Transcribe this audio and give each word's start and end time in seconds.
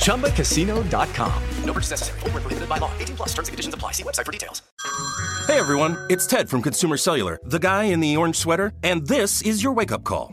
ChumbaCasino.com. 0.00 1.42
No 1.64 1.72
purchase 1.72 1.90
necessary. 1.90 2.20
Full 2.20 2.30
prohibited 2.30 2.68
by 2.68 2.78
law. 2.78 2.90
18 2.98 3.16
plus 3.16 3.28
terms 3.30 3.48
and 3.48 3.52
conditions 3.52 3.74
apply. 3.74 3.92
See 3.92 4.02
website 4.02 4.26
for 4.26 4.32
details. 4.32 4.62
Hey 5.46 5.58
everyone, 5.58 5.96
it's 6.08 6.26
Ted 6.26 6.48
from 6.48 6.62
Consumer 6.62 6.96
Cellular, 6.96 7.40
the 7.44 7.58
guy 7.58 7.84
in 7.84 7.98
the 8.00 8.16
orange 8.16 8.36
sweater, 8.36 8.72
and 8.84 9.06
this 9.08 9.42
is 9.42 9.64
your 9.64 9.72
wake 9.72 9.90
up 9.90 10.04
call. 10.04 10.32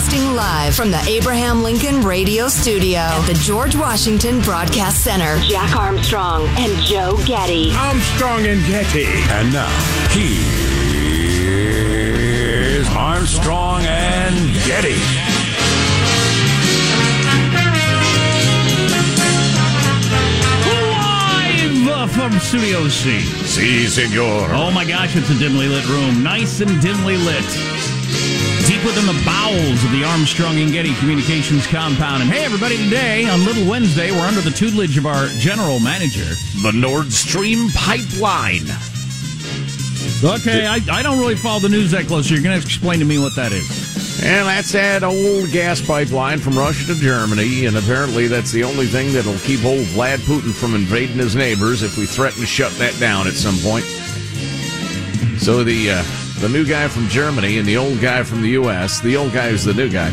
Broadcasting 0.00 0.34
live 0.34 0.74
from 0.74 0.90
the 0.90 1.00
Abraham 1.06 1.62
Lincoln 1.62 2.00
Radio 2.00 2.48
Studio 2.48 3.00
at 3.00 3.26
the 3.26 3.34
George 3.34 3.76
Washington 3.76 4.40
Broadcast 4.40 5.04
Center. 5.04 5.38
Jack 5.40 5.76
Armstrong 5.76 6.46
and 6.56 6.74
Joe 6.84 7.18
Getty. 7.26 7.70
Armstrong 7.74 8.46
and 8.46 8.64
Getty. 8.64 9.04
And 9.04 9.52
now, 9.52 9.68
he 10.08 10.38
is 12.78 12.88
Armstrong 12.96 13.82
and 13.82 14.54
Getty. 14.64 14.96
Live 21.84 22.10
from 22.12 22.32
Studio 22.40 22.88
C. 22.88 23.20
Si, 23.20 23.86
senor. 23.86 24.48
Oh 24.54 24.70
my 24.70 24.86
gosh, 24.86 25.14
it's 25.14 25.28
a 25.28 25.38
dimly 25.38 25.68
lit 25.68 25.86
room. 25.90 26.22
Nice 26.22 26.62
and 26.62 26.80
dimly 26.80 27.18
lit 27.18 27.44
deep 28.80 28.86
within 28.86 29.06
the 29.06 29.22
bowels 29.24 29.84
of 29.84 29.90
the 29.90 30.04
Armstrong 30.04 30.58
and 30.58 30.72
Getty 30.72 30.94
Communications 30.96 31.66
compound. 31.66 32.22
And 32.22 32.30
hey, 32.30 32.44
everybody, 32.44 32.76
today 32.76 33.28
on 33.28 33.44
Little 33.44 33.68
Wednesday, 33.68 34.10
we're 34.10 34.26
under 34.26 34.40
the 34.40 34.50
tutelage 34.50 34.96
of 34.98 35.06
our 35.06 35.26
general 35.38 35.80
manager, 35.80 36.34
the 36.62 36.72
Nord 36.72 37.12
Stream 37.12 37.70
pipeline. 37.70 38.66
Okay, 40.22 40.66
I, 40.66 40.80
I 40.90 41.02
don't 41.02 41.18
really 41.18 41.36
follow 41.36 41.60
the 41.60 41.68
news 41.68 41.90
that 41.92 42.06
close. 42.06 42.28
So 42.28 42.34
you're 42.34 42.42
going 42.42 42.58
to 42.58 42.64
explain 42.64 42.98
to 43.00 43.04
me 43.04 43.18
what 43.18 43.34
that 43.36 43.52
is. 43.52 44.22
And 44.22 44.46
that's 44.46 44.72
that 44.72 45.02
old 45.02 45.50
gas 45.50 45.80
pipeline 45.80 46.38
from 46.38 46.56
Russia 46.58 46.86
to 46.92 47.00
Germany, 47.00 47.66
and 47.66 47.76
apparently 47.76 48.26
that's 48.28 48.52
the 48.52 48.64
only 48.64 48.86
thing 48.86 49.12
that'll 49.12 49.38
keep 49.38 49.64
old 49.64 49.86
Vlad 49.86 50.18
Putin 50.18 50.52
from 50.52 50.74
invading 50.74 51.16
his 51.16 51.34
neighbors 51.34 51.82
if 51.82 51.96
we 51.96 52.06
threaten 52.06 52.40
to 52.40 52.46
shut 52.46 52.72
that 52.72 52.98
down 53.00 53.26
at 53.26 53.34
some 53.34 53.56
point. 53.58 53.84
So 55.40 55.64
the 55.64 55.92
uh, 55.92 56.19
the 56.40 56.48
new 56.48 56.64
guy 56.64 56.88
from 56.88 57.06
Germany 57.08 57.58
and 57.58 57.68
the 57.68 57.76
old 57.76 58.00
guy 58.00 58.22
from 58.22 58.40
the 58.40 58.48
U.S., 58.50 59.00
the 59.00 59.14
old 59.14 59.30
guy 59.32 59.48
is 59.48 59.62
the 59.62 59.74
new 59.74 59.90
guy, 59.90 60.08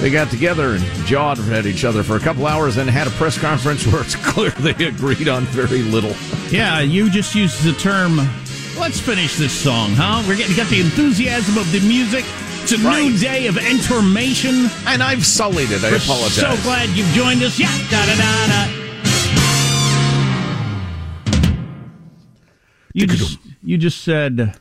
they 0.00 0.10
got 0.10 0.28
together 0.28 0.74
and 0.74 0.82
jawed 1.06 1.38
at 1.50 1.64
each 1.64 1.84
other 1.84 2.02
for 2.02 2.16
a 2.16 2.20
couple 2.20 2.46
hours 2.46 2.76
and 2.76 2.90
had 2.90 3.06
a 3.06 3.10
press 3.10 3.38
conference 3.38 3.86
where 3.92 4.02
it's 4.02 4.16
clear 4.16 4.50
they 4.50 4.86
agreed 4.86 5.28
on 5.28 5.44
very 5.44 5.82
little. 5.82 6.12
Yeah, 6.50 6.80
you 6.80 7.08
just 7.08 7.36
used 7.36 7.62
the 7.62 7.72
term, 7.74 8.16
let's 8.80 8.98
finish 8.98 9.36
this 9.38 9.52
song, 9.52 9.90
huh? 9.92 10.24
We're 10.26 10.36
getting 10.36 10.56
got 10.56 10.68
the 10.70 10.80
enthusiasm 10.80 11.56
of 11.56 11.70
the 11.70 11.80
music. 11.80 12.24
It's 12.62 12.72
a 12.72 12.78
right. 12.78 13.04
new 13.04 13.16
day 13.16 13.46
of 13.46 13.56
information. 13.56 14.66
And 14.86 15.02
I've 15.04 15.24
sullied 15.24 15.70
it. 15.70 15.84
I 15.84 15.90
We're 15.90 15.98
apologize. 15.98 16.34
So 16.34 16.62
glad 16.62 16.88
you've 16.90 17.06
joined 17.08 17.42
us. 17.44 17.58
Yeah, 17.60 17.70
da 17.90 18.06
da 18.06 18.16
da 18.16 18.46
da. 18.48 18.80
You 22.92 23.06
just, 23.06 23.38
you 23.62 23.78
just 23.78 24.02
said 24.02 24.56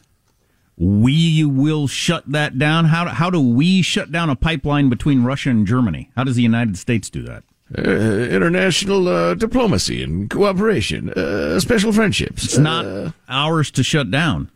we 0.79 1.43
will 1.43 1.87
shut 1.87 2.23
that 2.31 2.57
down? 2.57 2.85
How, 2.85 3.09
how 3.09 3.29
do 3.29 3.41
we 3.41 3.81
shut 3.81 4.11
down 4.11 4.29
a 4.29 4.35
pipeline 4.35 4.87
between 4.87 5.23
Russia 5.23 5.49
and 5.49 5.67
Germany? 5.67 6.09
How 6.15 6.23
does 6.23 6.37
the 6.37 6.41
United 6.41 6.77
States 6.77 7.09
do 7.09 7.21
that? 7.23 7.43
Uh, 7.77 7.81
international 7.81 9.07
uh, 9.07 9.35
diplomacy 9.35 10.01
and 10.01 10.29
cooperation, 10.29 11.09
uh, 11.11 11.59
special 11.59 11.91
friendships. 11.91 12.43
It's 12.43 12.57
not 12.57 12.85
uh, 12.85 13.11
ours 13.27 13.69
to 13.71 13.83
shut 13.83 14.09
down. 14.09 14.49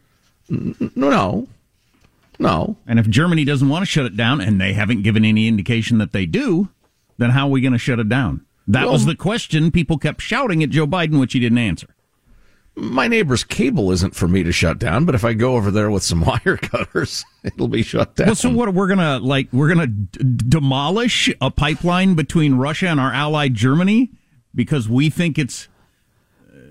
N- 0.49 0.91
no, 0.95 1.09
no. 1.09 1.47
No. 2.39 2.77
And 2.87 2.97
if 2.97 3.07
Germany 3.07 3.45
doesn't 3.45 3.69
want 3.69 3.83
to 3.83 3.91
shut 3.91 4.05
it 4.05 4.17
down, 4.17 4.41
and 4.41 4.59
they 4.59 4.73
haven't 4.73 5.03
given 5.03 5.23
any 5.23 5.47
indication 5.47 5.99
that 5.99 6.11
they 6.11 6.25
do, 6.25 6.69
then 7.17 7.29
how 7.29 7.47
are 7.47 7.51
we 7.51 7.61
going 7.61 7.73
to 7.73 7.77
shut 7.77 7.99
it 7.99 8.09
down? 8.09 8.43
That 8.67 8.85
well, 8.85 8.93
was 8.93 9.05
the 9.05 9.15
question 9.15 9.71
people 9.71 9.99
kept 9.99 10.21
shouting 10.21 10.63
at 10.63 10.69
Joe 10.69 10.87
Biden, 10.87 11.19
which 11.19 11.33
he 11.33 11.39
didn't 11.39 11.59
answer 11.59 11.92
my 12.75 13.07
neighbor's 13.07 13.43
cable 13.43 13.91
isn't 13.91 14.15
for 14.15 14.27
me 14.27 14.43
to 14.43 14.51
shut 14.51 14.79
down, 14.79 15.05
but 15.05 15.15
if 15.15 15.23
I 15.23 15.33
go 15.33 15.55
over 15.55 15.69
there 15.69 15.91
with 15.91 16.03
some 16.03 16.21
wire 16.25 16.57
cutters, 16.57 17.23
it'll 17.43 17.67
be 17.67 17.83
shut 17.83 18.15
down. 18.15 18.27
Well, 18.27 18.35
so 18.35 18.49
what? 18.49 18.73
We're 18.73 18.87
gonna 18.87 19.19
like 19.19 19.47
we're 19.51 19.69
gonna 19.69 19.87
d- 19.87 20.19
demolish 20.49 21.31
a 21.39 21.51
pipeline 21.51 22.15
between 22.15 22.55
Russia 22.55 22.87
and 22.87 22.99
our 22.99 23.13
ally 23.13 23.47
Germany 23.49 24.11
because 24.55 24.89
we 24.89 25.09
think 25.09 25.37
it's 25.37 25.67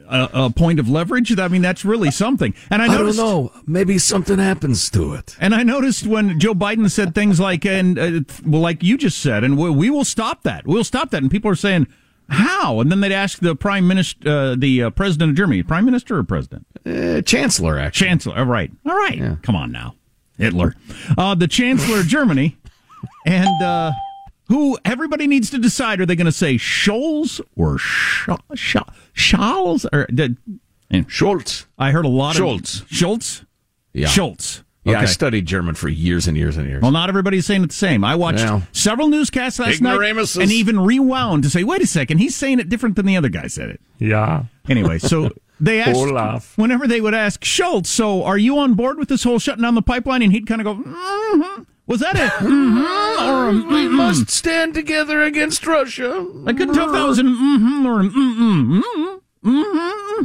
a, 0.09 0.29
a 0.35 0.51
point 0.51 0.79
of 0.79 0.89
leverage. 0.89 1.39
I 1.39 1.49
mean, 1.49 1.63
that's 1.63 1.85
really 1.85 2.11
something. 2.11 2.55
And 2.71 2.83
I, 2.83 2.87
noticed, 2.87 3.19
I 3.19 3.23
don't 3.23 3.45
know. 3.45 3.61
Maybe 3.67 3.99
something 3.99 4.39
happens 4.39 4.91
to 4.91 5.15
it. 5.15 5.37
And 5.41 5.55
I 5.55 5.63
noticed 5.63 6.07
when 6.07 6.39
Joe 6.39 6.55
Biden 6.55 6.91
said 6.91 7.15
things 7.15 7.41
like, 7.41 7.65
and 7.65 7.99
uh, 7.99 8.21
well, 8.45 8.61
like 8.61 8.83
you 8.83 8.99
just 8.99 9.19
said, 9.19 9.43
and 9.43 9.57
we, 9.57 9.71
we 9.71 9.91
will 9.91 10.05
stop 10.05 10.43
that. 10.43 10.67
We'll 10.67 10.85
stop 10.85 11.11
that. 11.11 11.23
And 11.23 11.31
people 11.31 11.51
are 11.51 11.57
saying 11.57 11.87
how? 12.29 12.81
And 12.81 12.91
then 12.91 13.01
they'd 13.01 13.13
ask 13.13 13.39
the 13.39 13.55
prime 13.55 13.87
minister, 13.87 14.29
uh, 14.29 14.55
the 14.57 14.85
uh, 14.85 14.91
president 14.91 15.31
of 15.31 15.37
Germany, 15.37 15.63
prime 15.63 15.85
minister 15.85 16.17
or 16.19 16.25
president? 16.25 16.67
Uh, 16.87 17.21
chancellor, 17.23 17.79
actually. 17.79 18.07
Chancellor. 18.09 18.37
All 18.39 18.45
right. 18.47 18.71
All 18.87 18.97
right. 18.97 19.19
Yeah. 19.19 19.37
Come 19.43 19.55
on 19.57 19.71
now, 19.73 19.95
Hitler. 20.39 20.75
Uh, 21.17 21.35
the 21.35 21.49
chancellor 21.49 22.01
of 22.01 22.07
Germany, 22.07 22.57
and 23.27 23.63
uh, 23.63 23.93
who 24.49 24.79
everybody 24.85 25.27
needs 25.27 25.51
to 25.51 25.59
decide: 25.59 26.01
are 26.01 26.07
they 26.07 26.17
going 26.17 26.25
to 26.27 26.33
say 26.33 26.57
Scholz 26.57 27.41
or 27.57 27.79
Sch- 27.79 28.29
Sch- 28.55 28.77
Scholz 29.15 29.85
or 29.93 30.07
the, 30.11 30.37
and 30.91 31.11
Schultz? 31.11 31.67
I 31.79 31.91
heard 31.91 32.05
a 32.05 32.09
lot 32.09 32.37
Schultz. 32.37 32.81
of 32.81 32.89
Schultz. 32.91 33.45
Yeah. 33.93 34.09
Schultz. 34.09 34.65
Yeah, 34.85 34.95
okay. 34.95 35.03
I 35.03 35.07
studied 35.07 35.47
German 35.47 35.77
for 35.77 35.89
years 35.89 36.27
and 36.27 36.37
years 36.37 36.57
and 36.57 36.69
years. 36.69 36.83
Well, 36.83 36.91
not 36.91 37.09
everybody's 37.09 37.47
saying 37.47 37.63
it 37.63 37.69
the 37.69 37.75
same. 37.75 38.03
I 38.05 38.17
watched 38.17 38.45
well, 38.45 38.63
several 38.73 39.09
newscasts 39.09 39.61
last 39.61 39.81
night 39.81 40.01
and 40.37 40.51
even 40.51 40.81
rewound 40.81 41.45
to 41.45 41.51
say, 41.51 41.63
wait 41.63 41.83
a 41.83 41.87
second, 41.87 42.19
he's 42.19 42.35
saying 42.35 42.59
it 42.59 42.69
different 42.69 42.97
than 42.97 43.07
the 43.07 43.17
other 43.17 43.29
guy 43.29 43.47
said 43.47 43.71
it. 43.71 43.81
Yeah. 43.99 44.45
Anyway, 44.69 44.99
so 44.99 45.31
they 45.61 45.81
asked 45.81 45.97
Olaf. 45.97 46.59
whenever 46.59 46.89
they 46.89 47.01
would 47.01 47.15
ask 47.15 47.45
Schultz, 47.45 47.91
so 47.91 48.25
are 48.25 48.39
you 48.39 48.59
on 48.59 48.75
board 48.75 48.99
with 48.99 49.09
this 49.09 49.23
whole 49.23 49.39
shutting 49.39 49.63
down 49.63 49.77
the 49.77 49.83
pipeline? 49.83 50.23
And 50.23 50.33
he'd 50.33 50.49
kind 50.49 50.61
of 50.61 50.65
go, 50.65 50.75
mm-hmm. 50.75 51.63
Was 51.87 52.01
that 52.01 52.17
it? 52.17 52.33
Mm-hmm, 52.43 53.29
or 53.29 53.49
a, 53.49 53.53
we 53.53 53.89
must 53.89 54.31
stand 54.31 54.75
together 54.75 55.23
against 55.23 55.67
Russia. 55.67 56.27
I 56.47 56.53
couldn't 56.53 56.75
tell 56.75 56.87
if 56.87 56.93
that 56.93 57.07
was 57.07 57.19
an 57.19 57.27
mm-hmm 57.27 57.87
or 57.87 58.01
an 58.01 58.11
mm-mm. 58.11 59.21
Mm-hmm. 59.45 59.79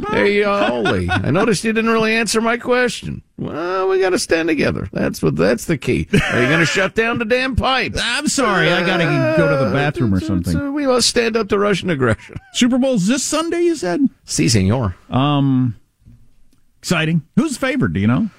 Mm-hmm. 0.04 0.14
Hey, 0.14 0.44
uh, 0.44 0.70
Ole, 0.72 1.10
I 1.10 1.30
noticed 1.30 1.64
you 1.64 1.72
didn't 1.72 1.90
really 1.90 2.14
answer 2.14 2.40
my 2.40 2.56
question. 2.56 3.22
Well, 3.36 3.88
we 3.88 3.98
got 3.98 4.10
to 4.10 4.18
stand 4.18 4.48
together. 4.48 4.88
That's 4.92 5.22
what. 5.22 5.34
That's 5.34 5.64
the 5.64 5.76
key. 5.76 6.06
Are 6.12 6.40
you 6.40 6.46
going 6.48 6.60
to 6.60 6.66
shut 6.66 6.94
down 6.94 7.18
the 7.18 7.24
damn 7.24 7.56
pipe? 7.56 7.94
I'm 8.00 8.28
sorry, 8.28 8.70
I 8.70 8.84
got 8.86 8.98
to 8.98 9.04
go 9.36 9.48
to 9.48 9.64
the 9.64 9.72
bathroom 9.72 10.14
or 10.14 10.20
something. 10.20 10.52
So 10.52 10.70
we 10.70 10.86
must 10.86 11.08
stand 11.08 11.36
up 11.36 11.48
to 11.48 11.58
Russian 11.58 11.90
aggression. 11.90 12.36
Super 12.52 12.78
Bowl's 12.78 13.06
this 13.06 13.24
Sunday, 13.24 13.62
you 13.62 13.74
said? 13.74 14.00
Si, 14.24 14.48
senor. 14.48 14.94
Um, 15.10 15.76
exciting. 16.80 17.22
Who's 17.36 17.56
favored? 17.56 17.94
Do 17.94 18.00
you 18.00 18.06
know? 18.06 18.30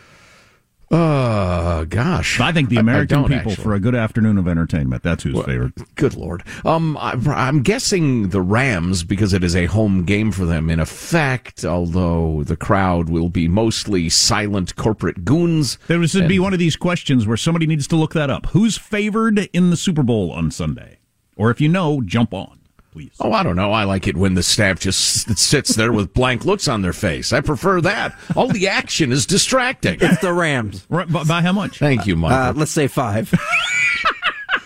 Uh, 0.91 1.83
gosh. 1.86 2.39
I 2.39 2.51
think 2.51 2.69
the 2.69 2.77
I- 2.77 2.80
I 2.80 2.81
American 2.81 3.24
people 3.24 3.51
actually. 3.51 3.56
for 3.63 3.74
a 3.75 3.80
good 3.80 3.94
afternoon 3.95 4.38
of 4.38 4.47
entertainment. 4.47 5.03
That's 5.03 5.24
who's 5.24 5.39
favored. 5.44 5.74
Good 5.95 6.15
lord. 6.15 6.44
Um, 6.65 6.97
I'm, 7.00 7.27
I'm 7.27 7.62
guessing 7.62 8.30
the 8.30 8.41
Rams 8.41 9.03
because 9.03 9.33
it 9.33 9.44
is 9.44 9.56
a 9.56 9.68
home 9.68 10.03
game 10.03 10.31
for 10.31 10.45
them. 10.45 10.69
In 10.69 10.80
effect, 10.80 11.63
although 11.63 12.44
the 12.44 12.57
crowd 12.57 13.09
will 13.09 13.30
be 13.30 13.47
mostly 13.47 14.09
silent 14.09 14.75
corporate 14.75 15.25
goons. 15.25 15.77
There 15.88 16.00
to 16.00 16.27
be 16.27 16.39
one 16.39 16.53
of 16.53 16.59
these 16.59 16.75
questions 16.75 17.27
where 17.27 17.38
somebody 17.38 17.68
needs 17.68 17.88
to 17.88 17.95
look 17.95 18.13
that 18.13 18.30
up. 18.30 18.47
Who's 18.47 18.77
favored 18.77 19.50
in 19.53 19.69
the 19.69 19.77
Super 19.77 20.03
Bowl 20.03 20.31
on 20.31 20.50
Sunday? 20.50 21.00
Or 21.35 21.51
if 21.51 21.62
you 21.62 21.69
know, 21.69 22.01
jump 22.01 22.33
on, 22.33 22.58
please. 22.99 23.11
Oh, 23.19 23.31
I 23.31 23.43
don't 23.43 23.55
know. 23.55 23.71
I 23.71 23.85
like 23.85 24.07
it 24.07 24.17
when 24.17 24.33
the 24.33 24.43
staff 24.43 24.79
just 24.79 25.37
sits 25.37 25.75
there 25.75 25.91
with 25.93 26.13
blank 26.13 26.43
looks 26.45 26.67
on 26.67 26.81
their 26.81 26.91
face. 26.93 27.31
I 27.31 27.39
prefer 27.41 27.79
that. 27.81 28.17
All 28.35 28.47
the 28.47 28.67
action 28.67 29.11
is 29.13 29.25
distracting. 29.25 29.99
It's 30.01 30.19
the 30.21 30.33
Rams. 30.33 30.85
Right, 30.89 31.09
by, 31.09 31.23
by 31.23 31.41
how 31.41 31.53
much? 31.53 31.79
Thank 31.79 32.05
you, 32.05 32.15
Uh, 32.15 32.17
Michael. 32.17 32.59
let's 32.59 32.71
say 32.71 32.87
five. 32.87 33.33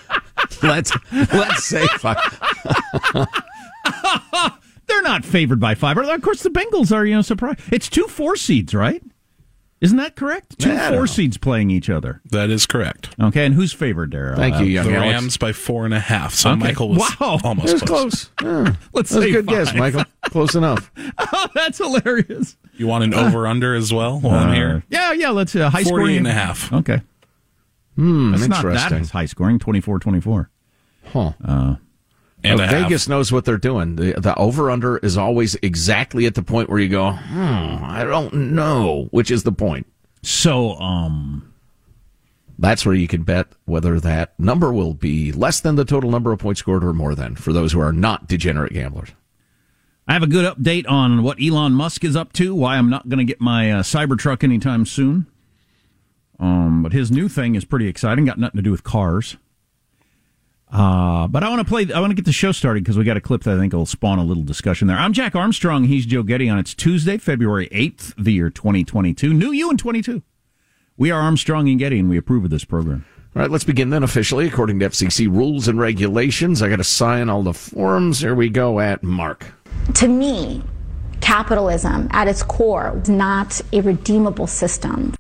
let's 0.64 0.92
let's 1.12 1.64
say 1.66 1.86
five. 2.00 2.18
They're 4.88 5.02
not 5.04 5.24
favored 5.26 5.60
by 5.60 5.76
five. 5.76 5.98
Of 5.98 6.22
course, 6.22 6.42
the 6.44 6.50
Bengals 6.50 6.92
are, 6.96 7.06
you 7.06 7.16
know, 7.16 7.22
surprised. 7.22 7.60
It's 7.72 7.90
two 7.90 8.08
four 8.08 8.36
seeds, 8.36 8.74
right? 8.74 9.02
Isn't 9.84 9.98
that 9.98 10.16
correct? 10.16 10.58
Two 10.60 10.70
Yeah, 10.70 10.92
four 10.92 11.06
seeds 11.08 11.38
playing 11.38 11.70
each 11.70 11.90
other. 11.90 12.22
That 12.32 12.50
is 12.50 12.66
correct. 12.66 13.10
Okay, 13.22 13.46
and 13.46 13.54
who's 13.54 13.74
favored 13.74 14.12
there? 14.12 14.34
Thank 14.36 14.56
Uh, 14.56 14.60
you, 14.60 14.66
young 14.68 14.88
The 14.88 14.96
Alex. 14.96 15.12
Rams 15.14 15.38
by 15.38 15.52
four 15.52 15.84
and 15.86 15.94
a 15.94 16.00
half. 16.00 16.34
So 16.34 16.52
Okay. 16.52 16.60
Michael 16.60 16.90
was 16.90 17.00
Wow. 17.20 17.40
almost 17.44 17.74
was 17.74 17.82
close. 17.82 18.30
close. 18.38 18.66
Yeah. 18.66 18.76
Let's 18.94 19.10
That 19.10 19.18
was 19.18 19.26
say 19.26 19.30
a 19.30 19.34
good 19.34 19.48
guess. 19.48 19.74
Michael. 19.76 20.06
Close 20.32 20.56
enough. 20.56 20.90
Oh, 21.36 21.48
that's 21.54 21.78
hilarious. 21.80 22.56
You 22.78 22.88
want 22.88 23.04
an 23.04 23.14
over 23.14 23.46
under 23.46 23.76
as 23.76 23.94
well 23.94 24.20
while 24.20 24.36
I'm 24.40 24.54
here? 24.54 24.84
Yeah, 24.90 25.12
yeah, 25.12 25.30
let's 25.30 25.56
uh, 25.56 25.70
high 25.70 25.84
40 25.84 25.88
scoring. 25.88 26.18
and 26.18 26.28
a 26.28 26.34
half. 26.34 26.72
Okay. 26.74 27.02
Hmm, 27.96 28.32
That's 28.32 28.48
not 28.48 28.64
that 28.64 28.74
interesting. 28.92 29.08
high 29.20 29.26
scoring, 29.26 29.60
24-24. 29.60 30.48
Huh. 31.12 31.34
And 32.44 32.60
a 32.60 32.68
half. 32.68 32.84
Vegas 32.84 33.08
knows 33.08 33.32
what 33.32 33.46
they're 33.46 33.58
doing. 33.58 33.96
The, 33.96 34.14
the 34.14 34.36
over 34.36 34.70
under 34.70 34.98
is 34.98 35.18
always 35.18 35.56
exactly 35.62 36.26
at 36.26 36.36
the 36.36 36.44
point 36.44 36.70
where 36.70 36.80
you 36.80 36.90
go, 36.90 37.12
hmm, 37.12 37.78
I 37.84 38.04
don't 38.04 38.34
know, 38.34 39.08
which 39.12 39.32
is 39.32 39.44
the 39.44 39.52
point. 39.52 39.88
So, 40.22 40.76
um, 40.76 41.54
That's 42.60 42.86
where 42.86 42.96
you 42.96 43.08
can 43.08 43.24
bet 43.24 43.48
whether 43.66 44.00
that 44.00 44.40
number 44.40 44.72
will 44.72 44.94
be 44.94 45.32
less 45.32 45.60
than 45.60 45.76
the 45.76 45.86
total 45.86 46.12
number 46.12 46.32
of 46.32 46.40
points 46.40 46.60
scored 46.60 46.84
or 46.84 46.94
more 46.94 47.16
than 47.16 47.36
for 47.36 47.52
those 47.52 47.74
who 47.74 47.80
are 47.80 47.92
not 47.92 48.28
degenerate 48.28 48.74
gamblers. 48.74 49.10
I 50.08 50.14
have 50.14 50.24
a 50.24 50.28
good 50.28 50.46
update 50.46 50.86
on 50.88 51.24
what 51.24 51.42
Elon 51.42 51.74
Musk 51.74 52.04
is 52.04 52.16
up 52.16 52.34
to, 52.34 52.54
why 52.54 52.78
I'm 52.78 52.90
not 52.90 53.08
going 53.10 53.20
to 53.20 53.24
get 53.26 53.40
my 53.42 53.72
uh, 53.72 53.84
Cybertruck 53.84 54.44
anytime 54.44 54.86
soon. 54.86 55.28
Um, 56.40 56.84
but 56.84 56.92
his 56.92 57.10
new 57.10 57.30
thing 57.30 57.56
is 57.56 57.64
pretty 57.64 57.88
exciting, 57.88 58.26
got 58.26 58.38
nothing 58.38 58.58
to 58.58 58.62
do 58.64 58.72
with 58.72 58.84
cars. 58.84 59.38
Uh, 60.74 61.28
but 61.28 61.44
I 61.44 61.50
want 61.50 61.60
to 61.60 61.66
play, 61.66 61.94
I 61.94 62.00
want 62.00 62.10
to 62.10 62.16
get 62.16 62.26
the 62.26 62.32
show 62.32 62.52
started 62.52 62.84
because 62.84 62.98
we 62.98 63.04
got 63.04 63.16
a 63.16 63.22
clip 63.22 63.44
that 63.44 63.56
I 63.56 63.60
think 63.60 63.74
will 63.74 63.86
spawn 63.86 64.18
a 64.18 64.24
little 64.24 64.42
discussion 64.42 64.88
there. 64.88 64.98
I'm 64.98 65.14
Jack 65.14 65.36
Armstrong. 65.36 65.84
He's 65.84 66.08
Joe 66.08 66.24
Getty 66.24 66.50
on 66.50 66.58
it's 66.58 66.74
Tuesday, 66.74 67.20
February 67.20 67.70
8th, 67.70 68.16
the 68.18 68.34
year 68.34 68.50
2022. 68.50 69.34
New 69.36 69.52
you 69.52 69.70
in 69.70 69.78
22. 69.78 70.24
We 70.98 71.12
are 71.12 71.22
Armstrong 71.22 71.70
and 71.70 71.78
Getty, 71.78 72.00
and 72.00 72.10
we 72.10 72.18
approve 72.18 72.46
of 72.46 72.50
this 72.50 72.66
program. 72.66 73.06
All 73.36 73.44
right, 73.44 73.52
let's 73.52 73.64
begin 73.64 73.92
then 73.92 74.02
officially. 74.02 74.48
According 74.48 74.80
to 74.80 74.90
FCC 74.90 75.28
rules 75.28 75.68
and 75.68 75.80
regulations, 75.80 76.64
I 76.64 76.70
got 76.70 76.78
to 76.78 76.84
sign 76.84 77.30
all 77.30 77.44
the 77.44 77.54
forms. 77.54 78.20
Here 78.22 78.34
we 78.34 78.50
go 78.50 78.80
at 78.80 79.04
Mark. 79.04 79.54
To 79.96 80.08
me, 80.08 80.64
capitalism 81.22 82.08
at 82.12 82.28
its 82.28 82.42
core 82.42 83.00
is 83.00 83.10
not 83.10 83.62
a 83.72 83.82
redeemable 83.82 84.48
system. 84.48 85.14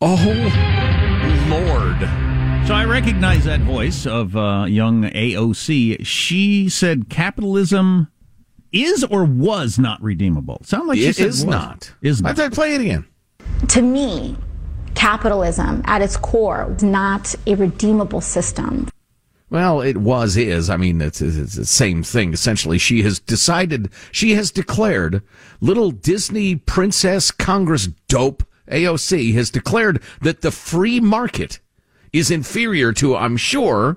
Oh, 0.00 0.16
Lord. 1.48 2.31
So 2.66 2.74
I 2.74 2.84
recognize 2.84 3.44
that 3.44 3.60
voice 3.60 4.06
of 4.06 4.36
uh, 4.36 4.66
young 4.68 5.02
AOC. 5.02 6.06
She 6.06 6.68
said 6.68 7.08
capitalism 7.10 8.08
is 8.70 9.04
or 9.04 9.24
was 9.24 9.78
not 9.80 10.00
redeemable. 10.00 10.60
Sound 10.64 10.86
like 10.88 10.98
she 10.98 11.06
It 11.06 11.16
said 11.16 11.26
is 11.26 11.44
was. 11.44 11.52
not. 11.52 11.92
Is 12.02 12.22
I 12.24 12.28
not. 12.28 12.36
thought 12.36 12.52
play 12.52 12.74
it 12.76 12.80
again. 12.80 13.04
To 13.68 13.82
me, 13.82 14.36
capitalism 14.94 15.82
at 15.86 16.02
its 16.02 16.16
core 16.16 16.72
is 16.76 16.84
not 16.84 17.34
a 17.46 17.56
redeemable 17.56 18.20
system. 18.20 18.88
Well, 19.50 19.80
it 19.82 19.98
was, 19.98 20.36
is. 20.36 20.70
I 20.70 20.76
mean, 20.78 21.02
it's, 21.02 21.20
it's 21.20 21.56
the 21.56 21.66
same 21.66 22.02
thing. 22.02 22.32
Essentially, 22.32 22.78
she 22.78 23.02
has 23.02 23.18
decided, 23.18 23.90
she 24.12 24.32
has 24.32 24.50
declared, 24.50 25.22
little 25.60 25.90
Disney 25.90 26.56
princess 26.56 27.30
Congress 27.32 27.88
dope 28.08 28.44
AOC 28.70 29.34
has 29.34 29.50
declared 29.50 30.00
that 30.22 30.40
the 30.40 30.52
free 30.52 31.00
market 31.00 31.58
is 32.12 32.30
inferior 32.30 32.92
to, 32.94 33.16
I'm 33.16 33.36
sure, 33.36 33.96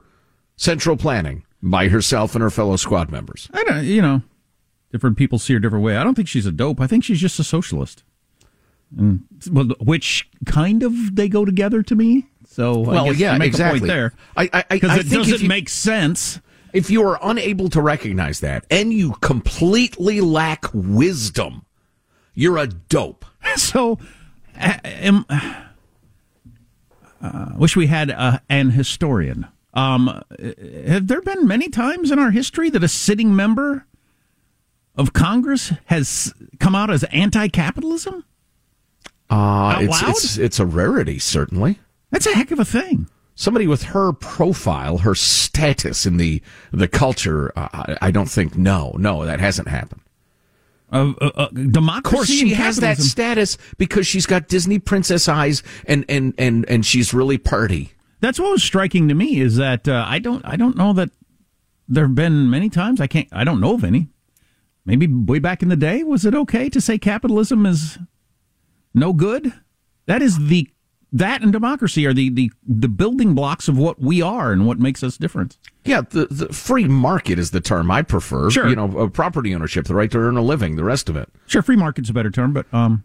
central 0.55 0.97
planning 0.97 1.43
by 1.61 1.87
herself 1.89 2.35
and 2.35 2.41
her 2.41 2.49
fellow 2.49 2.75
squad 2.75 3.11
members. 3.11 3.49
I 3.53 3.63
don't. 3.63 3.83
You 3.85 4.01
know, 4.01 4.21
different 4.91 5.17
people 5.17 5.39
see 5.39 5.53
her 5.53 5.59
different 5.59 5.83
way. 5.83 5.97
I 5.97 6.03
don't 6.03 6.15
think 6.15 6.27
she's 6.27 6.45
a 6.45 6.51
dope. 6.51 6.79
I 6.79 6.87
think 6.87 7.03
she's 7.03 7.19
just 7.19 7.39
a 7.39 7.43
socialist. 7.43 8.03
And 8.97 9.23
well, 9.51 9.69
which 9.79 10.29
kind 10.45 10.83
of 10.83 11.15
they 11.15 11.27
go 11.27 11.43
together 11.43 11.81
to 11.83 11.95
me. 11.95 12.27
So 12.47 12.85
I 12.85 12.87
Well, 12.87 13.13
yeah, 13.13 13.33
you 13.33 13.39
make 13.39 13.47
exactly. 13.47 13.79
a 13.79 13.81
point 13.81 13.87
there. 13.91 14.13
I- 14.37 14.49
I- 14.53 14.59
I- 14.59 14.63
because 14.75 14.91
I 14.91 14.99
it 14.99 15.09
doesn't 15.09 15.41
you- 15.41 15.47
make 15.49 15.67
sense. 15.69 16.39
If 16.71 16.89
you 16.89 17.01
are 17.07 17.17
unable 17.23 17.69
to 17.69 17.81
recognize 17.81 18.41
that 18.41 18.65
and 18.69 18.91
you 18.93 19.13
completely 19.21 20.19
lack 20.21 20.65
wisdom, 20.73 21.65
you're 22.33 22.57
a 22.57 22.67
dope. 22.67 23.25
So, 23.57 23.97
am, 24.57 25.25
uh, 27.21 27.49
wish 27.57 27.75
we 27.75 27.87
had 27.87 28.11
uh, 28.11 28.39
an 28.49 28.71
historian. 28.71 29.47
Um, 29.73 30.21
have 30.87 31.07
there 31.07 31.21
been 31.21 31.47
many 31.47 31.69
times 31.69 32.11
in 32.11 32.19
our 32.19 32.31
history 32.31 32.69
that 32.69 32.83
a 32.83 32.87
sitting 32.87 33.35
member 33.35 33.85
of 34.95 35.11
Congress 35.11 35.73
has 35.85 36.33
come 36.59 36.75
out 36.75 36.89
as 36.89 37.03
anti-capitalism? 37.05 38.23
Uh, 39.29 39.33
Out 39.33 39.83
it's, 39.83 40.01
loud? 40.01 40.09
it's 40.11 40.37
it's 40.37 40.59
a 40.59 40.65
rarity, 40.65 41.19
certainly. 41.19 41.79
That's 42.11 42.27
a 42.27 42.33
heck 42.33 42.51
of 42.51 42.59
a 42.59 42.65
thing. 42.65 43.09
Somebody 43.33 43.67
with 43.67 43.83
her 43.83 44.13
profile, 44.13 44.99
her 44.99 45.15
status 45.15 46.05
in 46.05 46.17
the 46.17 46.41
the 46.71 46.87
culture, 46.87 47.51
uh, 47.57 47.67
I, 47.73 47.97
I 48.03 48.11
don't 48.11 48.29
think. 48.29 48.55
No, 48.55 48.95
no, 48.99 49.25
that 49.25 49.39
hasn't 49.39 49.67
happened. 49.67 50.01
Uh, 50.95 51.13
uh, 51.19 51.31
uh, 51.35 51.47
democracy. 51.49 52.15
Of 52.15 52.17
course, 52.17 52.29
she 52.29 52.53
has 52.53 52.77
that 52.77 52.97
status 52.99 53.57
because 53.77 54.07
she's 54.07 54.25
got 54.25 54.47
Disney 54.47 54.79
princess 54.79 55.27
eyes, 55.27 55.61
and 55.85 56.05
and 56.07 56.33
and 56.37 56.65
and 56.69 56.85
she's 56.85 57.13
really 57.13 57.37
party. 57.37 57.91
That's 58.21 58.39
what 58.39 58.51
was 58.51 58.63
striking 58.63 59.09
to 59.09 59.13
me 59.13 59.41
is 59.41 59.57
that 59.57 59.89
uh, 59.89 60.05
I 60.07 60.19
don't 60.19 60.43
I 60.45 60.55
don't 60.55 60.77
know 60.77 60.93
that 60.93 61.09
there 61.89 62.05
have 62.05 62.15
been 62.15 62.49
many 62.49 62.69
times 62.69 63.01
I 63.01 63.07
can't 63.07 63.27
I 63.33 63.43
don't 63.43 63.59
know 63.59 63.73
of 63.73 63.83
any. 63.83 64.07
Maybe 64.85 65.05
way 65.05 65.39
back 65.39 65.61
in 65.61 65.67
the 65.67 65.75
day 65.75 66.01
was 66.03 66.23
it 66.23 66.33
okay 66.33 66.69
to 66.69 66.79
say 66.79 66.97
capitalism 66.97 67.65
is 67.65 67.99
no 68.93 69.11
good? 69.11 69.51
That 70.05 70.21
is 70.21 70.47
the 70.47 70.69
that 71.15 71.41
and 71.41 71.51
democracy 71.51 72.05
are 72.05 72.13
the 72.13 72.29
the 72.29 72.51
the 72.67 72.87
building 72.89 73.33
blocks 73.33 73.67
of 73.67 73.77
what 73.77 73.99
we 73.99 74.21
are 74.21 74.51
and 74.51 74.67
what 74.67 74.79
makes 74.79 75.01
us 75.01 75.17
different. 75.17 75.57
Yeah, 75.83 76.01
the, 76.01 76.27
the 76.29 76.47
free 76.53 76.87
market 76.87 77.39
is 77.39 77.51
the 77.51 77.61
term 77.61 77.89
I 77.89 78.01
prefer. 78.01 78.49
Sure. 78.51 78.67
you 78.67 78.75
know, 78.75 78.97
uh, 78.99 79.07
property 79.07 79.53
ownership, 79.55 79.85
the 79.85 79.95
right 79.95 80.11
to 80.11 80.17
earn 80.17 80.35
a 80.37 80.41
living, 80.41 80.75
the 80.75 80.83
rest 80.83 81.09
of 81.09 81.15
it. 81.15 81.29
Sure, 81.47 81.61
free 81.61 81.75
market's 81.75 82.09
a 82.09 82.13
better 82.13 82.31
term, 82.31 82.53
but 82.53 82.65
um, 82.73 83.03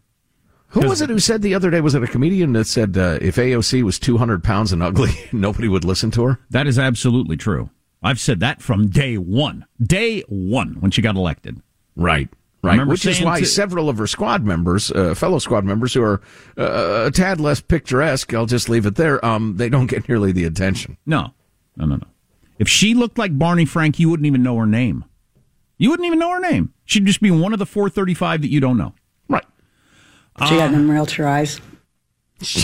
Who 0.68 0.80
was 0.88 1.00
it 1.00 1.10
who 1.10 1.18
said 1.18 1.42
the 1.42 1.54
other 1.54 1.70
day? 1.70 1.80
Was 1.80 1.94
it 1.94 2.02
a 2.02 2.06
comedian 2.08 2.52
that 2.54 2.66
said 2.66 2.98
uh, 2.98 3.18
if 3.20 3.36
AOC 3.36 3.82
was 3.82 3.98
200 3.98 4.42
pounds 4.42 4.72
and 4.72 4.82
ugly, 4.82 5.12
nobody 5.32 5.68
would 5.68 5.84
listen 5.84 6.10
to 6.12 6.24
her? 6.24 6.40
that 6.50 6.66
is 6.66 6.78
absolutely 6.78 7.36
true. 7.36 7.70
I've 8.02 8.18
said 8.20 8.40
that 8.40 8.62
from 8.62 8.88
day 8.88 9.18
one, 9.18 9.66
day 9.80 10.22
one 10.28 10.76
when 10.80 10.90
she 10.90 11.02
got 11.02 11.16
elected. 11.16 11.60
Right. 11.96 12.28
I 12.62 12.76
Right. 12.76 12.86
Which 12.86 13.06
is 13.06 13.22
why 13.22 13.40
to- 13.40 13.46
several 13.46 13.88
of 13.88 13.96
her 13.98 14.06
squad 14.06 14.44
members, 14.44 14.90
uh, 14.92 15.14
fellow 15.14 15.38
squad 15.38 15.64
members 15.64 15.94
who 15.94 16.02
are 16.02 16.20
uh, 16.58 17.04
a 17.06 17.10
tad 17.10 17.40
less 17.40 17.60
picturesque, 17.60 18.34
I'll 18.34 18.44
just 18.46 18.68
leave 18.68 18.84
it 18.84 18.96
there, 18.96 19.24
um, 19.24 19.56
they 19.56 19.68
don't 19.70 19.86
get 19.86 20.08
nearly 20.08 20.30
the 20.32 20.44
attention. 20.44 20.98
No, 21.06 21.32
no, 21.76 21.86
no, 21.86 21.96
no. 21.96 22.06
If 22.58 22.68
she 22.68 22.92
looked 22.92 23.16
like 23.16 23.38
Barney 23.38 23.64
Frank, 23.64 23.98
you 23.98 24.10
wouldn't 24.10 24.26
even 24.26 24.42
know 24.42 24.56
her 24.58 24.66
name. 24.66 25.04
You 25.78 25.88
wouldn't 25.88 26.06
even 26.06 26.18
know 26.18 26.30
her 26.32 26.40
name. 26.40 26.74
She'd 26.84 27.06
just 27.06 27.22
be 27.22 27.30
one 27.30 27.54
of 27.54 27.58
the 27.58 27.64
435 27.64 28.42
that 28.42 28.50
you 28.50 28.60
don't 28.60 28.76
know. 28.76 28.92
Right. 29.30 29.44
She 30.46 30.56
got 30.56 30.70
them 30.72 30.90
realtor 30.90 31.26
eyes. 31.26 31.60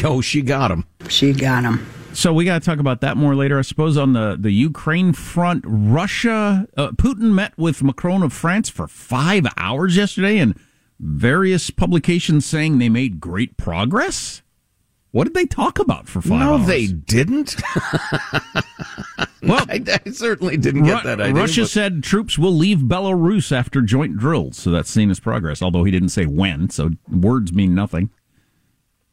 Oh, 0.04 0.22
she 0.22 0.40
got 0.40 0.68
them. 0.68 0.86
She 1.10 1.34
got 1.34 1.62
them. 1.62 1.86
So 2.16 2.32
we 2.32 2.46
got 2.46 2.62
to 2.62 2.64
talk 2.64 2.78
about 2.78 3.02
that 3.02 3.18
more 3.18 3.34
later, 3.34 3.58
I 3.58 3.62
suppose. 3.62 3.98
On 3.98 4.14
the, 4.14 4.38
the 4.40 4.50
Ukraine 4.50 5.12
front, 5.12 5.62
Russia, 5.66 6.66
uh, 6.74 6.88
Putin 6.92 7.34
met 7.34 7.52
with 7.58 7.82
Macron 7.82 8.22
of 8.22 8.32
France 8.32 8.70
for 8.70 8.88
five 8.88 9.46
hours 9.58 9.98
yesterday, 9.98 10.38
and 10.38 10.58
various 10.98 11.68
publications 11.68 12.46
saying 12.46 12.78
they 12.78 12.88
made 12.88 13.20
great 13.20 13.58
progress. 13.58 14.40
What 15.10 15.24
did 15.24 15.34
they 15.34 15.44
talk 15.44 15.78
about 15.78 16.08
for 16.08 16.22
five 16.22 16.40
no, 16.40 16.54
hours? 16.54 16.60
No, 16.62 16.66
they 16.66 16.86
didn't. 16.86 17.54
well, 19.42 19.66
I, 19.68 19.82
I 20.06 20.10
certainly 20.10 20.56
didn't 20.56 20.84
get 20.84 21.04
that 21.04 21.20
idea. 21.20 21.34
Russia 21.34 21.62
but- 21.62 21.70
said 21.70 22.02
troops 22.02 22.38
will 22.38 22.52
leave 22.52 22.78
Belarus 22.78 23.52
after 23.52 23.82
joint 23.82 24.16
drills, 24.16 24.56
so 24.56 24.70
that's 24.70 24.90
seen 24.90 25.10
as 25.10 25.20
progress. 25.20 25.60
Although 25.60 25.84
he 25.84 25.90
didn't 25.90 26.08
say 26.08 26.24
when, 26.24 26.70
so 26.70 26.92
words 27.10 27.52
mean 27.52 27.74
nothing. 27.74 28.08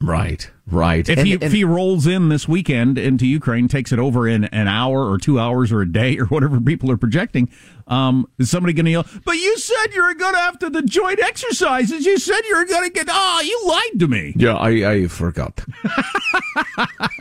Right, 0.06 0.52
right. 0.68 1.08
If 1.08 1.18
And- 1.18 1.26
he 1.28 1.34
and- 1.36 1.44
if 1.44 1.54
he 1.54 1.64
rolls 1.64 2.06
in 2.06 2.28
this 2.28 2.46
weekend 2.46 2.98
into 2.98 3.26
Ukraine, 3.26 3.70
takes 3.70 3.94
it 3.94 4.00
over 4.00 4.28
in 4.28 4.44
an 4.46 4.68
hour 4.68 5.10
or 5.10 5.18
two 5.18 5.40
hours 5.40 5.72
or 5.72 5.82
a 5.82 5.90
day 5.90 6.18
or 6.20 6.26
whatever 6.26 6.60
people 6.60 6.92
are 6.92 6.98
projecting, 6.98 7.48
um, 7.88 8.28
is 8.38 8.50
somebody 8.50 8.74
going 8.74 8.86
to 8.86 8.92
yell? 8.92 9.06
But 9.24 9.36
you 9.38 9.58
said 9.58 9.94
you 9.94 10.04
were 10.04 10.14
going 10.14 10.34
to 10.34 10.40
after 10.40 10.70
the 10.70 10.82
joint 10.82 11.22
exercises. 11.22 12.06
You 12.06 12.18
said 12.20 12.42
you 12.50 12.58
were 12.58 12.66
going 12.66 12.84
to 12.84 12.94
get. 12.94 13.08
Ah, 13.10 13.40
you 13.42 13.62
lied 13.66 14.00
to 14.02 14.08
me. 14.10 14.34
Yeah, 14.36 14.56
I, 14.56 14.70
I 14.92 15.08
forgot. 15.08 15.64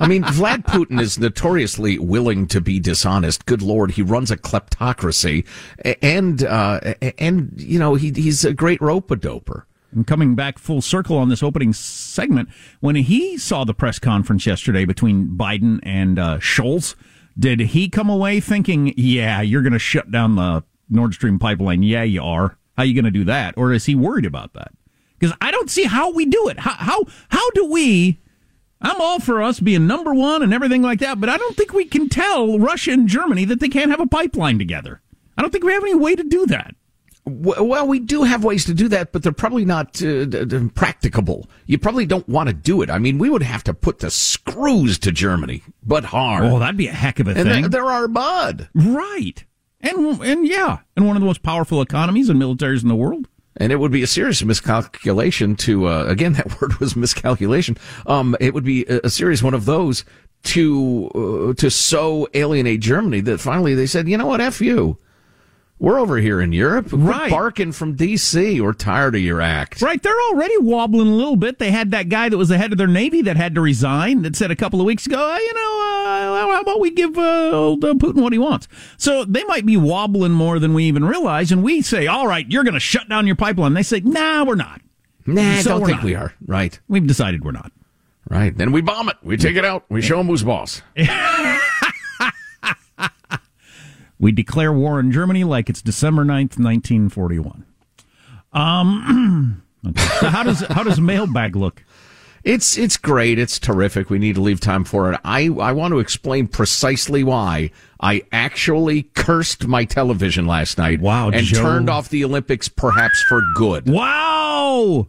I 0.01 0.07
mean, 0.09 0.25
Vlad 0.25 0.65
Putin 0.67 1.01
is 1.01 1.19
notoriously 1.19 1.99
willing 1.99 2.47
to 2.49 2.61
be 2.61 2.81
dishonest. 2.81 3.47
Good 3.47 3.63
Lord, 3.63 3.93
he 3.93 4.03
runs 4.03 4.31
a 4.33 4.37
kleptocracy, 4.37 5.47
and 6.03 6.43
uh, 6.45 6.81
and 7.19 7.53
you 7.57 7.79
know 7.79 7.95
he 7.95 8.11
he's 8.11 8.45
a 8.45 8.53
great 8.53 8.81
rope 8.81 9.11
a 9.11 9.17
doper. 9.17 9.63
And 9.93 10.07
coming 10.07 10.35
back 10.35 10.59
full 10.59 10.81
circle 10.81 11.19
on 11.19 11.29
this 11.29 11.43
opening 11.43 11.73
segment, 11.73 12.49
when 12.81 12.97
he 12.97 13.37
saw 13.37 13.65
the 13.65 13.75
press 13.75 13.99
conference 13.99 14.47
yesterday 14.47 14.85
between 14.85 15.29
Biden 15.29 15.81
and 15.83 16.19
uh, 16.19 16.39
Scholz, 16.39 16.95
did 17.39 17.61
he 17.61 17.89
come 17.89 18.09
away 18.09 18.41
thinking, 18.41 18.95
"Yeah, 18.97 19.43
you're 19.43 19.63
going 19.63 19.73
to 19.75 19.79
shut 19.79 20.11
down 20.11 20.37
the 20.37 20.65
Nord 20.89 21.15
Stream 21.15 21.39
pipeline"? 21.39 21.83
Yeah, 21.83 22.03
you 22.03 22.23
are. 22.23 22.57
How 22.77 22.83
are 22.83 22.87
you 22.87 22.95
going 22.95 23.05
to 23.05 23.11
do 23.11 23.25
that? 23.25 23.55
Or 23.57 23.73
is 23.73 23.85
he 23.85 23.95
worried 23.95 24.25
about 24.25 24.55
that? 24.55 24.73
Because 25.19 25.37
I 25.41 25.51
don't 25.51 25.71
see 25.71 25.85
how 25.85 26.11
we 26.11 26.25
do 26.25 26.49
it. 26.49 26.59
How 26.59 26.73
how 26.73 27.05
how 27.29 27.51
do 27.51 27.67
we? 27.67 28.19
I'm 28.81 29.01
all 29.01 29.21
for 29.21 29.43
us 29.43 29.61
being 29.61 29.87
number 29.87 30.13
one 30.13 30.43
and 30.43 30.53
everything 30.53 30.83
like 30.83 30.99
that, 31.01 31.21
but 31.21 31.29
I 31.29 31.37
don't 31.37 31.57
think 31.57 31.73
we 31.73 31.85
can 31.85 32.09
tell 32.09 32.59
Russia 32.59 32.91
and 32.91 33.07
Germany 33.07 33.45
that 33.45 33.61
they 33.61 33.69
can't 33.69 33.93
have 33.93 34.01
a 34.01 34.09
pipeline 34.09 34.59
together. 34.59 35.01
I 35.37 35.43
don't 35.43 35.53
think 35.53 35.65
we 35.65 35.73
have 35.73 35.85
any 35.85 35.95
way 35.95 36.17
to 36.17 36.25
do 36.25 36.47
that. 36.47 36.75
Well, 37.25 37.87
we 37.87 38.01
do 38.01 38.25
have 38.25 38.43
ways 38.43 38.65
to 38.65 38.75
do 38.75 38.89
that, 38.89 39.13
but 39.13 39.23
they're 39.23 39.31
probably 39.31 39.65
not 39.65 40.03
uh, 40.03 40.27
practicable. 40.75 41.49
You 41.67 41.79
probably 41.79 42.05
don't 42.05 42.29
want 42.29 42.49
to 42.49 42.53
do 42.53 42.83
it. 42.83 42.91
I 42.91 42.99
mean, 42.99 43.19
we 43.19 43.31
would 43.31 43.45
have 43.45 43.63
to 43.65 43.75
put 43.75 44.01
the 44.01 44.11
screws 44.11 44.99
to 45.01 45.13
Germany, 45.13 45.63
but 45.85 46.05
hard. 46.05 46.45
Oh, 46.45 46.59
that'd 46.59 46.77
be 46.77 46.89
a 46.89 46.93
heck 46.93 47.21
of 47.21 47.29
a 47.29 47.31
and 47.31 47.49
thing. 47.49 47.71
they're, 47.71 47.85
our 47.85 48.09
bud. 48.09 48.69
Right. 48.75 49.45
And 49.81 50.21
and 50.23 50.47
yeah, 50.47 50.79
and 50.97 51.07
one 51.07 51.17
of 51.17 51.21
the 51.21 51.27
most 51.27 51.43
powerful 51.43 51.81
economies 51.81 52.29
and 52.29 52.41
militaries 52.41 52.83
in 52.83 52.89
the 52.89 52.97
world. 52.97 53.29
And 53.57 53.71
it 53.71 53.77
would 53.77 53.93
be 53.93 54.03
a 54.03 54.07
serious 54.07 54.43
miscalculation 54.43 55.57
to, 55.57 55.87
uh, 55.87 56.05
again, 56.07 56.33
that 56.35 56.61
word 56.61 56.75
was 56.79 56.97
miscalculation. 56.97 57.77
Um, 58.07 58.37
it 58.41 58.55
would 58.55 58.65
be 58.65 58.85
a, 58.87 59.01
a 59.05 59.11
serious 59.11 59.43
one 59.43 59.55
of 59.55 59.65
those 59.65 60.05
to, 60.45 61.11
uh, 61.15 61.55
to 61.61 61.71
so 61.71 62.27
alienate 62.35 62.81
Germany 62.81 63.21
that 63.21 63.41
finally 63.41 63.75
they 63.75 63.87
said, 63.87 64.09
you 64.09 64.17
know 64.17 64.27
what, 64.27 64.41
F 64.41 64.61
you. 64.61 64.99
We're 65.83 65.99
over 65.99 66.19
here 66.19 66.41
in 66.41 66.53
Europe. 66.53 66.91
Right. 66.93 67.29
barking 67.29 67.73
from 67.73 67.95
D.C. 67.97 68.61
We're 68.61 68.73
tired 68.73 69.17
of 69.17 69.21
your 69.21 69.41
act. 69.41 69.83
Right, 69.83 70.01
they're 70.01 70.21
already 70.31 70.57
wobbling 70.59 71.09
a 71.09 71.15
little 71.17 71.35
bit. 71.35 71.59
They 71.59 71.73
had 71.73 71.91
that 71.91 72.09
guy 72.09 72.29
that 72.29 72.39
was 72.39 72.51
the 72.51 72.57
head 72.57 72.71
of 72.71 72.79
their 72.79 72.87
navy 72.87 73.21
that 73.23 73.37
had 73.37 73.57
to 73.57 73.61
resign. 73.61 74.23
That 74.23 74.37
said 74.37 74.53
a 74.53 74.57
couple 74.57 74.81
of 74.81 74.87
weeks 74.87 75.07
ago, 75.07 75.17
"Uh, 75.19 75.37
you 75.39 75.55
know, 75.55 76.05
uh, 76.07 76.53
how 76.53 76.61
about 76.61 76.79
we 76.79 76.93
give 76.93 77.19
uh, 77.19 77.51
old 77.51 77.85
uh, 77.85 77.95
Putin 77.95 78.23
what 78.23 78.33
he 78.33 78.39
wants? 78.39 78.69
So 78.97 79.25
they 79.25 79.43
might 79.43 79.67
be 79.67 79.77
wobbling 79.77 80.31
more 80.31 80.61
than 80.61 80.73
we 80.73 80.85
even 80.85 81.05
realize. 81.05 81.51
And 81.51 81.65
we 81.65 81.83
say, 81.83 82.07
"All 82.07 82.29
right, 82.29 82.47
you're 82.49 82.63
going 82.63 82.75
to 82.75 82.81
shut 82.81 83.09
down 83.09 83.27
your 83.27 83.35
pipeline." 83.35 83.75
They 83.75 83.83
say, 83.83 83.99
"Nah, 84.05 84.45
we're 84.45 84.55
not." 84.55 84.81
Nah, 85.27 85.43
I 85.43 85.63
So 85.63 85.71
don't 85.71 85.81
we're 85.81 85.87
think 85.89 85.99
not. 85.99 86.05
we 86.05 86.15
are. 86.15 86.33
Right. 86.47 86.79
We've 86.87 87.07
decided 87.09 87.45
we're 87.45 87.51
not. 87.51 87.73
Right. 88.31 88.57
Then 88.57 88.71
we 88.71 88.83
bomb 88.83 89.09
it. 89.09 89.17
We 89.25 89.37
take 89.37 89.57
it 89.57 89.65
out. 89.65 89.85
We 89.89 90.01
show 90.01 90.19
them 90.19 90.29
who's 90.29 90.45
boss. 90.45 90.81
We 94.23 94.31
declare 94.31 94.73
war 94.73 94.99
on 94.99 95.11
Germany 95.11 95.43
like 95.43 95.69
it's 95.69 95.83
December 95.83 96.23
9th, 96.23 96.57
1941. 96.57 97.67
Um, 98.53 99.63
okay. 99.89 100.01
so 100.21 100.29
how 100.29 100.45
does 100.45 100.61
how 100.61 100.85
does 100.85 101.01
mailbag 101.01 101.57
look? 101.57 101.83
It's 102.45 102.79
it's 102.79 102.97
great. 102.97 103.41
It's 103.41 103.59
terrific. 103.59 104.11
We 104.11 104.21
need 104.21 104.37
to 104.37 104.41
leave 104.41 104.61
time 104.61 104.85
for 104.85 105.13
it. 105.13 105.19
I 105.25 105.47
I 105.47 105.73
want 105.73 105.91
to 105.91 105.99
explain 105.99 106.47
precisely 106.47 107.25
why 107.25 107.73
I 108.01 108.23
actually 108.31 109.03
cursed 109.03 109.67
my 109.67 109.85
television 109.85 110.47
last 110.47 110.79
night. 110.79 111.01
Wow, 111.01 111.31
and 111.31 111.45
Joe. 111.45 111.61
turned 111.61 111.91
off 111.91 112.09
the 112.09 112.25
Olympics 112.25 112.69
perhaps 112.69 113.21
for 113.25 113.43
good. 113.57 113.91
Wow, 113.91 115.09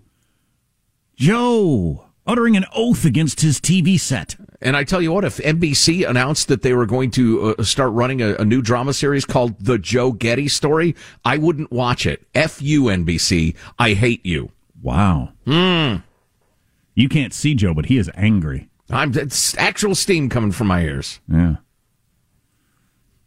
Joe 1.15 2.02
uttering 2.25 2.55
an 2.57 2.65
oath 2.73 3.05
against 3.05 3.41
his 3.41 3.59
TV 3.59 3.99
set. 3.99 4.35
And 4.61 4.77
I 4.77 4.83
tell 4.85 5.01
you 5.01 5.11
what, 5.11 5.25
if 5.25 5.37
NBC 5.37 6.07
announced 6.07 6.47
that 6.47 6.61
they 6.61 6.73
were 6.73 6.85
going 6.85 7.11
to 7.11 7.55
uh, 7.57 7.63
start 7.63 7.91
running 7.91 8.21
a, 8.21 8.35
a 8.35 8.45
new 8.45 8.61
drama 8.61 8.93
series 8.93 9.25
called 9.25 9.59
The 9.59 9.77
Joe 9.77 10.11
Getty 10.13 10.47
Story, 10.47 10.95
I 11.25 11.37
wouldn't 11.37 11.71
watch 11.71 12.05
it. 12.05 12.25
F 12.33 12.61
you, 12.61 12.83
NBC. 12.83 13.55
I 13.77 13.93
hate 13.93 14.25
you. 14.25 14.51
Wow. 14.81 15.33
You 15.45 17.09
can't 17.09 17.33
see 17.33 17.55
Joe, 17.55 17.73
but 17.73 17.87
he 17.87 17.97
is 17.97 18.09
angry. 18.15 18.69
I'm 18.89 19.13
it's 19.17 19.57
actual 19.57 19.95
steam 19.95 20.29
coming 20.29 20.51
from 20.51 20.67
my 20.67 20.81
ears. 20.83 21.19
Yeah. 21.27 21.55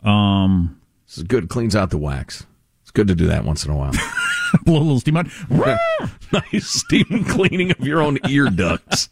Um, 0.03 0.81
This 1.07 1.19
is 1.19 1.25
good. 1.25 1.49
Cleans 1.49 1.75
out 1.75 1.91
the 1.91 1.99
wax. 1.99 2.47
It's 2.83 2.91
good 2.93 3.09
to 3.09 3.15
do 3.15 3.27
that 3.27 3.45
once 3.45 3.65
in 3.65 3.73
a 3.73 3.77
while. 3.77 3.93
blow 4.67 4.81
a 4.81 4.83
little 4.83 5.01
steam 5.01 5.17
out. 5.17 5.29
nice 6.33 6.67
steam 6.67 7.25
cleaning 7.25 7.71
of 7.71 7.81
your 7.81 8.03
own 8.03 8.19
ear 8.29 8.51
ducts. 8.51 9.09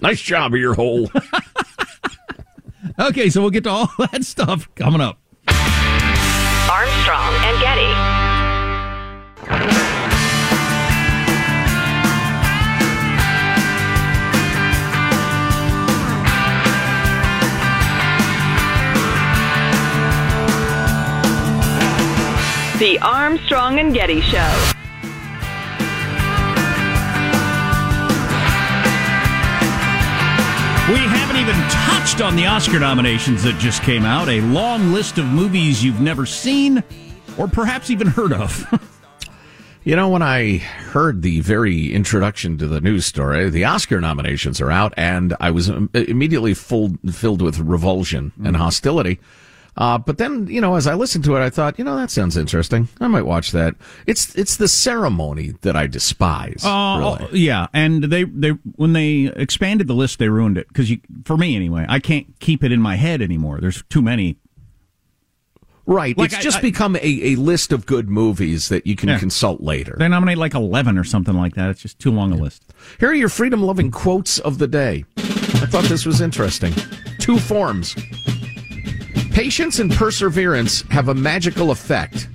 nice 0.00 0.20
job, 0.20 0.54
ear 0.54 0.74
hole. 0.74 1.08
Okay, 2.98 3.30
so 3.30 3.40
we'll 3.40 3.50
get 3.50 3.64
to 3.64 3.70
all 3.70 3.90
that 3.98 4.24
stuff 4.24 4.68
coming 4.74 5.00
up. 5.00 5.18
Armstrong 5.48 7.34
The 22.82 22.98
Armstrong 22.98 23.78
and 23.78 23.94
Getty 23.94 24.20
Show. 24.22 24.38
We 30.88 30.98
haven't 30.98 31.36
even 31.36 31.54
touched 31.70 32.20
on 32.20 32.34
the 32.34 32.46
Oscar 32.46 32.80
nominations 32.80 33.44
that 33.44 33.56
just 33.60 33.84
came 33.84 34.04
out. 34.04 34.28
A 34.28 34.40
long 34.40 34.92
list 34.92 35.16
of 35.18 35.26
movies 35.26 35.84
you've 35.84 36.00
never 36.00 36.26
seen 36.26 36.82
or 37.38 37.46
perhaps 37.46 37.88
even 37.88 38.08
heard 38.08 38.32
of. 38.32 38.66
You 39.84 39.96
know, 39.96 40.10
when 40.10 40.22
I 40.22 40.58
heard 40.58 41.22
the 41.22 41.40
very 41.40 41.92
introduction 41.92 42.56
to 42.58 42.68
the 42.68 42.80
news 42.80 43.04
story, 43.04 43.50
the 43.50 43.64
Oscar 43.64 44.00
nominations 44.00 44.60
are 44.60 44.70
out, 44.70 44.94
and 44.96 45.34
I 45.40 45.50
was 45.50 45.68
immediately 45.68 46.54
full, 46.54 46.92
filled 47.10 47.42
with 47.42 47.58
revulsion 47.58 48.30
and 48.44 48.54
mm. 48.54 48.60
hostility. 48.60 49.18
Uh, 49.74 49.96
but 49.96 50.18
then, 50.18 50.46
you 50.48 50.60
know, 50.60 50.74
as 50.74 50.86
I 50.86 50.92
listened 50.94 51.24
to 51.24 51.34
it, 51.36 51.40
I 51.40 51.48
thought, 51.48 51.78
you 51.78 51.84
know, 51.84 51.96
that 51.96 52.10
sounds 52.10 52.36
interesting. 52.36 52.88
I 53.00 53.08
might 53.08 53.22
watch 53.24 53.52
that. 53.52 53.74
It's 54.06 54.34
it's 54.34 54.56
the 54.56 54.68
ceremony 54.68 55.54
that 55.62 55.76
I 55.76 55.86
despise. 55.86 56.60
Oh, 56.62 57.16
really. 57.18 57.38
yeah, 57.40 57.68
and 57.72 58.04
they 58.04 58.24
they 58.24 58.50
when 58.76 58.92
they 58.92 59.32
expanded 59.34 59.86
the 59.86 59.94
list, 59.94 60.18
they 60.18 60.28
ruined 60.28 60.58
it 60.58 60.68
because 60.68 60.90
you, 60.90 61.00
for 61.24 61.38
me 61.38 61.56
anyway, 61.56 61.86
I 61.88 62.00
can't 62.00 62.26
keep 62.38 62.62
it 62.62 62.70
in 62.70 62.82
my 62.82 62.96
head 62.96 63.22
anymore. 63.22 63.60
There's 63.62 63.82
too 63.88 64.02
many. 64.02 64.36
Right. 65.84 66.16
Like 66.16 66.26
it's 66.32 66.36
I- 66.38 66.42
just 66.42 66.58
I- 66.58 66.60
become 66.60 66.94
a, 66.96 67.00
a 67.32 67.34
list 67.36 67.72
of 67.72 67.86
good 67.86 68.08
movies 68.08 68.68
that 68.68 68.86
you 68.86 68.94
can 68.94 69.08
Yeah. 69.08 69.18
consult 69.18 69.62
later. 69.62 69.96
They 69.98 70.06
nominate 70.06 70.38
like 70.38 70.54
eleven 70.54 70.96
or 70.98 71.04
something 71.04 71.34
like 71.34 71.54
that. 71.54 71.70
It's 71.70 71.80
just 71.82 71.98
too 71.98 72.10
long 72.12 72.30
a 72.32 72.36
list. 72.36 72.62
Here 73.00 73.08
are 73.08 73.14
your 73.14 73.28
freedom 73.30 73.62
loving 73.62 73.90
quotes 73.90 74.38
of 74.38 74.58
the 74.58 74.68
day. 74.68 75.04
I 75.16 75.66
thought 75.66 75.84
this 75.84 76.04
was 76.06 76.20
interesting. 76.20 76.72
Two 77.18 77.38
forms. 77.38 77.96
Patience 79.32 79.78
and 79.78 79.90
perseverance 79.90 80.82
have 80.90 81.08
a 81.08 81.14
magical 81.14 81.70
effect 81.70 82.28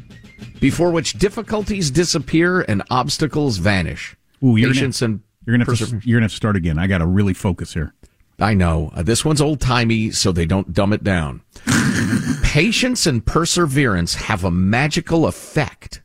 before 0.59 0.91
which 0.91 1.13
difficulties 1.13 1.91
disappear 1.91 2.61
and 2.61 2.81
obstacles 2.89 3.57
vanish. 3.57 4.15
Ooh, 4.43 4.55
you're 4.55 4.73
Patience 4.73 4.99
gonna, 4.99 5.13
and 5.13 5.21
you're 5.45 5.57
gonna 5.57 5.77
have 5.77 5.89
to, 5.89 6.01
you're 6.07 6.17
gonna 6.17 6.25
have 6.25 6.31
to 6.31 6.37
start 6.37 6.55
again. 6.55 6.79
I 6.79 6.87
got 6.87 6.97
to 6.99 7.05
really 7.05 7.33
focus 7.33 7.73
here. 7.73 7.93
I 8.39 8.53
know. 8.53 8.91
Uh, 8.95 9.03
this 9.03 9.23
one's 9.23 9.41
old 9.41 9.61
timey, 9.61 10.11
so 10.11 10.31
they 10.31 10.45
don't 10.45 10.73
dumb 10.73 10.93
it 10.93 11.03
down. 11.03 11.41
Patience 12.43 13.05
and 13.05 13.25
perseverance 13.25 14.15
have 14.15 14.43
a 14.43 14.51
magical 14.51 15.25
effect 15.27 16.01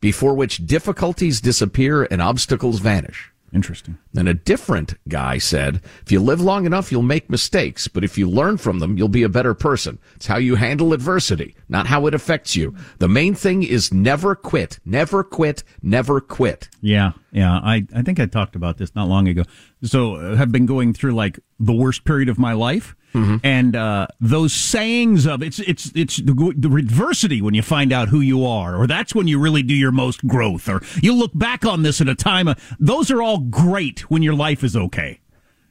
before 0.00 0.34
which 0.34 0.66
difficulties 0.66 1.40
disappear 1.40 2.04
and 2.04 2.22
obstacles 2.22 2.78
vanish. 2.80 3.32
Interesting. 3.56 3.96
And 4.14 4.28
a 4.28 4.34
different 4.34 4.96
guy 5.08 5.38
said, 5.38 5.80
if 6.02 6.12
you 6.12 6.20
live 6.20 6.42
long 6.42 6.66
enough, 6.66 6.92
you'll 6.92 7.00
make 7.00 7.30
mistakes, 7.30 7.88
but 7.88 8.04
if 8.04 8.18
you 8.18 8.28
learn 8.28 8.58
from 8.58 8.80
them, 8.80 8.98
you'll 8.98 9.08
be 9.08 9.22
a 9.22 9.30
better 9.30 9.54
person. 9.54 9.98
It's 10.14 10.26
how 10.26 10.36
you 10.36 10.56
handle 10.56 10.92
adversity, 10.92 11.56
not 11.66 11.86
how 11.86 12.06
it 12.06 12.12
affects 12.12 12.54
you. 12.54 12.74
The 12.98 13.08
main 13.08 13.34
thing 13.34 13.62
is 13.62 13.94
never 13.94 14.34
quit, 14.34 14.78
never 14.84 15.24
quit, 15.24 15.64
never 15.82 16.20
quit. 16.20 16.68
Yeah, 16.82 17.12
yeah. 17.32 17.54
I, 17.54 17.86
I 17.94 18.02
think 18.02 18.20
I 18.20 18.26
talked 18.26 18.56
about 18.56 18.76
this 18.76 18.94
not 18.94 19.08
long 19.08 19.26
ago. 19.26 19.44
So 19.82 20.16
uh, 20.16 20.36
have 20.36 20.52
been 20.52 20.66
going 20.66 20.92
through 20.92 21.14
like 21.14 21.40
the 21.58 21.72
worst 21.72 22.04
period 22.04 22.28
of 22.28 22.38
my 22.38 22.52
life. 22.52 22.94
And 23.42 23.74
uh, 23.74 24.06
those 24.20 24.52
sayings 24.52 25.26
of 25.26 25.42
it's 25.42 25.58
it's 25.60 25.90
it's 25.94 26.16
the, 26.18 26.54
the 26.56 26.74
adversity 26.74 27.40
when 27.40 27.54
you 27.54 27.62
find 27.62 27.92
out 27.92 28.08
who 28.08 28.20
you 28.20 28.44
are, 28.44 28.76
or 28.76 28.86
that's 28.86 29.14
when 29.14 29.26
you 29.26 29.38
really 29.38 29.62
do 29.62 29.74
your 29.74 29.92
most 29.92 30.26
growth, 30.26 30.68
or 30.68 30.82
you 31.02 31.14
look 31.14 31.32
back 31.34 31.64
on 31.64 31.82
this 31.82 32.00
at 32.00 32.08
a 32.08 32.14
time. 32.14 32.48
Of, 32.48 32.76
those 32.78 33.10
are 33.10 33.22
all 33.22 33.38
great 33.38 34.10
when 34.10 34.22
your 34.22 34.34
life 34.34 34.62
is 34.62 34.76
okay. 34.76 35.20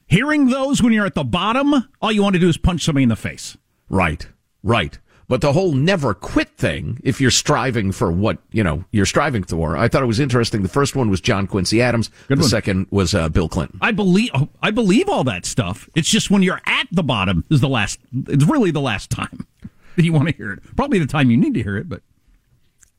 Hearing 0.08 0.48
those 0.48 0.82
when 0.82 0.94
you're 0.94 1.06
at 1.06 1.16
the 1.16 1.24
bottom, 1.24 1.90
all 2.02 2.12
you 2.12 2.22
want 2.22 2.36
to 2.36 2.40
do 2.40 2.50
is 2.50 2.58
punch 2.58 2.84
somebody 2.84 3.04
in 3.04 3.10
the 3.10 3.16
face. 3.16 3.58
Right, 3.90 4.28
right. 4.64 5.00
But 5.28 5.42
the 5.42 5.54
whole 5.54 5.72
never 5.72 6.14
quit 6.14 6.50
thing, 6.50 7.00
if 7.04 7.20
you're 7.20 7.32
striving 7.32 7.92
for 7.92 8.12
what, 8.12 8.38
you 8.52 8.64
know, 8.64 8.86
you're 8.92 9.08
striving 9.08 9.44
for, 9.44 9.76
I 9.76 9.88
thought 9.88 10.04
it 10.04 10.08
was 10.08 10.20
interesting. 10.20 10.62
The 10.62 10.70
first 10.70 10.96
one 10.96 11.10
was 11.10 11.20
John 11.20 11.48
Quincy 11.48 11.82
Adams. 11.82 12.12
Good 12.28 12.38
the 12.38 12.44
one. 12.44 12.50
second 12.50 12.88
was 12.92 13.16
uh, 13.16 13.30
Bill 13.30 13.50
Clinton. 13.50 13.80
I 13.82 13.92
believe 13.92 14.30
oh, 14.36 14.50
I 14.62 14.70
believe 14.70 15.10
all 15.10 15.24
that 15.24 15.46
stuff. 15.46 15.90
It's 15.96 16.10
just 16.10 16.30
when 16.30 16.44
you're 16.44 16.62
at 16.68 16.88
the 16.92 17.04
bottom 17.04 17.44
is 17.50 17.62
the 17.62 17.70
last. 17.70 18.00
It's 18.28 18.46
really 18.46 18.70
the 18.70 18.82
last 18.82 19.10
time 19.10 19.48
that 19.96 20.06
you 20.06 20.14
want 20.14 20.30
to 20.30 20.36
hear 20.36 20.52
it. 20.54 20.60
Probably 20.76 21.00
the 21.00 21.08
time 21.08 21.32
you 21.32 21.38
need 21.38 21.56
to 21.56 21.64
hear 21.64 21.78
it, 21.78 21.90
but 21.90 22.02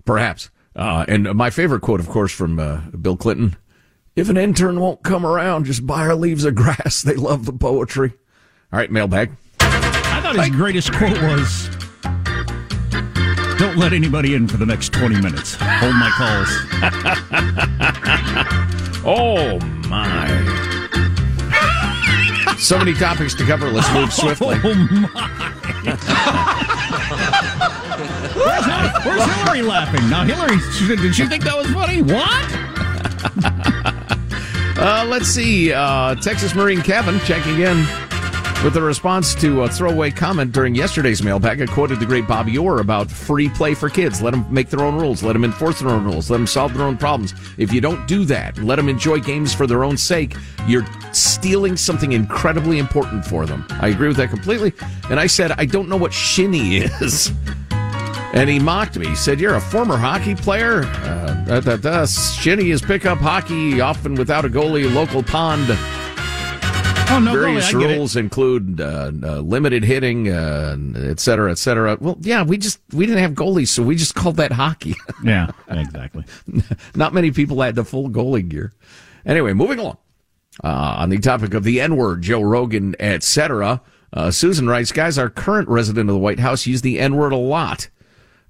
Perhaps. 0.06 0.50
Uh, 0.74 1.04
and 1.08 1.34
my 1.34 1.50
favorite 1.50 1.80
quote, 1.80 2.00
of 2.00 2.08
course, 2.08 2.32
from 2.32 2.58
uh, 2.58 2.80
Bill 3.00 3.16
Clinton 3.16 3.56
If 4.14 4.28
an 4.28 4.36
intern 4.36 4.80
won't 4.80 5.02
come 5.02 5.26
around, 5.26 5.64
just 5.64 5.86
buy 5.86 6.04
her 6.04 6.14
leaves 6.14 6.44
of 6.44 6.54
grass. 6.54 7.02
They 7.06 7.14
love 7.14 7.44
the 7.44 7.52
poetry. 7.52 8.14
All 8.72 8.78
right, 8.78 8.90
mailbag. 8.90 9.32
I 9.60 10.20
thought 10.22 10.36
his 10.36 10.50
greatest 10.50 10.92
quote 10.92 11.20
was, 11.22 11.68
"Don't 13.76 13.82
let 13.82 13.92
anybody 13.92 14.34
in 14.34 14.48
for 14.48 14.56
the 14.56 14.64
next 14.64 14.90
twenty 14.94 15.20
minutes. 15.20 15.54
Hold 15.60 15.94
my 15.96 16.08
calls." 16.16 16.48
oh 19.04 19.58
my! 19.86 20.26
so 22.58 22.78
many 22.78 22.94
topics 22.94 23.34
to 23.34 23.44
cover. 23.44 23.70
Let's 23.70 23.92
move 23.92 24.10
swiftly. 24.20 24.58
Where's, 24.60 24.80
Hillary, 28.64 28.90
where's 29.04 29.24
Hillary 29.34 29.60
laughing? 29.60 30.08
Now, 30.08 30.24
Hillary, 30.24 30.56
did 30.96 31.14
she 31.14 31.26
think 31.26 31.44
that 31.44 31.54
was 31.54 31.66
funny? 31.66 32.00
What? 32.00 32.62
Uh, 34.78 35.06
let's 35.08 35.26
see. 35.28 35.72
Uh, 35.72 36.14
Texas 36.16 36.54
Marine 36.54 36.82
Kevin 36.82 37.18
checking 37.20 37.60
in 37.60 37.86
with 38.64 38.76
a 38.76 38.82
response 38.82 39.34
to 39.34 39.62
a 39.62 39.68
throwaway 39.68 40.10
comment 40.10 40.52
during 40.52 40.74
yesterday's 40.74 41.22
mailbag. 41.22 41.60
I 41.60 41.66
quoted 41.66 42.00
the 42.00 42.06
great 42.06 42.26
Bobby 42.26 42.56
Orr 42.58 42.80
about 42.80 43.10
free 43.10 43.48
play 43.48 43.74
for 43.74 43.88
kids. 43.88 44.22
Let 44.22 44.32
them 44.32 44.46
make 44.52 44.70
their 44.70 44.80
own 44.80 44.96
rules. 44.96 45.22
Let 45.22 45.34
them 45.34 45.44
enforce 45.44 45.80
their 45.80 45.90
own 45.90 46.04
rules. 46.04 46.30
Let 46.30 46.38
them 46.38 46.46
solve 46.46 46.74
their 46.74 46.86
own 46.86 46.96
problems. 46.96 47.34
If 47.58 47.72
you 47.72 47.80
don't 47.80 48.06
do 48.08 48.24
that, 48.24 48.58
let 48.58 48.76
them 48.76 48.88
enjoy 48.88 49.20
games 49.20 49.54
for 49.54 49.66
their 49.66 49.84
own 49.84 49.96
sake, 49.96 50.36
you're 50.66 50.86
stealing 51.12 51.76
something 51.76 52.12
incredibly 52.12 52.78
important 52.78 53.24
for 53.24 53.46
them. 53.46 53.64
I 53.70 53.88
agree 53.88 54.08
with 54.08 54.16
that 54.16 54.30
completely. 54.30 54.72
And 55.10 55.20
I 55.20 55.26
said, 55.26 55.52
I 55.52 55.66
don't 55.66 55.88
know 55.88 55.96
what 55.96 56.12
shinny 56.12 56.78
is. 56.78 57.32
And 58.32 58.50
he 58.50 58.58
mocked 58.58 58.98
me. 58.98 59.06
He 59.06 59.16
said, 59.16 59.40
You're 59.40 59.54
a 59.54 59.60
former 59.60 59.96
hockey 59.96 60.34
player? 60.34 60.82
Uh, 60.82 61.44
da, 61.46 61.60
da, 61.60 61.76
da. 61.76 62.04
Shinny 62.04 62.70
is 62.70 62.82
pickup 62.82 63.16
hockey, 63.16 63.80
often 63.80 64.14
without 64.14 64.44
a 64.44 64.50
goalie, 64.50 64.92
local 64.92 65.22
pond. 65.22 65.68
Oh 67.08 67.20
no, 67.20 67.32
Various 67.32 67.72
goalie, 67.72 67.86
I 67.86 67.92
it. 67.92 67.96
rules 67.96 68.16
include 68.16 68.80
uh, 68.80 69.12
uh, 69.22 69.40
limited 69.40 69.84
hitting, 69.84 70.28
uh, 70.28 70.76
et 70.96 71.20
cetera, 71.20 71.50
et 71.52 71.58
cetera. 71.58 71.96
Well, 72.00 72.16
yeah, 72.20 72.42
we 72.42 72.58
just 72.58 72.80
we 72.92 73.06
didn't 73.06 73.22
have 73.22 73.32
goalies, 73.32 73.68
so 73.68 73.82
we 73.82 73.94
just 73.96 74.14
called 74.14 74.36
that 74.36 74.52
hockey. 74.52 74.94
Yeah, 75.24 75.50
exactly. 75.68 76.24
Not 76.94 77.14
many 77.14 77.30
people 77.30 77.60
had 77.62 77.74
the 77.74 77.84
full 77.84 78.10
goalie 78.10 78.46
gear. 78.48 78.72
Anyway, 79.24 79.52
moving 79.54 79.78
along. 79.78 79.98
Uh, 80.64 80.96
on 80.98 81.10
the 81.10 81.18
topic 81.18 81.52
of 81.54 81.64
the 81.64 81.80
N 81.80 81.96
word, 81.96 82.22
Joe 82.22 82.40
Rogan, 82.42 82.94
et 82.98 83.22
cetera. 83.22 83.80
Uh, 84.12 84.30
Susan 84.30 84.66
writes, 84.68 84.92
guys, 84.92 85.18
our 85.18 85.28
current 85.28 85.68
resident 85.68 86.08
of 86.08 86.14
the 86.14 86.18
White 86.20 86.38
House 86.40 86.66
used 86.66 86.82
the 86.84 86.98
N 86.98 87.16
word 87.16 87.32
a 87.32 87.36
lot. 87.36 87.88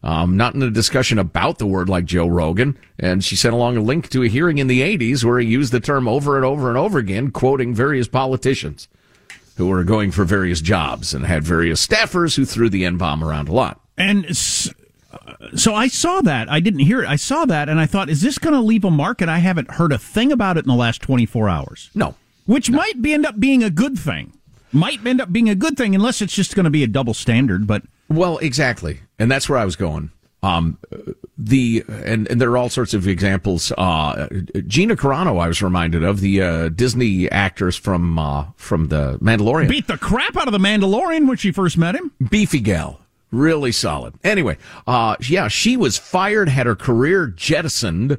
Um, 0.07 0.37
not 0.37 0.55
in 0.55 0.63
a 0.63 0.71
discussion 0.71 1.19
about 1.19 1.59
the 1.59 1.67
word 1.67 1.89
like 1.89 2.05
Joe 2.05 2.29
Rogan. 2.29 2.79
And 2.97 3.25
she 3.25 3.35
sent 3.35 3.55
along 3.55 3.77
a 3.77 3.81
link 3.81 4.09
to 4.11 4.23
a 4.23 4.29
hearing 4.29 4.59
in 4.59 4.69
the 4.69 4.81
80s 4.81 5.25
where 5.25 5.41
he 5.41 5.49
used 5.49 5.73
the 5.73 5.81
term 5.81 6.07
over 6.07 6.37
and 6.37 6.45
over 6.45 6.69
and 6.69 6.79
over 6.79 7.01
again, 7.01 7.33
quoting 7.33 7.75
various 7.75 8.07
politicians 8.07 8.87
who 9.57 9.67
were 9.67 9.83
going 9.83 10.13
for 10.13 10.25
various 10.25 10.61
jobs 10.61 11.13
and 11.13 11.27
had 11.27 11.43
various 11.43 11.85
staffers 11.85 12.37
who 12.37 12.45
threw 12.45 12.69
the 12.71 12.85
N 12.85 12.99
bomb 12.99 13.25
around 13.25 13.49
a 13.49 13.53
lot. 13.53 13.81
And 13.99 14.27
s- 14.27 14.73
uh, 15.13 15.57
so 15.57 15.75
I 15.75 15.89
saw 15.89 16.21
that. 16.21 16.49
I 16.49 16.61
didn't 16.61 16.81
hear 16.81 17.03
it. 17.03 17.09
I 17.09 17.17
saw 17.17 17.45
that, 17.47 17.69
and 17.69 17.81
I 17.81 17.87
thought, 17.87 18.09
is 18.09 18.21
this 18.21 18.39
going 18.39 18.55
to 18.55 18.61
leave 18.61 18.85
a 18.85 18.91
mark? 18.93 19.21
And 19.21 19.31
I 19.31 19.39
haven't 19.39 19.73
heard 19.73 19.91
a 19.91 19.99
thing 19.99 20.31
about 20.31 20.57
it 20.57 20.65
in 20.67 20.69
the 20.69 20.77
last 20.77 21.03
24 21.03 21.49
hours. 21.49 21.91
No. 21.97 22.15
Which 22.45 22.71
might 22.71 23.03
be, 23.03 23.13
end 23.13 23.27
up 23.27 23.41
being 23.41 23.65
a 23.65 23.71
good 23.71 23.99
thing. 23.99 24.35
Might 24.71 25.05
end 25.05 25.21
up 25.21 25.33
being 25.33 25.49
a 25.49 25.57
good 25.57 25.77
thing, 25.77 25.97
unless 25.97 26.23
it's 26.23 26.35
just 26.35 26.55
going 26.55 26.65
to 26.65 26.71
be 26.71 26.85
a 26.85 26.87
double 26.87 27.15
standard. 27.15 27.67
But 27.67 27.83
Well, 28.09 28.39
exactly, 28.39 29.01
and 29.19 29.31
that's 29.31 29.49
where 29.49 29.59
I 29.59 29.65
was 29.65 29.77
going. 29.77 30.11
Um, 30.43 30.79
the 31.37 31.83
and, 31.89 32.29
and 32.29 32.41
there 32.41 32.51
are 32.51 32.57
all 32.57 32.69
sorts 32.69 32.95
of 32.95 33.09
examples. 33.09 33.73
Uh, 33.73 34.29
Gina 34.67 34.95
Carano, 34.95 35.41
I 35.41 35.49
was 35.49 35.61
reminded 35.61 36.05
of 36.05 36.21
the 36.21 36.41
uh, 36.43 36.69
Disney 36.69 37.29
actress 37.31 37.77
from 37.77 38.19
uh, 38.19 38.47
from 38.57 38.89
the 38.89 39.19
Mandalorian. 39.19 39.69
beat 39.69 39.87
the 39.89 39.99
crap 39.99 40.37
out 40.37 40.47
of 40.47 40.53
the 40.53 40.59
Mandalorian 40.59 41.27
when 41.27 41.37
she 41.37 41.51
first 41.51 41.77
met 41.77 41.97
him. 41.97 42.13
Beefy 42.31 42.61
gal, 42.61 43.01
really 43.33 43.73
solid. 43.73 44.15
Anyway, 44.23 44.57
uh, 44.87 45.17
yeah, 45.23 45.49
she 45.49 45.77
was 45.77 45.99
fired, 45.99 46.49
had 46.49 46.67
her 46.67 46.77
career 46.77 47.27
jettisoned 47.27 48.19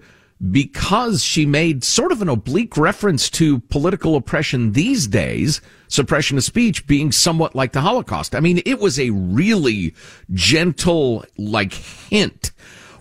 because 0.51 1.23
she 1.23 1.45
made 1.45 1.83
sort 1.83 2.11
of 2.11 2.21
an 2.21 2.29
oblique 2.29 2.77
reference 2.77 3.29
to 3.31 3.59
political 3.59 4.15
oppression 4.15 4.73
these 4.73 5.07
days, 5.07 5.61
suppression 5.87 6.37
of 6.37 6.43
speech 6.43 6.85
being 6.85 7.11
somewhat 7.11 7.55
like 7.55 7.71
the 7.71 7.81
Holocaust. 7.81 8.35
I 8.35 8.39
mean, 8.39 8.61
it 8.65 8.79
was 8.79 8.99
a 8.99 9.09
really 9.09 9.95
gentle, 10.31 11.25
like, 11.37 11.73
hint. 11.73 12.51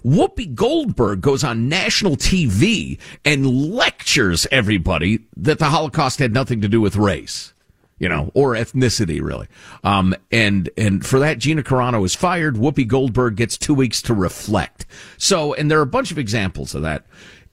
Whoopi 0.05 0.55
Goldberg 0.55 1.21
goes 1.21 1.43
on 1.43 1.69
national 1.69 2.17
TV 2.17 2.99
and 3.25 3.73
lectures 3.73 4.47
everybody 4.53 5.21
that 5.37 5.59
the 5.59 5.67
Holocaust 5.67 6.21
had 6.21 6.33
nothing 6.33 6.61
to 6.61 6.69
do 6.69 6.81
with 6.81 6.97
race 6.97 7.53
you 7.99 8.09
know, 8.09 8.31
or 8.35 8.55
ethnicity, 8.55 9.23
really. 9.23 9.49
Um, 9.83 10.15
and, 10.31 10.69
and 10.77 11.05
for 11.05 11.19
that, 11.19 11.39
Gina 11.39 11.63
Carano 11.63 12.05
is 12.05 12.15
fired. 12.15 12.57
Whoopi 12.57 12.87
Goldberg 12.87 13.37
gets 13.37 13.57
two 13.57 13.75
weeks 13.75 14.03
to 14.03 14.15
reflect. 14.15 14.87
So, 15.17 15.55
and 15.55 15.71
there 15.71 15.79
are 15.79 15.83
a 15.83 15.87
bunch 15.87 16.11
of 16.11 16.19
examples 16.19 16.75
of 16.75 16.83
that. 16.83 17.07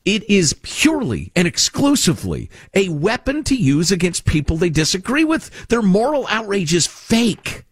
It 0.05 0.29
is 0.29 0.53
purely 0.63 1.31
and 1.33 1.47
exclusively 1.47 2.49
a 2.73 2.89
weapon 2.89 3.43
to 3.45 3.55
use 3.55 3.91
against 3.91 4.25
people 4.25 4.57
they 4.57 4.69
disagree 4.69 5.23
with. 5.23 5.67
Their 5.69 5.81
moral 5.81 6.27
outrage 6.29 6.73
is 6.73 6.87
fake. 6.87 7.63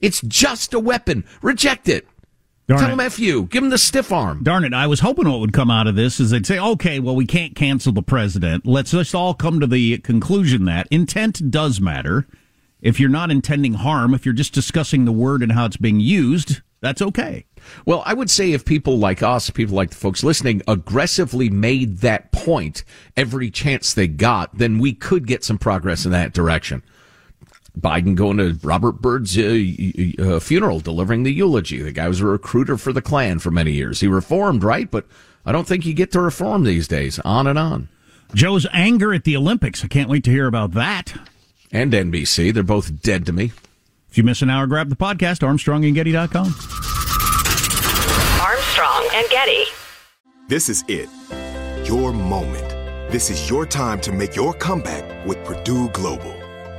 It's 0.00 0.20
just 0.20 0.72
a 0.72 0.78
weapon. 0.78 1.24
Reject 1.42 1.88
it. 1.88 2.06
Darn 2.70 2.82
Tell 2.82 2.88
it. 2.88 2.92
them 2.92 3.00
F 3.00 3.18
you. 3.18 3.46
Give 3.46 3.64
them 3.64 3.70
the 3.70 3.78
stiff 3.78 4.12
arm. 4.12 4.44
Darn 4.44 4.62
it! 4.62 4.72
I 4.72 4.86
was 4.86 5.00
hoping 5.00 5.28
what 5.28 5.40
would 5.40 5.52
come 5.52 5.72
out 5.72 5.88
of 5.88 5.96
this 5.96 6.20
is 6.20 6.30
they'd 6.30 6.46
say, 6.46 6.56
"Okay, 6.56 7.00
well, 7.00 7.16
we 7.16 7.26
can't 7.26 7.56
cancel 7.56 7.92
the 7.92 8.00
president. 8.00 8.64
Let's 8.64 8.92
just 8.92 9.12
all 9.12 9.34
come 9.34 9.58
to 9.58 9.66
the 9.66 9.98
conclusion 9.98 10.66
that 10.66 10.86
intent 10.88 11.50
does 11.50 11.80
matter. 11.80 12.28
If 12.80 13.00
you're 13.00 13.08
not 13.08 13.32
intending 13.32 13.74
harm, 13.74 14.14
if 14.14 14.24
you're 14.24 14.32
just 14.32 14.54
discussing 14.54 15.04
the 15.04 15.10
word 15.10 15.42
and 15.42 15.50
how 15.50 15.64
it's 15.64 15.78
being 15.78 15.98
used, 15.98 16.60
that's 16.80 17.02
okay." 17.02 17.44
Well, 17.84 18.04
I 18.06 18.14
would 18.14 18.30
say 18.30 18.52
if 18.52 18.64
people 18.64 18.98
like 18.98 19.20
us, 19.20 19.50
people 19.50 19.74
like 19.74 19.90
the 19.90 19.96
folks 19.96 20.22
listening, 20.22 20.62
aggressively 20.68 21.50
made 21.50 21.98
that 21.98 22.30
point 22.30 22.84
every 23.16 23.50
chance 23.50 23.92
they 23.92 24.06
got, 24.06 24.58
then 24.58 24.78
we 24.78 24.92
could 24.92 25.26
get 25.26 25.42
some 25.42 25.58
progress 25.58 26.04
in 26.06 26.12
that 26.12 26.32
direction. 26.32 26.84
Biden 27.80 28.14
going 28.14 28.36
to 28.36 28.58
Robert 28.62 29.00
Byrd's 29.00 29.36
uh, 29.38 30.34
uh, 30.36 30.40
funeral, 30.40 30.80
delivering 30.80 31.22
the 31.22 31.32
eulogy. 31.32 31.82
The 31.82 31.92
guy 31.92 32.08
was 32.08 32.20
a 32.20 32.26
recruiter 32.26 32.76
for 32.76 32.92
the 32.92 33.02
Klan 33.02 33.38
for 33.38 33.50
many 33.50 33.72
years. 33.72 34.00
He 34.00 34.06
reformed, 34.06 34.62
right? 34.62 34.90
But 34.90 35.06
I 35.46 35.52
don't 35.52 35.66
think 35.66 35.86
you 35.86 35.94
get 35.94 36.12
to 36.12 36.20
reform 36.20 36.64
these 36.64 36.86
days. 36.88 37.18
On 37.20 37.46
and 37.46 37.58
on. 37.58 37.88
Joe's 38.34 38.66
anger 38.72 39.12
at 39.12 39.24
the 39.24 39.36
Olympics. 39.36 39.84
I 39.84 39.88
can't 39.88 40.08
wait 40.08 40.24
to 40.24 40.30
hear 40.30 40.46
about 40.46 40.72
that. 40.72 41.14
And 41.72 41.92
NBC. 41.92 42.52
They're 42.52 42.62
both 42.62 43.02
dead 43.02 43.26
to 43.26 43.32
me. 43.32 43.52
If 44.10 44.18
you 44.18 44.24
miss 44.24 44.42
an 44.42 44.50
hour, 44.50 44.66
grab 44.66 44.88
the 44.88 44.96
podcast, 44.96 45.40
armstrongandgetty.com. 45.40 46.46
Armstrong 48.40 49.08
and 49.14 49.28
Getty. 49.30 49.64
This 50.48 50.68
is 50.68 50.84
it. 50.88 51.08
Your 51.86 52.12
moment. 52.12 52.68
This 53.12 53.30
is 53.30 53.48
your 53.48 53.66
time 53.66 54.00
to 54.02 54.12
make 54.12 54.36
your 54.36 54.52
comeback 54.54 55.26
with 55.26 55.44
Purdue 55.44 55.88
Global. 55.90 56.39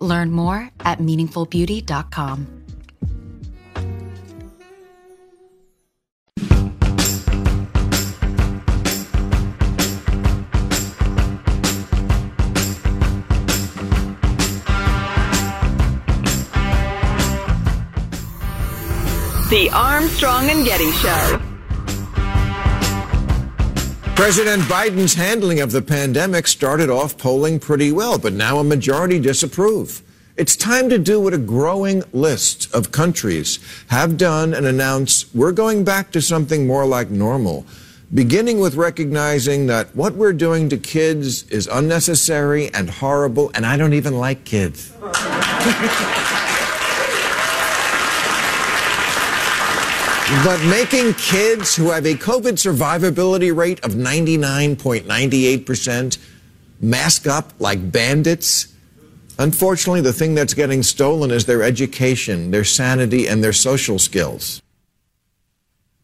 Learn 0.00 0.32
more 0.32 0.70
at 0.80 0.98
meaningfulbeauty.com. 0.98 2.60
The 19.50 19.68
Armstrong 19.70 20.48
and 20.48 20.64
Getty 20.64 20.92
Show. 20.92 21.49
President 24.20 24.62
Biden's 24.64 25.14
handling 25.14 25.60
of 25.60 25.72
the 25.72 25.80
pandemic 25.80 26.46
started 26.46 26.90
off 26.90 27.16
polling 27.16 27.58
pretty 27.58 27.90
well, 27.90 28.18
but 28.18 28.34
now 28.34 28.58
a 28.58 28.62
majority 28.62 29.18
disapprove. 29.18 30.02
It's 30.36 30.54
time 30.54 30.90
to 30.90 30.98
do 30.98 31.18
what 31.18 31.32
a 31.32 31.38
growing 31.38 32.02
list 32.12 32.70
of 32.74 32.92
countries 32.92 33.58
have 33.86 34.18
done 34.18 34.52
and 34.52 34.66
announce 34.66 35.34
we're 35.34 35.52
going 35.52 35.84
back 35.84 36.10
to 36.10 36.20
something 36.20 36.66
more 36.66 36.84
like 36.84 37.08
normal, 37.08 37.64
beginning 38.12 38.60
with 38.60 38.74
recognizing 38.74 39.68
that 39.68 39.96
what 39.96 40.14
we're 40.14 40.34
doing 40.34 40.68
to 40.68 40.76
kids 40.76 41.48
is 41.48 41.66
unnecessary 41.68 42.68
and 42.74 42.90
horrible, 42.90 43.50
and 43.54 43.64
I 43.64 43.78
don't 43.78 43.94
even 43.94 44.18
like 44.18 44.44
kids. 44.44 44.92
But 50.30 50.62
making 50.64 51.14
kids 51.14 51.74
who 51.74 51.90
have 51.90 52.06
a 52.06 52.14
COVID 52.14 52.52
survivability 52.52 53.52
rate 53.54 53.80
of 53.80 53.94
99.98% 53.94 56.18
mask 56.80 57.26
up 57.26 57.52
like 57.58 57.90
bandits, 57.90 58.72
unfortunately, 59.40 60.02
the 60.02 60.12
thing 60.12 60.36
that's 60.36 60.54
getting 60.54 60.84
stolen 60.84 61.32
is 61.32 61.46
their 61.46 61.64
education, 61.64 62.52
their 62.52 62.62
sanity, 62.62 63.26
and 63.26 63.42
their 63.42 63.52
social 63.52 63.98
skills. 63.98 64.62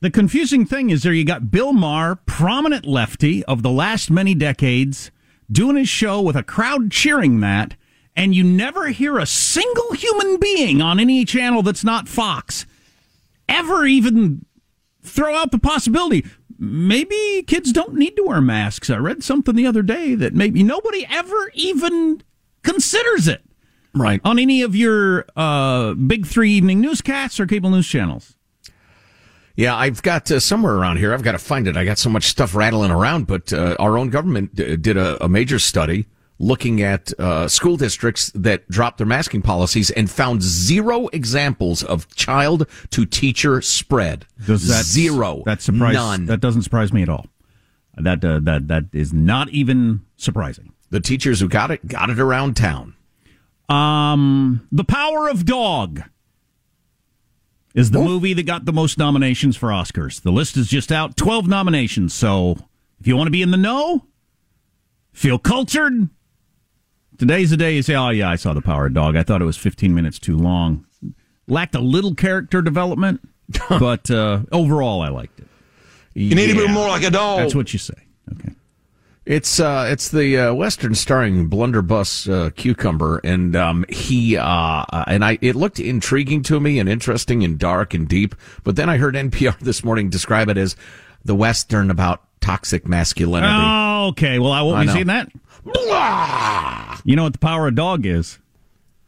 The 0.00 0.10
confusing 0.10 0.66
thing 0.66 0.90
is 0.90 1.04
there 1.04 1.12
you 1.12 1.24
got 1.24 1.52
Bill 1.52 1.72
Maher, 1.72 2.16
prominent 2.26 2.84
lefty 2.84 3.44
of 3.44 3.62
the 3.62 3.70
last 3.70 4.10
many 4.10 4.34
decades, 4.34 5.12
doing 5.52 5.76
his 5.76 5.88
show 5.88 6.20
with 6.20 6.34
a 6.34 6.42
crowd 6.42 6.90
cheering 6.90 7.38
that, 7.40 7.76
and 8.16 8.34
you 8.34 8.42
never 8.42 8.88
hear 8.88 9.18
a 9.18 9.26
single 9.26 9.92
human 9.92 10.40
being 10.40 10.82
on 10.82 10.98
any 10.98 11.24
channel 11.24 11.62
that's 11.62 11.84
not 11.84 12.08
Fox 12.08 12.66
ever 13.48 13.84
even 13.86 14.44
throw 15.02 15.34
out 15.36 15.52
the 15.52 15.58
possibility 15.58 16.24
maybe 16.58 17.44
kids 17.46 17.72
don't 17.72 17.94
need 17.94 18.16
to 18.16 18.24
wear 18.24 18.40
masks. 18.40 18.90
I 18.90 18.96
read 18.96 19.22
something 19.22 19.54
the 19.54 19.66
other 19.66 19.82
day 19.82 20.14
that 20.14 20.34
maybe 20.34 20.62
nobody 20.62 21.06
ever 21.10 21.50
even 21.54 22.22
considers 22.62 23.28
it. 23.28 23.42
Right. 23.94 24.20
On 24.24 24.38
any 24.38 24.62
of 24.62 24.76
your 24.76 25.24
uh, 25.36 25.94
big 25.94 26.26
three 26.26 26.52
evening 26.52 26.80
newscasts 26.80 27.40
or 27.40 27.46
cable 27.46 27.70
news 27.70 27.88
channels. 27.88 28.34
Yeah, 29.54 29.74
I've 29.74 30.02
got 30.02 30.30
uh, 30.30 30.38
somewhere 30.38 30.74
around 30.74 30.98
here. 30.98 31.14
I've 31.14 31.22
got 31.22 31.32
to 31.32 31.38
find 31.38 31.66
it. 31.66 31.78
I 31.78 31.86
got 31.86 31.96
so 31.96 32.10
much 32.10 32.24
stuff 32.24 32.54
rattling 32.54 32.90
around, 32.90 33.26
but 33.26 33.54
uh, 33.54 33.74
our 33.78 33.96
own 33.96 34.10
government 34.10 34.54
d- 34.54 34.76
did 34.76 34.98
a, 34.98 35.24
a 35.24 35.30
major 35.30 35.58
study 35.58 36.06
looking 36.38 36.82
at 36.82 37.18
uh, 37.18 37.48
school 37.48 37.76
districts 37.76 38.30
that 38.34 38.68
dropped 38.68 38.98
their 38.98 39.06
masking 39.06 39.42
policies 39.42 39.90
and 39.90 40.10
found 40.10 40.42
zero 40.42 41.08
examples 41.08 41.82
of 41.82 42.14
child 42.14 42.66
to 42.90 43.06
teacher 43.06 43.62
spread. 43.62 44.26
Does 44.46 44.68
that 44.68 44.84
zero? 44.84 45.42
That 45.46 45.62
surprise 45.62 45.94
None. 45.94 46.26
That 46.26 46.40
doesn't 46.40 46.62
surprise 46.62 46.92
me 46.92 47.02
at 47.02 47.08
all. 47.08 47.26
That 47.96 48.22
uh, 48.24 48.40
that 48.40 48.68
that 48.68 48.84
is 48.92 49.12
not 49.12 49.48
even 49.50 50.04
surprising. 50.16 50.72
The 50.90 51.00
teachers 51.00 51.40
who 51.40 51.48
got 51.48 51.70
it 51.70 51.86
got 51.88 52.10
it 52.10 52.20
around 52.20 52.56
town. 52.56 52.94
Um, 53.68 54.68
The 54.70 54.84
Power 54.84 55.28
of 55.28 55.44
Dog 55.44 56.02
is 57.74 57.90
the 57.90 58.00
movie 58.00 58.32
that 58.32 58.44
got 58.44 58.64
the 58.64 58.72
most 58.72 58.96
nominations 58.96 59.56
for 59.56 59.68
Oscars. 59.68 60.22
The 60.22 60.30
list 60.30 60.56
is 60.56 60.68
just 60.68 60.92
out, 60.92 61.16
12 61.16 61.46
nominations. 61.48 62.14
So, 62.14 62.56
if 63.00 63.06
you 63.06 63.16
want 63.16 63.26
to 63.26 63.32
be 63.32 63.42
in 63.42 63.50
the 63.50 63.56
know, 63.56 64.06
feel 65.12 65.38
cultured, 65.38 66.08
today's 67.18 67.50
the 67.50 67.56
day 67.56 67.74
you 67.74 67.82
say, 67.82 67.94
"Oh 67.94 68.10
yeah, 68.10 68.30
I 68.30 68.36
saw 68.36 68.52
The 68.52 68.62
Power 68.62 68.86
of 68.86 68.94
Dog. 68.94 69.16
I 69.16 69.22
thought 69.22 69.42
it 69.42 69.46
was 69.46 69.56
15 69.56 69.94
minutes 69.94 70.18
too 70.18 70.36
long. 70.36 70.86
Lacked 71.46 71.74
a 71.74 71.80
little 71.80 72.14
character 72.14 72.62
development, 72.62 73.20
but 73.68 74.10
uh, 74.10 74.40
overall 74.52 75.02
I 75.02 75.08
liked 75.08 75.40
it." 75.40 75.46
You 76.14 76.34
need 76.34 76.48
to 76.48 76.66
be 76.66 76.72
more 76.72 76.88
like 76.88 77.02
a 77.02 77.10
dog. 77.10 77.40
That's 77.40 77.54
what 77.54 77.72
you 77.74 77.78
say. 77.78 77.94
Okay. 78.32 78.54
It's 79.26 79.58
uh, 79.58 79.88
it's 79.90 80.08
the 80.10 80.38
uh, 80.38 80.54
western 80.54 80.94
starring 80.94 81.48
blunderbuss 81.48 82.28
uh, 82.28 82.50
cucumber, 82.54 83.20
and 83.24 83.56
um, 83.56 83.84
he 83.88 84.36
uh, 84.36 84.84
and 85.08 85.24
I. 85.24 85.36
It 85.42 85.56
looked 85.56 85.80
intriguing 85.80 86.42
to 86.44 86.60
me 86.60 86.78
and 86.78 86.88
interesting 86.88 87.42
and 87.42 87.58
dark 87.58 87.92
and 87.92 88.06
deep. 88.08 88.36
But 88.62 88.76
then 88.76 88.88
I 88.88 88.98
heard 88.98 89.14
NPR 89.14 89.58
this 89.60 89.82
morning 89.82 90.10
describe 90.10 90.48
it 90.48 90.56
as 90.56 90.76
the 91.24 91.34
western 91.34 91.90
about 91.90 92.22
toxic 92.40 92.86
masculinity. 92.86 93.52
Oh, 93.52 94.06
okay. 94.10 94.38
Well, 94.38 94.52
I 94.52 94.62
won't 94.62 94.78
I 94.78 94.82
be 94.82 94.86
know. 94.86 94.92
seeing 94.92 95.06
that. 95.08 95.28
You 97.04 97.16
know 97.16 97.24
what 97.24 97.32
the 97.32 97.38
power 97.38 97.68
of 97.68 97.74
dog 97.74 98.06
is? 98.06 98.38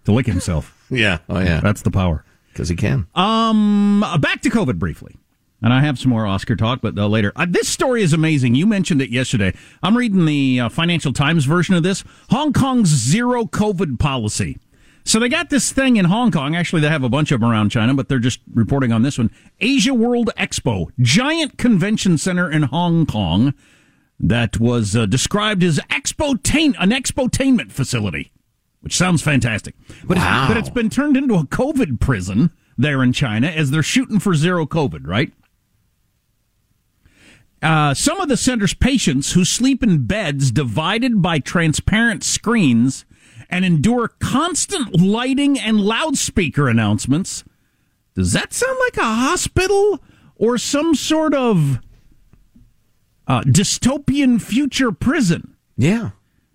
To 0.05 0.13
lick 0.13 0.27
himself. 0.27 0.75
Yeah. 0.91 1.19
Oh 1.29 1.39
yeah. 1.39 1.61
That's 1.61 1.83
the 1.83 1.91
power. 1.91 2.25
Because 2.51 2.71
he 2.71 2.75
can. 2.75 3.07
Um, 3.15 4.03
back 4.21 4.41
to 4.41 4.49
COVID 4.49 4.79
briefly. 4.79 5.15
And 5.61 5.71
I 5.71 5.83
have 5.83 5.99
some 5.99 6.11
more 6.11 6.27
Oscar 6.27 6.57
talk, 6.57 6.81
but 6.81 6.97
uh, 6.99 7.07
later. 7.09 7.31
Uh, 7.37 7.45
this 7.47 7.69
story 7.69 8.03
is 8.03 8.15
amazing. 8.15 8.55
You 8.55 8.67
mentioned 8.67 9.03
it 9.03 9.11
yesterday. 9.11 9.53
I'm 9.83 9.99
reading 9.99 10.25
the 10.25 10.61
uh, 10.61 10.69
Financial 10.71 11.13
Times 11.13 11.45
version 11.45 11.75
of 11.75 11.83
this. 11.83 12.05
Hong 12.31 12.55
Kong's 12.55 12.89
zero 12.89 13.45
COVID 13.45 13.99
policy. 13.99 14.57
So 15.05 15.19
they 15.19 15.29
got 15.29 15.51
this 15.51 15.73
thing 15.73 15.97
in 15.97 16.07
Hong 16.07 16.31
Kong. 16.31 16.57
Actually, 16.57 16.81
they 16.81 16.89
have 16.89 17.03
a 17.05 17.11
bunch 17.11 17.31
of 17.33 17.41
them 17.41 17.51
around 17.51 17.69
China, 17.71 17.93
but 17.93 18.09
they're 18.09 18.19
just 18.19 18.41
reporting 18.55 18.93
on 18.93 19.03
this 19.03 19.19
one. 19.19 19.31
Asia 19.61 19.93
World 19.93 20.31
Expo, 20.39 20.89
giant 21.01 21.59
convention 21.59 22.17
center 22.17 22.51
in 22.51 22.63
Hong 22.63 23.05
Kong 23.05 23.53
that 24.21 24.59
was 24.59 24.97
uh, 24.97 25.07
described 25.07 25.63
as 25.63 25.79
expotain- 25.91 26.75
an 26.79 26.91
expotainment 26.93 27.73
facility. 27.73 28.33
which 28.81 28.97
sounds 28.97 29.21
fantastic. 29.23 29.75
But, 30.05 30.19
Wow. 30.19 30.43
it's, 30.45 30.49
but 30.49 30.57
it's 30.57 30.71
been 30.71 30.89
turned 30.91 31.17
into 31.17 31.35
a 31.35 31.45
COVID 31.45 31.99
prison 32.01 32.53
there 32.77 33.03
in 33.03 33.13
China 33.13 33.49
as 33.49 33.71
they're 33.73 33.83
shooting 33.83 34.21
for 34.21 34.35
zero 34.37 34.67
COVID, 34.67 35.05
right? 35.07 35.33
Uh, 37.61 37.93
some 37.93 38.21
of 38.21 38.29
the 38.29 38.37
center's 38.37 38.75
patients 38.75 39.33
who 39.33 39.45
sleep 39.45 39.83
in 39.83 40.07
beds 40.07 40.53
divided 40.53 41.21
by 41.21 41.41
transparent 41.41 42.23
screens 42.23 43.05
and 43.51 43.65
endure 43.65 44.09
constant 44.21 45.01
lighting 45.01 45.59
and 45.59 45.81
loudspeaker 45.81 46.69
announcements. 46.69 47.43
Does 48.15 48.33
that 48.33 48.53
sound 48.53 48.79
like 48.81 48.97
a 48.97 49.03
hospital 49.05 50.01
or 50.37 50.57
some 50.57 50.95
sort 50.95 51.35
of 51.35 51.81
uh, 53.29 53.43
dystopian 53.43 54.41
future 54.43 54.91
prison? 54.91 55.55
Yeah. 55.77 56.11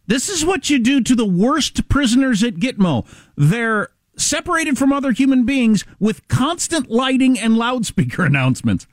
This 0.05 0.27
is 0.27 0.45
what 0.45 0.69
you 0.69 0.79
do 0.79 0.99
to 1.01 1.15
the 1.15 1.25
worst 1.25 1.87
prisoners 1.87 2.43
at 2.43 2.55
Gitmo. 2.55 3.05
They're 3.37 3.89
separated 4.17 4.77
from 4.77 4.91
other 4.91 5.11
human 5.11 5.45
beings 5.45 5.85
with 5.99 6.27
constant 6.27 6.89
lighting 6.89 7.39
and 7.39 7.57
loudspeaker 7.57 8.25
announcements. 8.25 8.87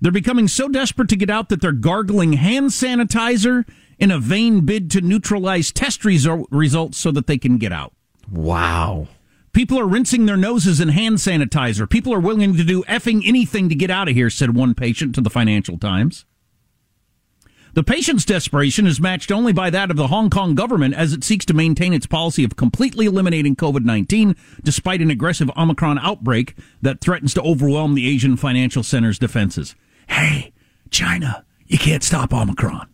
They're 0.00 0.12
becoming 0.12 0.48
so 0.48 0.68
desperate 0.68 1.08
to 1.10 1.16
get 1.16 1.30
out 1.30 1.48
that 1.48 1.60
they're 1.60 1.72
gargling 1.72 2.34
hand 2.34 2.70
sanitizer 2.70 3.64
in 3.98 4.10
a 4.10 4.18
vain 4.18 4.66
bid 4.66 4.90
to 4.90 5.00
neutralize 5.00 5.70
test 5.70 6.02
resu- 6.02 6.44
results 6.50 6.98
so 6.98 7.12
that 7.12 7.28
they 7.28 7.38
can 7.38 7.56
get 7.56 7.72
out. 7.72 7.92
Wow. 8.30 9.06
People 9.52 9.78
are 9.78 9.86
rinsing 9.86 10.26
their 10.26 10.36
noses 10.36 10.80
in 10.80 10.88
hand 10.88 11.18
sanitizer. 11.18 11.88
People 11.88 12.12
are 12.12 12.20
willing 12.20 12.56
to 12.56 12.64
do 12.64 12.82
effing 12.84 13.22
anything 13.24 13.68
to 13.68 13.74
get 13.74 13.90
out 13.90 14.08
of 14.08 14.14
here, 14.14 14.28
said 14.28 14.56
one 14.56 14.74
patient 14.74 15.14
to 15.14 15.20
the 15.20 15.30
Financial 15.30 15.78
Times. 15.78 16.24
The 17.74 17.82
patient's 17.82 18.26
desperation 18.26 18.86
is 18.86 19.00
matched 19.00 19.32
only 19.32 19.54
by 19.54 19.70
that 19.70 19.90
of 19.90 19.96
the 19.96 20.08
Hong 20.08 20.28
Kong 20.28 20.54
government 20.54 20.92
as 20.92 21.14
it 21.14 21.24
seeks 21.24 21.46
to 21.46 21.54
maintain 21.54 21.94
its 21.94 22.04
policy 22.04 22.44
of 22.44 22.54
completely 22.54 23.06
eliminating 23.06 23.56
COVID 23.56 23.82
19 23.82 24.36
despite 24.62 25.00
an 25.00 25.10
aggressive 25.10 25.50
Omicron 25.56 25.98
outbreak 25.98 26.54
that 26.82 27.00
threatens 27.00 27.32
to 27.32 27.42
overwhelm 27.42 27.94
the 27.94 28.06
Asian 28.06 28.36
financial 28.36 28.82
center's 28.82 29.18
defenses. 29.18 29.74
Hey, 30.08 30.52
China, 30.90 31.46
you 31.66 31.78
can't 31.78 32.02
stop 32.02 32.34
Omicron. 32.34 32.90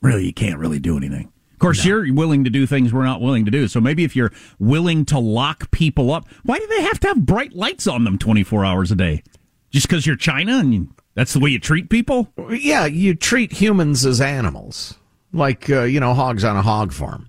Really, 0.00 0.24
you 0.24 0.32
can't 0.32 0.58
really 0.58 0.78
do 0.78 0.96
anything. 0.96 1.30
Of 1.52 1.58
course, 1.58 1.84
you're 1.84 2.10
willing 2.14 2.44
to 2.44 2.50
do 2.50 2.66
things 2.66 2.94
we're 2.94 3.04
not 3.04 3.20
willing 3.20 3.44
to 3.44 3.50
do. 3.50 3.68
So 3.68 3.78
maybe 3.78 4.04
if 4.04 4.16
you're 4.16 4.32
willing 4.58 5.04
to 5.06 5.18
lock 5.18 5.70
people 5.70 6.10
up, 6.10 6.26
why 6.44 6.58
do 6.58 6.66
they 6.66 6.82
have 6.82 6.98
to 7.00 7.08
have 7.08 7.26
bright 7.26 7.52
lights 7.52 7.86
on 7.86 8.04
them 8.04 8.16
24 8.16 8.64
hours 8.64 8.90
a 8.90 8.96
day? 8.96 9.22
Just 9.70 9.86
because 9.86 10.06
you're 10.06 10.16
China 10.16 10.58
and 10.58 10.72
you, 10.72 10.93
that's 11.14 11.32
the 11.32 11.40
way 11.40 11.50
you 11.50 11.58
treat 11.58 11.88
people? 11.90 12.32
Yeah, 12.50 12.86
you 12.86 13.14
treat 13.14 13.52
humans 13.52 14.04
as 14.06 14.20
animals, 14.20 14.94
like 15.32 15.68
uh, 15.70 15.82
you 15.82 16.00
know 16.00 16.14
hogs 16.14 16.44
on 16.44 16.56
a 16.56 16.62
hog 16.62 16.92
farm. 16.92 17.28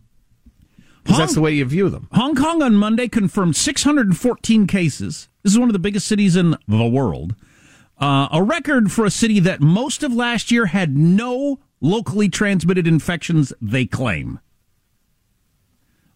'Cause 1.05 1.17
that's 1.19 1.35
the 1.35 1.41
way 1.41 1.53
you 1.53 1.63
view 1.65 1.89
them. 1.89 2.07
Hong 2.13 2.33
Kong 2.33 2.63
on 2.63 2.75
Monday 2.77 3.07
confirmed 3.07 3.55
614 3.55 4.65
cases. 4.65 5.29
This 5.43 5.53
is 5.53 5.59
one 5.59 5.69
of 5.69 5.73
the 5.73 5.79
biggest 5.79 6.07
cities 6.07 6.35
in 6.35 6.55
the 6.67 6.87
world. 6.87 7.35
Uh, 7.99 8.27
a 8.31 8.41
record 8.41 8.91
for 8.91 9.05
a 9.05 9.11
city 9.11 9.39
that 9.41 9.61
most 9.61 10.01
of 10.01 10.11
last 10.15 10.49
year 10.49 10.65
had 10.65 10.97
no 10.97 11.59
locally 11.79 12.27
transmitted 12.27 12.87
infections, 12.87 13.53
they 13.61 13.85
claim. 13.85 14.39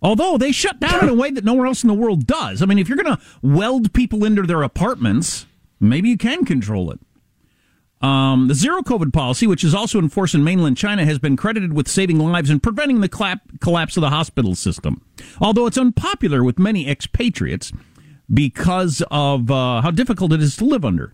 Although 0.01 0.37
they 0.39 0.51
shut 0.51 0.79
down 0.79 1.03
in 1.03 1.09
a 1.09 1.13
way 1.13 1.29
that 1.29 1.43
nowhere 1.43 1.67
else 1.67 1.83
in 1.83 1.87
the 1.87 1.93
world 1.93 2.25
does. 2.25 2.61
I 2.61 2.65
mean, 2.65 2.79
if 2.79 2.87
you're 2.89 2.97
going 2.97 3.15
to 3.15 3.21
weld 3.43 3.93
people 3.93 4.23
into 4.23 4.41
their 4.43 4.63
apartments, 4.63 5.45
maybe 5.79 6.09
you 6.09 6.17
can 6.17 6.45
control 6.45 6.89
it. 6.91 6.99
Um, 8.01 8.47
the 8.47 8.53
zero 8.53 8.81
COVID 8.81 9.11
policy, 9.11 9.45
which 9.45 9.63
is 9.63 9.75
also 9.75 9.99
enforced 9.99 10.33
in 10.33 10.43
mainland 10.43 10.77
China, 10.77 11.05
has 11.05 11.19
been 11.19 11.35
credited 11.35 11.73
with 11.73 11.87
saving 11.87 12.17
lives 12.17 12.49
and 12.49 12.63
preventing 12.63 13.01
the 13.01 13.09
clap- 13.09 13.59
collapse 13.59 13.97
of 13.97 14.01
the 14.01 14.09
hospital 14.09 14.55
system. 14.55 15.01
Although 15.41 15.65
it's 15.65 15.77
unpopular 15.77 16.43
with 16.43 16.57
many 16.57 16.89
expatriates 16.89 17.73
because 18.33 19.03
of 19.11 19.51
uh, 19.51 19.81
how 19.81 19.91
difficult 19.91 20.31
it 20.31 20.41
is 20.41 20.55
to 20.57 20.65
live 20.65 20.85
under. 20.85 21.11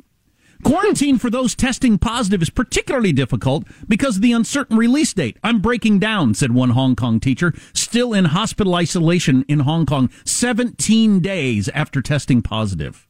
Quarantine 0.63 1.17
for 1.17 1.29
those 1.29 1.53
testing 1.53 1.97
positive 1.97 2.41
is 2.41 2.49
particularly 2.49 3.11
difficult 3.11 3.65
because 3.87 4.17
of 4.17 4.21
the 4.21 4.31
uncertain 4.31 4.77
release 4.77 5.13
date. 5.13 5.37
I'm 5.43 5.59
breaking 5.59 5.99
down, 5.99 6.33
said 6.33 6.53
one 6.53 6.71
Hong 6.71 6.95
Kong 6.95 7.19
teacher, 7.19 7.53
still 7.73 8.13
in 8.13 8.25
hospital 8.25 8.75
isolation 8.75 9.43
in 9.47 9.61
Hong 9.61 9.85
Kong 9.85 10.09
17 10.23 11.19
days 11.19 11.67
after 11.69 12.01
testing 12.01 12.41
positive. 12.41 13.07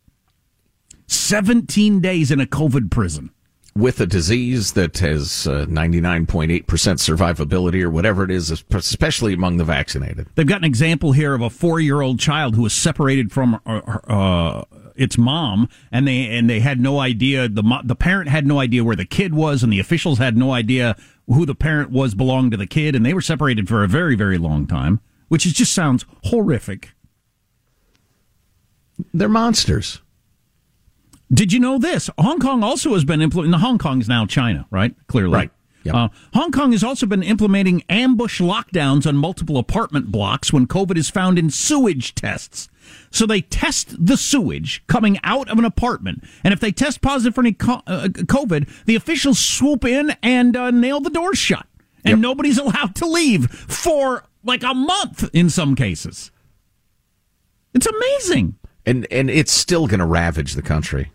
17 1.07 1.99
days 1.99 2.31
in 2.31 2.39
a 2.39 2.47
COVID 2.47 2.89
prison. 2.89 3.29
With 3.77 3.99
a 3.99 4.05
disease 4.07 4.71
that 4.73 4.99
has 4.99 5.45
uh, 5.47 5.65
99.8% 5.67 6.63
survivability 6.63 7.81
or 7.83 7.89
whatever 7.89 8.23
it 8.23 8.31
is, 8.31 8.63
especially 8.73 9.33
among 9.33 9.57
the 9.57 9.65
vaccinated. 9.65 10.27
They've 10.35 10.47
got 10.47 10.59
an 10.59 10.63
example 10.63 11.11
here 11.11 11.33
of 11.33 11.41
a 11.41 11.49
four-year-old 11.49 12.17
child 12.17 12.55
who 12.55 12.61
was 12.61 12.71
separated 12.73 13.33
from 13.33 13.59
uh, 13.65 13.81
uh, 14.07 14.63
its 14.95 15.17
mom, 15.17 15.67
and 15.91 16.07
they 16.07 16.25
and 16.27 16.49
they 16.49 16.61
had 16.61 16.79
no 16.79 16.99
idea. 16.99 17.49
the 17.49 17.63
mo- 17.63 17.81
The 17.83 17.95
parent 17.97 18.29
had 18.29 18.47
no 18.47 18.59
idea 18.59 18.81
where 18.81 18.95
the 18.95 19.03
kid 19.03 19.33
was, 19.33 19.61
and 19.61 19.73
the 19.73 19.81
officials 19.81 20.19
had 20.19 20.37
no 20.37 20.53
idea 20.53 20.95
who 21.27 21.45
the 21.45 21.53
parent 21.55 21.91
was 21.91 22.15
belonged 22.15 22.51
to 22.51 22.57
the 22.57 22.67
kid, 22.67 22.95
and 22.95 23.05
they 23.05 23.13
were 23.13 23.19
separated 23.19 23.67
for 23.67 23.83
a 23.83 23.89
very, 23.89 24.15
very 24.15 24.37
long 24.37 24.67
time, 24.67 25.01
which 25.27 25.45
is 25.45 25.51
just 25.51 25.73
sounds 25.73 26.05
horrific. 26.23 26.91
They're 29.13 29.27
monsters. 29.27 29.99
Did 31.35 31.51
you 31.51 31.59
know 31.59 31.77
this? 31.77 32.09
Hong 32.17 32.39
Kong 32.39 32.63
also 32.63 32.93
has 32.93 33.03
been 33.03 33.21
implementing. 33.21 33.51
The 33.51 33.57
Hong 33.59 33.77
Kong 33.77 33.99
is 33.99 34.07
now 34.07 34.25
China, 34.25 34.65
right? 34.71 34.95
Clearly, 35.07 35.33
Right. 35.33 35.51
Yep. 35.83 35.93
Uh, 35.93 36.07
Hong 36.33 36.51
Kong 36.51 36.71
has 36.71 36.83
also 36.83 37.05
been 37.05 37.21
implementing 37.21 37.83
ambush 37.89 38.41
lockdowns 38.41 39.05
on 39.05 39.17
multiple 39.17 39.57
apartment 39.57 40.11
blocks 40.11 40.51
when 40.51 40.65
COVID 40.65 40.97
is 40.97 41.11
found 41.11 41.37
in 41.37 41.51
sewage 41.51 42.15
tests. 42.15 42.69
So 43.11 43.27
they 43.27 43.41
test 43.41 43.95
the 44.03 44.17
sewage 44.17 44.83
coming 44.87 45.19
out 45.23 45.47
of 45.47 45.59
an 45.59 45.65
apartment, 45.65 46.23
and 46.43 46.53
if 46.53 46.59
they 46.59 46.71
test 46.71 47.01
positive 47.01 47.35
for 47.35 47.41
any 47.41 47.53
co- 47.53 47.83
uh, 47.85 48.07
COVID, 48.07 48.67
the 48.85 48.95
officials 48.95 49.37
swoop 49.37 49.85
in 49.85 50.15
and 50.23 50.57
uh, 50.57 50.71
nail 50.71 51.01
the 51.01 51.11
doors 51.11 51.37
shut, 51.37 51.67
and 52.03 52.19
nobody's 52.19 52.57
allowed 52.65 52.95
to 52.95 53.05
leave 53.05 53.49
for 53.51 54.23
like 54.43 54.63
a 54.63 54.73
month 54.73 55.29
in 55.33 55.51
some 55.51 55.75
cases. 55.75 56.31
It's 57.75 57.85
amazing. 57.85 58.55
And 58.87 59.05
and 59.11 59.29
it's 59.29 59.51
still 59.51 59.85
going 59.85 59.99
to 59.99 60.05
ravage 60.05 60.53
the 60.53 60.61
country. 60.63 61.11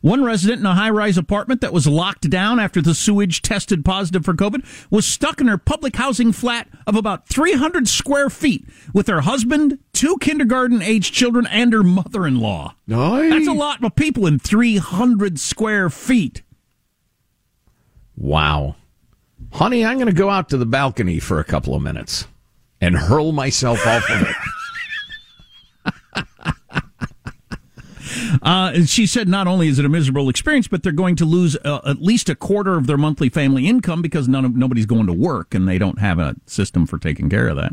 One 0.00 0.22
resident 0.22 0.60
in 0.60 0.66
a 0.66 0.74
high 0.74 0.90
rise 0.90 1.18
apartment 1.18 1.60
that 1.60 1.72
was 1.72 1.86
locked 1.86 2.30
down 2.30 2.60
after 2.60 2.80
the 2.80 2.94
sewage 2.94 3.42
tested 3.42 3.84
positive 3.84 4.24
for 4.24 4.34
COVID 4.34 4.64
was 4.90 5.04
stuck 5.06 5.40
in 5.40 5.48
her 5.48 5.58
public 5.58 5.96
housing 5.96 6.30
flat 6.32 6.68
of 6.86 6.94
about 6.94 7.28
300 7.28 7.88
square 7.88 8.30
feet 8.30 8.64
with 8.94 9.08
her 9.08 9.22
husband, 9.22 9.78
two 9.92 10.16
kindergarten 10.20 10.82
age 10.82 11.10
children, 11.10 11.46
and 11.48 11.72
her 11.72 11.82
mother 11.82 12.26
in 12.26 12.38
law. 12.38 12.74
That's 13.30 13.48
a 13.48 13.52
lot 13.52 13.82
of 13.82 13.96
people 13.96 14.26
in 14.26 14.38
300 14.38 15.40
square 15.40 15.90
feet. 15.90 16.42
Wow. 18.16 18.76
Honey, 19.52 19.84
I'm 19.84 19.96
going 19.96 20.06
to 20.06 20.12
go 20.12 20.30
out 20.30 20.48
to 20.50 20.56
the 20.56 20.66
balcony 20.66 21.18
for 21.18 21.40
a 21.40 21.44
couple 21.44 21.74
of 21.74 21.82
minutes 21.82 22.26
and 22.80 22.96
hurl 22.96 23.32
myself 23.32 23.84
off 23.86 24.08
of 24.10 24.22
it. 24.22 24.36
Uh, 28.42 28.72
and 28.74 28.88
she 28.88 29.06
said 29.06 29.28
not 29.28 29.46
only 29.46 29.68
is 29.68 29.78
it 29.78 29.84
a 29.84 29.88
miserable 29.88 30.28
experience, 30.28 30.68
but 30.68 30.82
they're 30.82 30.92
going 30.92 31.16
to 31.16 31.24
lose 31.24 31.56
uh, 31.64 31.80
at 31.86 32.00
least 32.02 32.28
a 32.28 32.34
quarter 32.34 32.76
of 32.76 32.86
their 32.86 32.96
monthly 32.98 33.28
family 33.28 33.66
income 33.66 34.02
because 34.02 34.28
none 34.28 34.44
of 34.44 34.54
nobody's 34.56 34.86
going 34.86 35.06
to 35.06 35.12
work 35.12 35.54
and 35.54 35.66
they 35.68 35.78
don't 35.78 35.98
have 35.98 36.18
a 36.18 36.34
system 36.46 36.86
for 36.86 36.98
taking 36.98 37.28
care 37.30 37.48
of 37.48 37.56
that. 37.56 37.72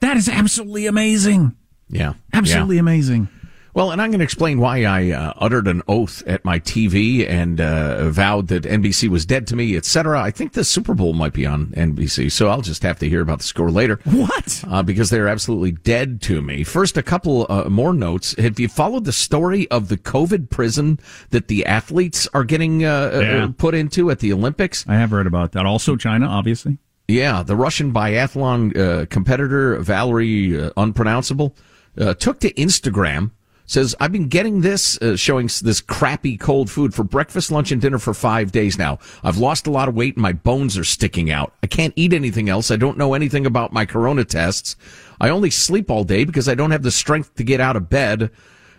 That 0.00 0.16
is 0.16 0.28
absolutely 0.28 0.86
amazing. 0.86 1.54
Yeah. 1.88 2.14
Absolutely 2.32 2.76
Yeah. 2.76 2.80
amazing. 2.80 3.28
Well, 3.72 3.92
and 3.92 4.02
I'm 4.02 4.10
going 4.10 4.18
to 4.18 4.24
explain 4.24 4.58
why 4.58 4.84
I 4.84 5.10
uh, 5.12 5.32
uttered 5.36 5.68
an 5.68 5.82
oath 5.86 6.24
at 6.26 6.44
my 6.44 6.58
TV 6.58 7.28
and 7.28 7.60
uh, 7.60 8.08
vowed 8.10 8.48
that 8.48 8.64
NBC 8.64 9.08
was 9.08 9.24
dead 9.24 9.46
to 9.46 9.56
me, 9.56 9.76
etc. 9.76 10.20
I 10.20 10.32
think 10.32 10.52
the 10.54 10.64
Super 10.64 10.92
Bowl 10.92 11.12
might 11.12 11.32
be 11.32 11.46
on 11.46 11.66
NBC, 11.68 12.32
so 12.32 12.48
I'll 12.48 12.62
just 12.62 12.82
have 12.82 12.98
to 12.98 13.08
hear 13.08 13.20
about 13.20 13.38
the 13.38 13.44
score 13.44 13.70
later. 13.70 14.00
What? 14.04 14.64
Uh, 14.66 14.82
because 14.82 15.10
they're 15.10 15.28
absolutely 15.28 15.70
dead 15.72 16.20
to 16.22 16.42
me. 16.42 16.64
First, 16.64 16.96
a 16.96 17.02
couple 17.02 17.46
uh, 17.48 17.68
more 17.68 17.94
notes. 17.94 18.34
Have 18.38 18.58
you 18.58 18.66
followed 18.68 19.04
the 19.04 19.12
story 19.12 19.70
of 19.70 19.88
the 19.88 19.96
COVID 19.96 20.50
prison 20.50 20.98
that 21.30 21.46
the 21.48 21.64
athletes 21.64 22.26
are 22.34 22.44
getting 22.44 22.84
uh, 22.84 23.10
Yeah. 23.22 23.44
uh, 23.44 23.48
put 23.56 23.74
into 23.76 24.10
at 24.10 24.18
the 24.18 24.32
Olympics? 24.32 24.84
I 24.88 24.94
have 24.96 25.12
read 25.12 25.26
about 25.28 25.52
that. 25.52 25.64
Also, 25.64 25.94
China, 25.96 26.26
obviously. 26.26 26.78
Yeah, 27.06 27.42
the 27.44 27.56
Russian 27.56 27.92
biathlon 27.92 28.76
uh, 28.76 29.06
competitor 29.06 29.78
Valerie 29.78 30.60
uh, 30.60 30.70
unpronounceable 30.76 31.56
uh, 31.98 32.14
took 32.14 32.40
to 32.40 32.52
Instagram. 32.54 33.30
Says 33.70 33.94
I've 34.00 34.10
been 34.10 34.26
getting 34.26 34.62
this, 34.62 35.00
uh, 35.00 35.14
showing 35.14 35.48
this 35.62 35.80
crappy 35.80 36.36
cold 36.36 36.68
food 36.68 36.92
for 36.92 37.04
breakfast, 37.04 37.52
lunch, 37.52 37.70
and 37.70 37.80
dinner 37.80 38.00
for 38.00 38.12
five 38.12 38.50
days 38.50 38.76
now. 38.76 38.98
I've 39.22 39.38
lost 39.38 39.68
a 39.68 39.70
lot 39.70 39.88
of 39.88 39.94
weight 39.94 40.16
and 40.16 40.22
my 40.22 40.32
bones 40.32 40.76
are 40.76 40.82
sticking 40.82 41.30
out. 41.30 41.54
I 41.62 41.68
can't 41.68 41.94
eat 41.94 42.12
anything 42.12 42.48
else. 42.48 42.72
I 42.72 42.76
don't 42.76 42.98
know 42.98 43.14
anything 43.14 43.46
about 43.46 43.72
my 43.72 43.86
corona 43.86 44.24
tests. 44.24 44.74
I 45.20 45.28
only 45.28 45.50
sleep 45.50 45.88
all 45.88 46.02
day 46.02 46.24
because 46.24 46.48
I 46.48 46.56
don't 46.56 46.72
have 46.72 46.82
the 46.82 46.90
strength 46.90 47.36
to 47.36 47.44
get 47.44 47.60
out 47.60 47.76
of 47.76 47.88
bed. 47.88 48.32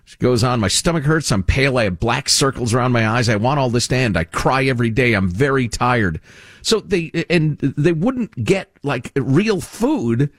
She 0.04 0.17
goes 0.17 0.43
on, 0.43 0.60
my 0.60 0.67
stomach 0.67 1.06
hurts. 1.06 1.32
I'm 1.32 1.43
pale. 1.43 1.77
I 1.77 1.86
have 1.86 1.97
black 1.97 2.27
circles 2.27 2.73
around 2.73 2.91
my 2.91 3.08
eyes. 3.08 3.30
I 3.30 3.38
want 3.38 3.62
all 3.62 3.69
this 3.69 3.88
to 3.88 3.95
end. 3.95 4.17
I 4.17 4.25
cry 4.25 4.65
every 4.65 4.89
day. 4.89 5.13
I'm 5.13 5.30
very 5.30 5.69
tired. 5.69 6.19
So 6.63 6.82
they, 6.82 7.12
and 7.30 7.58
they 7.60 7.93
wouldn't 7.93 8.43
get 8.43 8.69
like 8.84 9.13
real 9.15 9.62
food 9.62 10.34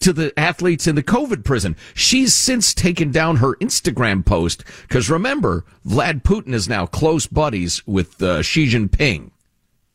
to 0.00 0.12
the 0.12 0.38
athletes 0.38 0.86
in 0.86 0.94
the 0.94 1.02
COVID 1.02 1.44
prison. 1.44 1.76
She's 1.94 2.34
since 2.34 2.74
taken 2.74 3.10
down 3.10 3.36
her 3.36 3.54
Instagram 3.56 4.24
post 4.24 4.64
because 4.82 5.10
remember, 5.10 5.64
Vlad 5.86 6.22
Putin 6.22 6.52
is 6.52 6.68
now 6.68 6.86
close 6.86 7.26
buddies 7.26 7.86
with 7.86 8.22
uh, 8.22 8.42
Xi 8.42 8.68
Jinping, 8.68 9.30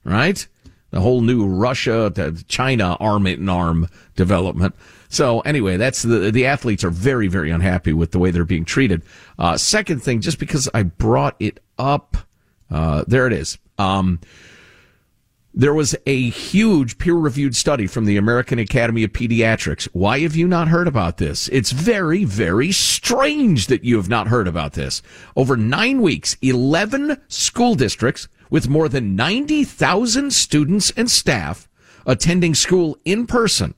right? 0.03 0.47
The 0.89 1.01
whole 1.01 1.21
new 1.21 1.47
Russia 1.47 2.11
to 2.15 2.43
China 2.45 2.97
arm 2.99 3.25
in 3.25 3.47
arm 3.47 3.87
development. 4.15 4.75
So 5.07 5.41
anyway, 5.41 5.77
that's 5.77 6.03
the 6.03 6.31
the 6.31 6.45
athletes 6.45 6.83
are 6.83 6.89
very 6.89 7.27
very 7.27 7.51
unhappy 7.51 7.93
with 7.93 8.11
the 8.11 8.19
way 8.19 8.31
they're 8.31 8.45
being 8.45 8.65
treated. 8.65 9.03
Uh, 9.37 9.57
second 9.57 10.01
thing, 10.01 10.21
just 10.21 10.39
because 10.39 10.69
I 10.73 10.83
brought 10.83 11.35
it 11.39 11.59
up, 11.77 12.17
uh, 12.69 13.03
there 13.07 13.27
it 13.27 13.33
is. 13.33 13.57
Um, 13.77 14.19
there 15.53 15.73
was 15.73 15.95
a 16.05 16.29
huge 16.29 16.97
peer 16.97 17.15
reviewed 17.15 17.55
study 17.55 17.87
from 17.87 18.05
the 18.05 18.17
American 18.17 18.57
Academy 18.57 19.03
of 19.03 19.11
Pediatrics. 19.11 19.87
Why 19.91 20.19
have 20.19 20.35
you 20.35 20.47
not 20.47 20.69
heard 20.69 20.87
about 20.87 21.17
this? 21.17 21.49
It's 21.49 21.71
very, 21.71 22.23
very 22.23 22.71
strange 22.71 23.67
that 23.67 23.83
you 23.83 23.97
have 23.97 24.09
not 24.09 24.27
heard 24.27 24.47
about 24.47 24.73
this. 24.73 25.01
Over 25.35 25.57
nine 25.57 26.01
weeks, 26.01 26.37
11 26.41 27.21
school 27.27 27.75
districts 27.75 28.27
with 28.49 28.69
more 28.69 28.87
than 28.87 29.15
90,000 29.15 30.31
students 30.31 30.91
and 30.95 31.11
staff 31.11 31.67
attending 32.05 32.55
school 32.55 32.97
in 33.05 33.27
person 33.27 33.75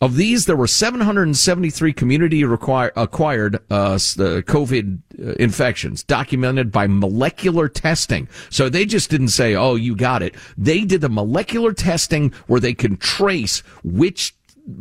of 0.00 0.14
these, 0.14 0.46
there 0.46 0.56
were 0.56 0.68
773 0.68 1.92
community 1.92 2.44
require, 2.44 2.92
acquired 2.94 3.56
uh, 3.70 3.96
COVID 3.96 5.00
uh, 5.18 5.32
infections 5.32 6.04
documented 6.04 6.70
by 6.70 6.86
molecular 6.86 7.68
testing. 7.68 8.28
So 8.48 8.68
they 8.68 8.86
just 8.86 9.10
didn't 9.10 9.28
say, 9.28 9.56
"Oh, 9.56 9.74
you 9.74 9.96
got 9.96 10.22
it." 10.22 10.36
They 10.56 10.84
did 10.84 11.00
the 11.00 11.08
molecular 11.08 11.72
testing 11.72 12.32
where 12.46 12.60
they 12.60 12.74
can 12.74 12.96
trace 12.96 13.60
which 13.82 14.34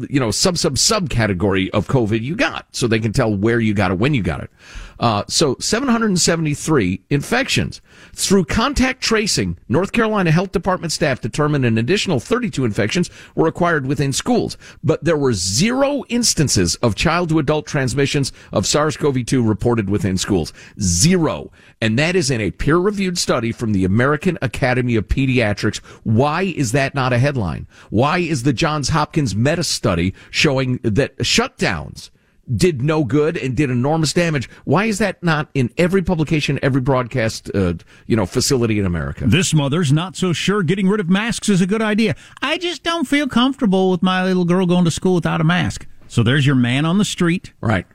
you 0.10 0.20
know 0.20 0.32
sub 0.32 0.58
sub 0.58 0.76
subcategory 0.76 1.70
of 1.72 1.88
COVID 1.88 2.22
you 2.22 2.36
got, 2.36 2.68
so 2.72 2.88
they 2.88 3.00
can 3.00 3.14
tell 3.14 3.34
where 3.36 3.60
you 3.60 3.74
got 3.74 3.92
it, 3.92 4.00
when 4.00 4.14
you 4.14 4.22
got 4.22 4.44
it. 4.44 4.52
Uh, 5.00 5.24
so 5.28 5.56
773 5.60 7.02
infections. 7.10 7.82
Through 8.14 8.46
contact 8.46 9.02
tracing, 9.02 9.58
North 9.70 9.92
Carolina 9.92 10.32
Health 10.32 10.52
Department 10.52 10.92
staff 10.92 11.22
determined 11.22 11.66
an 11.66 11.78
additional 11.78 12.20
32 12.20 12.66
infections 12.66 13.10
were 13.36 13.48
acquired 13.48 13.86
within 13.86 14.14
schools, 14.14 14.58
but 14.84 15.04
there 15.04 15.18
were 15.18 15.34
zero 15.34 16.04
instances 16.10 16.76
of 16.78 16.96
child 16.96 17.30
to 17.30 17.40
adult 17.40 17.66
transmissions 17.66 18.32
of 18.52 18.66
SARS-CoV-2 18.66 19.48
reported 19.48 19.90
within 19.90 20.18
schools. 20.18 20.54
Zero. 20.80 21.52
And 21.82 21.98
that 22.00 22.16
is 22.16 22.32
in 22.32 22.42
a 22.42 22.52
peer 22.52 22.78
reviewed 22.78 23.18
study 23.18 23.52
from 23.52 23.74
the 23.74 23.86
American 23.86 24.38
Academy 24.42 24.96
of 24.96 25.08
Pediatrics. 25.08 25.78
Why 26.04 26.44
is 26.44 26.72
that 26.72 26.96
not 26.96 27.14
a 27.14 27.20
headline? 27.20 27.68
Why 27.90 28.20
is 28.20 28.44
the 28.44 28.54
Johns 28.54 28.90
Hopkins 28.90 29.36
meta 29.36 29.64
study 29.64 30.14
showing 30.32 30.80
that 30.84 31.18
shutdowns 31.18 32.10
did 32.56 32.82
no 32.82 33.04
good 33.04 33.38
and 33.38 33.56
did 33.56 33.70
enormous 33.70 34.14
damage. 34.14 34.50
Why 34.66 34.86
is 34.86 35.00
that 35.00 35.22
not 35.24 35.50
in 35.54 35.70
every 35.78 36.02
publication, 36.02 36.60
every 36.62 36.82
broadcast, 36.82 37.52
uh, 37.54 37.74
you 38.06 38.16
know, 38.16 38.26
facility 38.26 38.80
in 38.80 38.86
America? 38.86 39.26
This 39.28 39.54
mother's 39.54 39.92
not 39.92 40.16
so 40.16 40.34
sure 40.34 40.64
getting 40.64 40.88
rid 40.88 41.00
of 41.00 41.10
masks 41.10 41.50
is 41.50 41.62
a 41.62 41.68
good 41.68 41.82
idea. 41.82 42.16
I 42.42 42.58
just 42.58 42.84
don't 42.84 43.06
feel 43.06 43.28
comfortable 43.28 43.92
with 43.92 44.02
my 44.02 44.24
little 44.24 44.46
girl 44.46 44.66
going 44.66 44.86
to 44.86 44.92
school 44.92 45.16
without 45.16 45.42
a 45.42 45.44
mask. 45.44 45.88
So 46.08 46.24
there's 46.24 46.46
your 46.46 46.56
man 46.56 46.86
on 46.86 46.98
the 46.98 47.06
street. 47.06 47.54
Right 47.60 47.86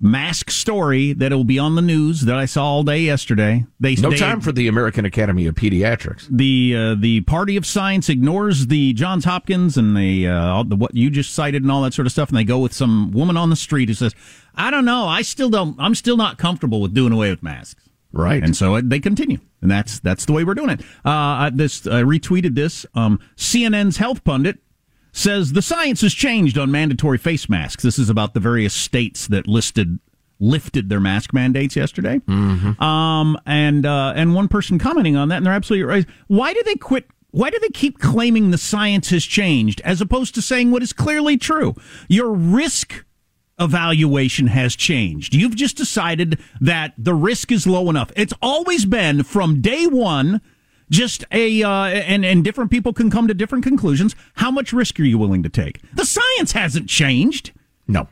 mask 0.00 0.50
story 0.50 1.12
that 1.12 1.30
will 1.30 1.44
be 1.44 1.58
on 1.58 1.74
the 1.74 1.82
news 1.82 2.22
that 2.22 2.36
I 2.36 2.46
saw 2.46 2.64
all 2.64 2.82
day 2.82 3.00
yesterday. 3.00 3.66
They 3.78 3.94
no 3.96 4.10
they, 4.10 4.16
time 4.16 4.40
for 4.40 4.50
the 4.50 4.66
American 4.66 5.04
Academy 5.04 5.46
of 5.46 5.54
Pediatrics. 5.54 6.26
The 6.30 6.74
uh, 6.76 6.94
the 6.98 7.20
Party 7.22 7.56
of 7.56 7.66
Science 7.66 8.08
ignores 8.08 8.68
the 8.68 8.92
Johns 8.94 9.24
Hopkins 9.24 9.76
and 9.76 9.96
the, 9.96 10.26
uh, 10.26 10.62
the 10.62 10.76
what 10.76 10.94
you 10.96 11.10
just 11.10 11.34
cited 11.34 11.62
and 11.62 11.70
all 11.70 11.82
that 11.82 11.94
sort 11.94 12.06
of 12.06 12.12
stuff, 12.12 12.30
and 12.30 12.38
they 12.38 12.44
go 12.44 12.58
with 12.58 12.72
some 12.72 13.12
woman 13.12 13.36
on 13.36 13.50
the 13.50 13.56
street 13.56 13.88
who 13.88 13.94
says, 13.94 14.14
"I 14.54 14.70
don't 14.70 14.84
know, 14.84 15.06
I 15.06 15.22
still 15.22 15.50
don't, 15.50 15.76
I'm 15.78 15.94
still 15.94 16.16
not 16.16 16.38
comfortable 16.38 16.80
with 16.80 16.94
doing 16.94 17.12
away 17.12 17.30
with 17.30 17.42
masks." 17.42 17.88
Right, 18.12 18.42
and 18.42 18.56
so 18.56 18.80
they 18.80 18.98
continue, 18.98 19.38
and 19.60 19.70
that's 19.70 20.00
that's 20.00 20.24
the 20.24 20.32
way 20.32 20.44
we're 20.44 20.54
doing 20.54 20.70
it. 20.70 20.80
Uh, 21.04 21.50
this 21.52 21.86
I 21.86 22.02
retweeted 22.02 22.54
this. 22.54 22.86
Um, 22.94 23.20
CNN's 23.36 23.98
health 23.98 24.24
pundit 24.24 24.58
says 25.12 25.52
the 25.52 25.62
science 25.62 26.00
has 26.00 26.14
changed 26.14 26.58
on 26.58 26.70
mandatory 26.70 27.18
face 27.18 27.48
masks. 27.48 27.82
This 27.82 27.98
is 27.98 28.10
about 28.10 28.34
the 28.34 28.40
various 28.40 28.74
states 28.74 29.26
that 29.28 29.46
listed 29.46 29.98
lifted 30.40 30.88
their 30.88 31.00
mask 31.00 31.32
mandates 31.34 31.76
yesterday. 31.76 32.18
Mm-hmm. 32.18 32.82
Um, 32.82 33.38
and 33.46 33.86
uh, 33.86 34.14
and 34.16 34.34
one 34.34 34.48
person 34.48 34.78
commenting 34.78 35.16
on 35.16 35.28
that, 35.28 35.36
and 35.36 35.46
they're 35.46 35.52
absolutely 35.52 35.84
right. 35.84 36.06
Why 36.26 36.52
do 36.52 36.62
they 36.64 36.76
quit? 36.76 37.06
Why 37.30 37.50
do 37.50 37.58
they 37.60 37.68
keep 37.68 38.00
claiming 38.00 38.50
the 38.50 38.58
science 38.58 39.10
has 39.10 39.24
changed 39.24 39.80
as 39.84 40.00
opposed 40.00 40.34
to 40.34 40.42
saying 40.42 40.72
what 40.72 40.82
is 40.82 40.92
clearly 40.92 41.36
true? 41.36 41.76
Your 42.08 42.32
risk 42.32 43.04
evaluation 43.60 44.48
has 44.48 44.74
changed. 44.74 45.34
You've 45.34 45.54
just 45.54 45.76
decided 45.76 46.40
that 46.60 46.94
the 46.98 47.14
risk 47.14 47.52
is 47.52 47.66
low 47.66 47.90
enough. 47.90 48.10
It's 48.16 48.32
always 48.42 48.84
been 48.86 49.22
from 49.22 49.60
day 49.60 49.86
one 49.86 50.40
just 50.90 51.24
a 51.32 51.62
uh, 51.62 51.84
and 51.86 52.24
and 52.24 52.44
different 52.44 52.70
people 52.70 52.92
can 52.92 53.10
come 53.10 53.28
to 53.28 53.34
different 53.34 53.64
conclusions. 53.64 54.14
How 54.34 54.50
much 54.50 54.72
risk 54.72 54.98
are 55.00 55.04
you 55.04 55.18
willing 55.18 55.42
to 55.42 55.48
take? 55.48 55.80
The 55.94 56.04
science 56.04 56.52
hasn't 56.52 56.88
changed. 56.88 57.52
No. 57.86 58.08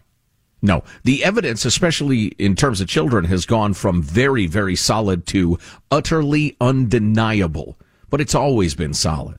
No, 0.60 0.82
the 1.04 1.22
evidence, 1.22 1.64
especially 1.64 2.26
in 2.36 2.56
terms 2.56 2.80
of 2.80 2.88
children, 2.88 3.26
has 3.26 3.46
gone 3.46 3.74
from 3.74 4.02
very, 4.02 4.48
very 4.48 4.74
solid 4.74 5.24
to 5.28 5.56
utterly 5.88 6.56
undeniable. 6.60 7.78
But 8.10 8.20
it's 8.20 8.34
always 8.34 8.74
been 8.74 8.92
solid. 8.92 9.38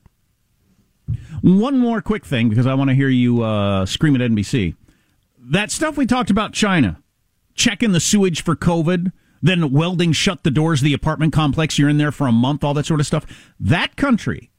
One 1.42 1.78
more 1.78 2.00
quick 2.00 2.24
thing, 2.24 2.48
because 2.48 2.66
I 2.66 2.72
want 2.72 2.88
to 2.88 2.94
hear 2.94 3.08
you 3.08 3.42
uh, 3.42 3.84
scream 3.84 4.14
at 4.14 4.22
NBC. 4.30 4.76
That 5.38 5.70
stuff 5.70 5.98
we 5.98 6.06
talked 6.06 6.30
about 6.30 6.54
China, 6.54 7.02
checking 7.54 7.92
the 7.92 8.00
sewage 8.00 8.42
for 8.42 8.56
COVID, 8.56 9.12
then 9.42 9.72
welding 9.72 10.12
shut 10.12 10.42
the 10.42 10.50
doors 10.50 10.80
of 10.80 10.84
the 10.84 10.94
apartment 10.94 11.32
complex. 11.32 11.78
You're 11.78 11.88
in 11.88 11.98
there 11.98 12.12
for 12.12 12.26
a 12.26 12.32
month, 12.32 12.62
all 12.64 12.74
that 12.74 12.86
sort 12.86 13.00
of 13.00 13.06
stuff. 13.06 13.26
That 13.58 13.96
country 13.96 14.50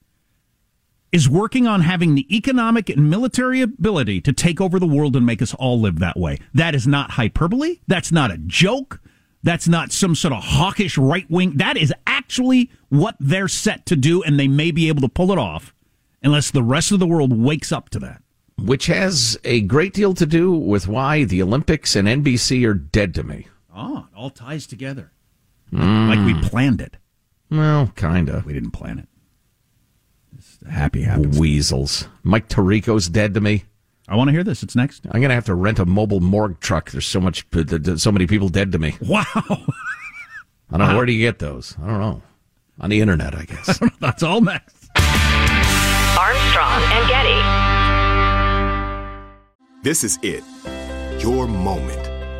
is 1.11 1.29
working 1.29 1.67
on 1.67 1.81
having 1.81 2.15
the 2.15 2.35
economic 2.35 2.89
and 2.89 3.09
military 3.09 3.61
ability 3.61 4.21
to 4.21 4.31
take 4.31 4.61
over 4.61 4.79
the 4.79 4.87
world 4.87 5.15
and 5.15 5.25
make 5.25 5.41
us 5.41 5.53
all 5.55 5.79
live 5.79 5.99
that 5.99 6.17
way. 6.17 6.37
That 6.53 6.73
is 6.73 6.87
not 6.87 7.11
hyperbole. 7.11 7.79
That's 7.87 8.11
not 8.11 8.31
a 8.31 8.37
joke. 8.37 9.01
That's 9.43 9.67
not 9.67 9.91
some 9.91 10.15
sort 10.15 10.33
of 10.33 10.43
hawkish 10.43 10.97
right 10.97 11.29
wing. 11.29 11.57
That 11.57 11.75
is 11.75 11.93
actually 12.05 12.69
what 12.89 13.15
they're 13.19 13.47
set 13.47 13.85
to 13.87 13.95
do, 13.95 14.21
and 14.23 14.39
they 14.39 14.47
may 14.47 14.71
be 14.71 14.87
able 14.87 15.01
to 15.01 15.09
pull 15.09 15.31
it 15.31 15.37
off 15.37 15.73
unless 16.23 16.51
the 16.51 16.63
rest 16.63 16.91
of 16.91 16.99
the 16.99 17.07
world 17.07 17.37
wakes 17.37 17.71
up 17.71 17.89
to 17.89 17.99
that. 17.99 18.21
Which 18.57 18.85
has 18.85 19.39
a 19.43 19.61
great 19.61 19.93
deal 19.93 20.13
to 20.13 20.25
do 20.25 20.51
with 20.53 20.87
why 20.87 21.23
the 21.23 21.41
Olympics 21.41 21.95
and 21.95 22.07
NBC 22.07 22.65
are 22.67 22.75
dead 22.75 23.15
to 23.15 23.23
me. 23.23 23.47
It 23.81 24.17
all 24.17 24.29
ties 24.29 24.67
together. 24.67 25.11
Mm. 25.71 26.09
Like 26.09 26.25
we 26.25 26.49
planned 26.49 26.81
it. 26.81 26.97
Well, 27.49 27.91
kinda. 27.95 28.43
We 28.45 28.53
didn't 28.53 28.71
plan 28.71 28.99
it. 28.99 29.07
It's 30.37 30.59
happy 30.69 31.03
happens. 31.03 31.37
Weasels. 31.37 32.07
Mike 32.23 32.47
Tirico's 32.49 33.09
dead 33.09 33.33
to 33.33 33.41
me. 33.41 33.65
I 34.07 34.15
want 34.15 34.27
to 34.27 34.31
hear 34.31 34.43
this. 34.43 34.63
It's 34.63 34.75
next. 34.75 35.05
I'm 35.11 35.21
gonna 35.21 35.33
have 35.35 35.45
to 35.45 35.55
rent 35.55 35.79
a 35.79 35.85
mobile 35.85 36.19
morgue 36.19 36.59
truck. 36.59 36.91
There's 36.91 37.05
so 37.05 37.21
much, 37.21 37.45
so 37.97 38.11
many 38.11 38.27
people 38.27 38.49
dead 38.49 38.71
to 38.73 38.79
me. 38.79 38.95
Wow. 39.01 39.23
I 40.73 40.77
don't 40.77 40.87
know 40.87 40.97
where 40.97 41.05
do 41.05 41.11
you 41.13 41.19
get 41.25 41.39
those. 41.39 41.75
I 41.81 41.87
don't 41.87 41.99
know. 41.99 42.21
On 42.79 42.89
the 42.89 42.99
internet, 43.01 43.35
I 43.35 43.43
guess. 43.43 43.79
That's 43.99 44.23
all 44.23 44.41
next. 44.41 44.89
Armstrong 46.17 46.81
and 46.83 47.07
Getty. 47.09 47.41
This 49.83 50.03
is 50.03 50.17
it. 50.21 50.43
Your 51.21 51.47
moment 51.47 52.10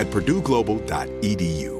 at 0.00 0.08
purdueglobal.edu. 0.08 1.79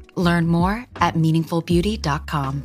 Learn 0.15 0.47
more 0.47 0.85
at 0.97 1.15
meaningfulbeauty.com. 1.15 2.63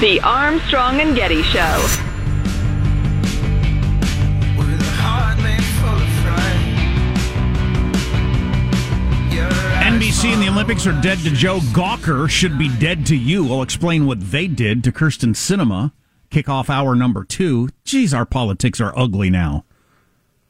The 0.00 0.18
Armstrong 0.22 1.00
and 1.02 1.14
Getty 1.14 1.42
Show. 1.42 2.09
NBC 10.10 10.32
and 10.32 10.42
the 10.42 10.48
Olympics 10.48 10.88
are 10.88 11.00
dead 11.00 11.18
to 11.18 11.30
Joe 11.30 11.60
Gawker, 11.60 12.28
should 12.28 12.58
be 12.58 12.68
dead 12.78 13.06
to 13.06 13.16
you. 13.16 13.52
I'll 13.52 13.62
explain 13.62 14.06
what 14.06 14.32
they 14.32 14.48
did 14.48 14.82
to 14.82 14.90
Kyrsten 14.90 15.36
Sinema. 15.36 15.92
Kick 16.30 16.48
off 16.48 16.68
hour 16.68 16.96
number 16.96 17.22
two. 17.22 17.68
Geez, 17.84 18.12
our 18.12 18.26
politics 18.26 18.80
are 18.80 18.92
ugly 18.98 19.30
now. 19.30 19.64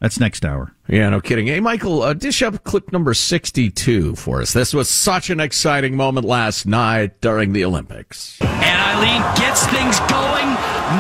That's 0.01 0.19
next 0.19 0.47
hour. 0.47 0.75
Yeah, 0.89 1.11
no 1.11 1.21
kidding. 1.21 1.47
Hey, 1.47 1.61
Michael, 1.61 2.01
uh, 2.03 2.15
dish 2.15 2.41
up 2.41 2.65
clip 2.65 2.91
number 2.91 3.13
62 3.13 4.17
for 4.17 4.41
us. 4.41 4.55
This 4.55 4.73
was 4.73 4.89
such 4.89 5.29
an 5.29 5.41
exciting 5.41 5.95
moment 5.95 6.27
last 6.27 6.65
night 6.65 7.21
during 7.21 7.53
the 7.53 7.63
Olympics. 7.67 8.41
And 8.41 8.51
Eileen 8.51 9.21
gets 9.37 9.67
things 9.67 10.01
going, 10.01 10.49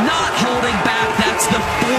not 0.05 0.33
holding 0.35 0.60
back. 0.60 0.60
That's 0.60 0.60
the 0.60 0.60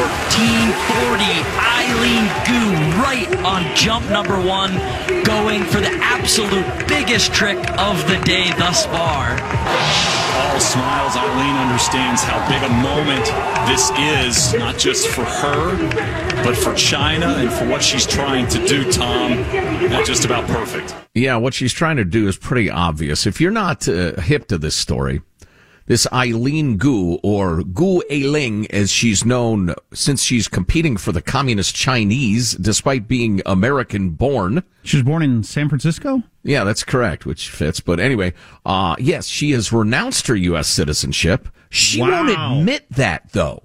1440. 0.01 1.41
Eileen 1.77 2.25
Gu 2.47 2.61
right 3.01 3.29
on 3.45 3.75
jump 3.75 4.09
number 4.09 4.39
one, 4.39 4.71
going 5.23 5.63
for 5.63 5.79
the 5.79 5.91
absolute 6.01 6.65
biggest 6.87 7.33
trick 7.33 7.57
of 7.79 8.07
the 8.07 8.17
day 8.23 8.49
thus 8.57 8.85
far. 8.85 9.31
All 10.33 10.59
smiles. 10.59 11.15
Eileen 11.15 11.55
understands 11.55 12.23
how 12.23 12.39
big 12.49 12.63
a 12.63 12.73
moment 12.81 13.25
this 13.67 13.91
is, 13.91 14.53
not 14.53 14.77
just 14.77 15.07
for 15.07 15.23
her, 15.23 15.75
but 16.43 16.55
for 16.55 16.73
China 16.73 17.27
and 17.27 17.51
for 17.51 17.67
what 17.67 17.83
she's 17.83 18.07
trying 18.07 18.47
to 18.47 18.65
do, 18.65 18.91
Tom. 18.91 19.41
Not 19.89 20.05
just 20.05 20.25
about 20.25 20.47
perfect. 20.47 20.95
Yeah, 21.13 21.35
what 21.35 21.53
she's 21.53 21.73
trying 21.73 21.97
to 21.97 22.05
do 22.05 22.27
is 22.27 22.37
pretty 22.37 22.69
obvious. 22.69 23.27
If 23.27 23.41
you're 23.41 23.51
not 23.51 23.87
uh, 23.87 24.13
hip 24.21 24.47
to 24.47 24.57
this 24.57 24.75
story, 24.75 25.21
this 25.87 26.07
Eileen 26.13 26.77
Gu, 26.77 27.19
or 27.23 27.63
Gu 27.63 28.01
Ailing, 28.09 28.69
as 28.71 28.91
she's 28.91 29.25
known 29.25 29.73
since 29.93 30.23
she's 30.23 30.47
competing 30.47 30.95
for 30.97 31.11
the 31.11 31.21
communist 31.21 31.75
Chinese, 31.75 32.53
despite 32.53 33.07
being 33.07 33.41
American 33.45 34.11
born. 34.11 34.63
She 34.83 34.97
was 34.97 35.03
born 35.03 35.21
in 35.21 35.43
San 35.43 35.69
Francisco? 35.69 36.23
Yeah, 36.43 36.63
that's 36.63 36.83
correct, 36.83 37.25
which 37.25 37.49
fits. 37.49 37.79
But 37.79 37.99
anyway, 37.99 38.33
uh, 38.65 38.95
yes, 38.99 39.27
she 39.27 39.51
has 39.51 39.71
renounced 39.71 40.27
her 40.27 40.35
U.S. 40.35 40.67
citizenship. 40.67 41.47
She 41.69 42.01
Wow. 42.01 42.25
won't 42.25 42.29
admit 42.59 42.85
that, 42.91 43.31
though. 43.31 43.63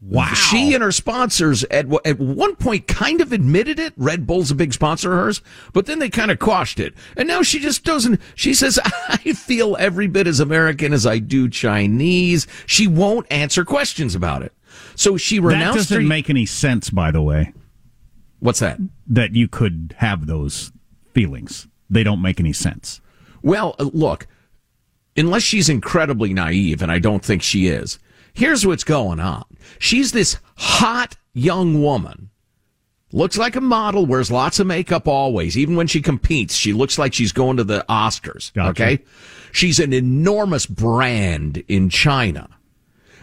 Wow. 0.00 0.26
She 0.34 0.74
and 0.74 0.82
her 0.82 0.92
sponsors 0.92 1.64
at 1.64 1.86
at 2.04 2.18
one 2.18 2.54
point 2.56 2.86
kind 2.86 3.20
of 3.20 3.32
admitted 3.32 3.78
it. 3.78 3.94
Red 3.96 4.26
Bull's 4.26 4.50
a 4.50 4.54
big 4.54 4.74
sponsor 4.74 5.12
of 5.12 5.18
hers, 5.18 5.42
but 5.72 5.86
then 5.86 5.98
they 5.98 6.10
kind 6.10 6.30
of 6.30 6.38
quashed 6.38 6.78
it. 6.78 6.94
And 7.16 7.26
now 7.26 7.42
she 7.42 7.58
just 7.58 7.82
doesn't. 7.82 8.20
She 8.34 8.52
says, 8.52 8.78
"I 9.08 9.32
feel 9.32 9.74
every 9.78 10.06
bit 10.06 10.26
as 10.26 10.38
American 10.38 10.92
as 10.92 11.06
I 11.06 11.18
do 11.18 11.48
Chinese." 11.48 12.46
She 12.66 12.86
won't 12.86 13.26
answer 13.30 13.64
questions 13.64 14.14
about 14.14 14.42
it. 14.42 14.52
So 14.96 15.16
she 15.16 15.40
renounced. 15.40 15.74
That 15.74 15.94
doesn't 15.94 16.02
her. 16.02 16.08
make 16.08 16.28
any 16.28 16.46
sense, 16.46 16.90
by 16.90 17.10
the 17.10 17.22
way. 17.22 17.54
What's 18.38 18.60
that? 18.60 18.78
That 19.06 19.34
you 19.34 19.48
could 19.48 19.94
have 19.98 20.26
those 20.26 20.72
feelings. 21.14 21.68
They 21.88 22.02
don't 22.02 22.20
make 22.20 22.38
any 22.38 22.52
sense. 22.52 23.00
Well, 23.42 23.74
uh, 23.78 23.90
look, 23.92 24.26
unless 25.16 25.42
she's 25.42 25.68
incredibly 25.68 26.34
naive, 26.34 26.82
and 26.82 26.92
I 26.92 26.98
don't 26.98 27.24
think 27.24 27.42
she 27.42 27.68
is, 27.68 27.98
here's 28.36 28.66
what's 28.66 28.84
going 28.84 29.18
on. 29.18 29.44
She's 29.78 30.12
this 30.12 30.38
hot 30.56 31.16
young 31.32 31.82
woman. 31.82 32.30
Looks 33.12 33.38
like 33.38 33.56
a 33.56 33.60
model, 33.60 34.04
wears 34.04 34.30
lots 34.30 34.58
of 34.60 34.66
makeup 34.66 35.08
always. 35.08 35.56
Even 35.56 35.76
when 35.76 35.86
she 35.86 36.02
competes, 36.02 36.54
she 36.54 36.72
looks 36.72 36.98
like 36.98 37.14
she's 37.14 37.32
going 37.32 37.56
to 37.56 37.64
the 37.64 37.84
Oscars. 37.88 38.52
Gotcha. 38.52 38.70
Okay? 38.70 39.04
She's 39.52 39.78
an 39.80 39.92
enormous 39.92 40.66
brand 40.66 41.58
in 41.68 41.88
China. 41.88 42.48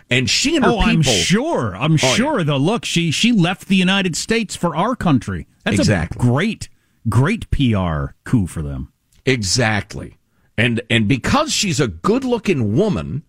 And 0.10 0.30
she 0.30 0.56
and 0.56 0.66
her 0.66 0.72
oh, 0.72 0.76
people. 0.78 0.90
I'm 0.90 1.02
sure. 1.04 1.76
I'm 1.76 1.94
Oh, 1.94 1.98
yeah. 2.02 2.14
sure. 2.16 2.44
Though, 2.44 2.58
look, 2.58 2.86
she 2.86 3.12
she 3.12 3.32
left 3.32 3.68
the 3.68 3.76
United 3.76 4.16
States 4.16 4.56
for 4.56 4.76
our 4.76 4.96
country. 4.96 5.48
That's 5.64 5.78
Exactly. 5.80 6.18
a 6.20 6.32
great, 6.32 6.70
great 7.10 7.50
PR 7.52 8.08
coup 8.24 8.48
for 8.48 8.62
them. 8.62 8.92
Exactly. 9.26 10.18
And 10.58 10.82
and 10.90 11.08
because 11.08 11.52
she's 11.54 11.80
a 11.80 11.88
good 11.88 12.24
looking 12.24 12.76
woman 12.76 13.24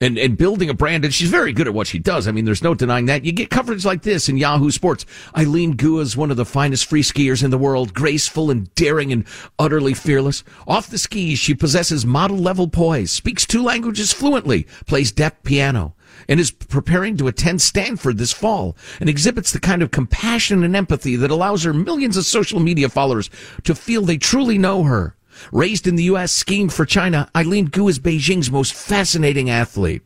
and, 0.00 0.16
and 0.18 0.38
building 0.38 0.70
a 0.70 0.74
brand, 0.74 1.04
and 1.04 1.12
she's 1.12 1.28
very 1.28 1.52
good 1.52 1.66
at 1.66 1.74
what 1.74 1.86
she 1.86 1.98
does. 1.98 2.26
I 2.26 2.32
mean, 2.32 2.46
there's 2.46 2.62
no 2.62 2.74
denying 2.74 3.06
that. 3.06 3.24
You 3.24 3.32
get 3.32 3.50
coverage 3.50 3.84
like 3.84 4.02
this 4.02 4.28
in 4.28 4.38
Yahoo 4.38 4.70
Sports. 4.70 5.04
Eileen 5.36 5.72
Gu 5.72 6.00
is 6.00 6.16
one 6.16 6.30
of 6.30 6.38
the 6.38 6.46
finest 6.46 6.86
free 6.86 7.02
skiers 7.02 7.44
in 7.44 7.50
the 7.50 7.58
world, 7.58 7.92
graceful 7.92 8.50
and 8.50 8.74
daring 8.74 9.12
and 9.12 9.26
utterly 9.58 9.92
fearless. 9.92 10.42
Off 10.66 10.88
the 10.88 10.96
skis, 10.96 11.38
she 11.38 11.54
possesses 11.54 12.06
model 12.06 12.38
level 12.38 12.66
poise, 12.66 13.12
speaks 13.12 13.46
two 13.46 13.62
languages 13.62 14.12
fluently, 14.12 14.66
plays 14.86 15.12
deaf 15.12 15.42
piano, 15.42 15.94
and 16.28 16.40
is 16.40 16.50
preparing 16.50 17.18
to 17.18 17.28
attend 17.28 17.60
Stanford 17.60 18.16
this 18.16 18.32
fall 18.32 18.76
and 19.00 19.08
exhibits 19.08 19.52
the 19.52 19.60
kind 19.60 19.82
of 19.82 19.90
compassion 19.90 20.64
and 20.64 20.74
empathy 20.74 21.14
that 21.16 21.30
allows 21.30 21.64
her 21.64 21.74
millions 21.74 22.16
of 22.16 22.24
social 22.24 22.58
media 22.58 22.88
followers 22.88 23.28
to 23.64 23.74
feel 23.74 24.02
they 24.02 24.16
truly 24.16 24.56
know 24.56 24.84
her. 24.84 25.14
Raised 25.52 25.86
in 25.86 25.96
the 25.96 26.04
U.S., 26.04 26.32
skiing 26.32 26.68
for 26.68 26.84
China, 26.84 27.30
Eileen 27.36 27.66
Gu 27.66 27.88
is 27.88 27.98
Beijing's 27.98 28.50
most 28.50 28.74
fascinating 28.74 29.50
athlete. 29.50 30.02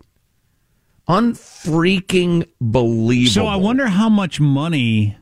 Unfreaking 1.07 2.47
believable. 2.61 3.33
So 3.33 3.47
I 3.47 3.57
wonder 3.57 3.89
how 3.89 4.09
much 4.09 4.41
money 4.41 5.19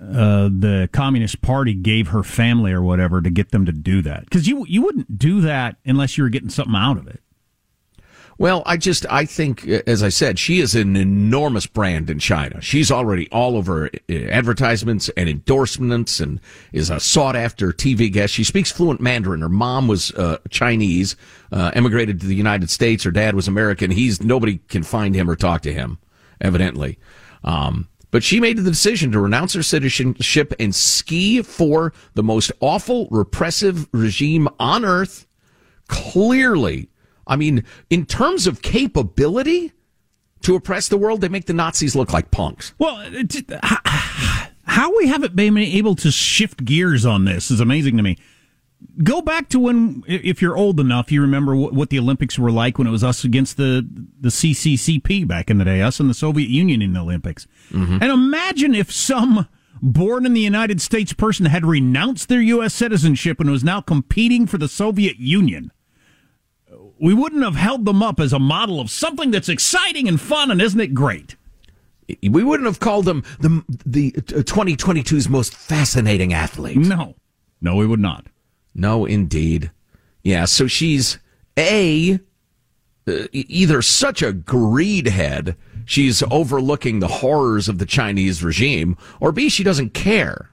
uh, 0.00 0.48
the 0.48 0.88
Communist 0.92 1.42
Party 1.42 1.74
gave 1.74 2.08
her 2.08 2.22
family 2.22 2.72
or 2.72 2.82
whatever 2.82 3.20
to 3.20 3.30
get 3.30 3.50
them 3.50 3.66
to 3.66 3.72
do 3.72 4.02
that. 4.02 4.24
Because 4.24 4.48
you 4.48 4.64
you 4.66 4.82
wouldn't 4.82 5.18
do 5.18 5.40
that 5.42 5.76
unless 5.84 6.16
you 6.16 6.24
were 6.24 6.30
getting 6.30 6.48
something 6.48 6.74
out 6.74 6.96
of 6.96 7.06
it. 7.06 7.22
Well, 8.40 8.62
I 8.64 8.78
just, 8.78 9.04
I 9.10 9.26
think, 9.26 9.68
as 9.68 10.02
I 10.02 10.08
said, 10.08 10.38
she 10.38 10.60
is 10.60 10.74
an 10.74 10.96
enormous 10.96 11.66
brand 11.66 12.08
in 12.08 12.18
China. 12.18 12.58
She's 12.62 12.90
already 12.90 13.28
all 13.30 13.54
over 13.54 13.90
uh, 14.08 14.14
advertisements 14.14 15.10
and 15.10 15.28
endorsements 15.28 16.20
and 16.20 16.40
is 16.72 16.88
a 16.88 17.00
sought 17.00 17.36
after 17.36 17.70
TV 17.70 18.10
guest. 18.10 18.32
She 18.32 18.42
speaks 18.42 18.72
fluent 18.72 18.98
Mandarin. 18.98 19.42
Her 19.42 19.50
mom 19.50 19.88
was 19.88 20.10
uh, 20.12 20.38
Chinese, 20.48 21.16
uh, 21.52 21.72
emigrated 21.74 22.18
to 22.20 22.26
the 22.26 22.34
United 22.34 22.70
States. 22.70 23.04
Her 23.04 23.10
dad 23.10 23.34
was 23.34 23.46
American. 23.46 23.90
He's, 23.90 24.22
nobody 24.22 24.56
can 24.68 24.84
find 24.84 25.14
him 25.14 25.28
or 25.28 25.36
talk 25.36 25.60
to 25.62 25.72
him, 25.74 25.98
evidently. 26.40 26.98
Um, 27.44 27.88
but 28.10 28.24
she 28.24 28.40
made 28.40 28.56
the 28.56 28.62
decision 28.62 29.12
to 29.12 29.20
renounce 29.20 29.52
her 29.52 29.62
citizenship 29.62 30.54
and 30.58 30.74
ski 30.74 31.42
for 31.42 31.92
the 32.14 32.22
most 32.22 32.52
awful, 32.60 33.06
repressive 33.10 33.86
regime 33.92 34.48
on 34.58 34.86
earth. 34.86 35.26
Clearly, 35.88 36.88
I 37.30 37.36
mean, 37.36 37.64
in 37.88 38.04
terms 38.06 38.48
of 38.48 38.60
capability 38.60 39.72
to 40.42 40.56
oppress 40.56 40.88
the 40.88 40.98
world, 40.98 41.20
they 41.20 41.28
make 41.28 41.46
the 41.46 41.52
Nazis 41.52 41.94
look 41.94 42.12
like 42.12 42.32
punks. 42.32 42.74
Well, 42.76 43.08
how 44.64 44.96
we 44.96 45.06
haven't 45.06 45.36
been 45.36 45.56
able 45.56 45.94
to 45.96 46.10
shift 46.10 46.64
gears 46.64 47.06
on 47.06 47.24
this 47.24 47.50
is 47.50 47.60
amazing 47.60 47.96
to 47.96 48.02
me. 48.02 48.18
Go 49.04 49.22
back 49.22 49.48
to 49.50 49.60
when, 49.60 50.02
if 50.08 50.42
you're 50.42 50.56
old 50.56 50.80
enough, 50.80 51.12
you 51.12 51.20
remember 51.20 51.54
what 51.54 51.90
the 51.90 51.98
Olympics 51.98 52.38
were 52.38 52.50
like 52.50 52.78
when 52.78 52.86
it 52.88 52.90
was 52.90 53.04
us 53.04 53.24
against 53.24 53.58
the 53.58 53.86
the 54.18 54.30
CCCP 54.30 55.28
back 55.28 55.50
in 55.50 55.58
the 55.58 55.64
day, 55.64 55.82
us 55.82 56.00
and 56.00 56.10
the 56.10 56.14
Soviet 56.14 56.48
Union 56.48 56.82
in 56.82 56.94
the 56.94 57.00
Olympics. 57.00 57.46
Mm-hmm. 57.70 57.98
And 58.00 58.10
imagine 58.10 58.74
if 58.74 58.90
some 58.90 59.46
born 59.82 60.24
in 60.26 60.32
the 60.32 60.40
United 60.40 60.80
States 60.80 61.12
person 61.12 61.46
had 61.46 61.64
renounced 61.64 62.28
their 62.28 62.40
U.S. 62.40 62.74
citizenship 62.74 63.38
and 63.38 63.50
was 63.50 63.62
now 63.62 63.82
competing 63.82 64.46
for 64.46 64.56
the 64.56 64.68
Soviet 64.68 65.18
Union 65.18 65.70
we 67.00 67.14
wouldn't 67.14 67.42
have 67.42 67.56
held 67.56 67.84
them 67.84 68.02
up 68.02 68.20
as 68.20 68.32
a 68.32 68.38
model 68.38 68.80
of 68.80 68.90
something 68.90 69.30
that's 69.30 69.48
exciting 69.48 70.06
and 70.06 70.20
fun, 70.20 70.50
and 70.50 70.60
isn't 70.60 70.80
it 70.80 70.94
great? 70.94 71.36
We 72.22 72.42
wouldn't 72.42 72.66
have 72.66 72.80
called 72.80 73.04
them 73.04 73.24
the 73.38 73.62
the 73.86 74.12
2022's 74.12 75.26
uh, 75.26 75.30
most 75.30 75.54
fascinating 75.54 76.32
athlete. 76.32 76.76
No, 76.76 77.14
no, 77.60 77.76
we 77.76 77.86
would 77.86 78.00
not. 78.00 78.26
No, 78.74 79.04
indeed. 79.04 79.70
Yeah, 80.22 80.44
so 80.44 80.66
she's 80.66 81.18
a 81.56 82.20
uh, 83.06 83.26
either 83.32 83.80
such 83.82 84.22
a 84.22 84.32
greed 84.32 85.08
head 85.08 85.56
she's 85.84 86.22
overlooking 86.30 87.00
the 87.00 87.08
horrors 87.08 87.68
of 87.68 87.78
the 87.78 87.86
Chinese 87.86 88.44
regime, 88.44 88.96
or 89.18 89.32
B 89.32 89.48
she 89.48 89.64
doesn't 89.64 89.94
care. 89.94 90.50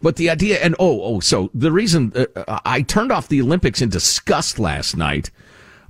But 0.00 0.16
the 0.16 0.30
idea, 0.30 0.58
and 0.58 0.74
oh, 0.78 1.02
oh, 1.02 1.20
so 1.20 1.50
the 1.52 1.72
reason 1.72 2.12
uh, 2.14 2.60
I 2.64 2.82
turned 2.82 3.10
off 3.10 3.28
the 3.28 3.40
Olympics 3.40 3.82
in 3.82 3.88
disgust 3.88 4.58
last 4.58 4.96
night, 4.96 5.30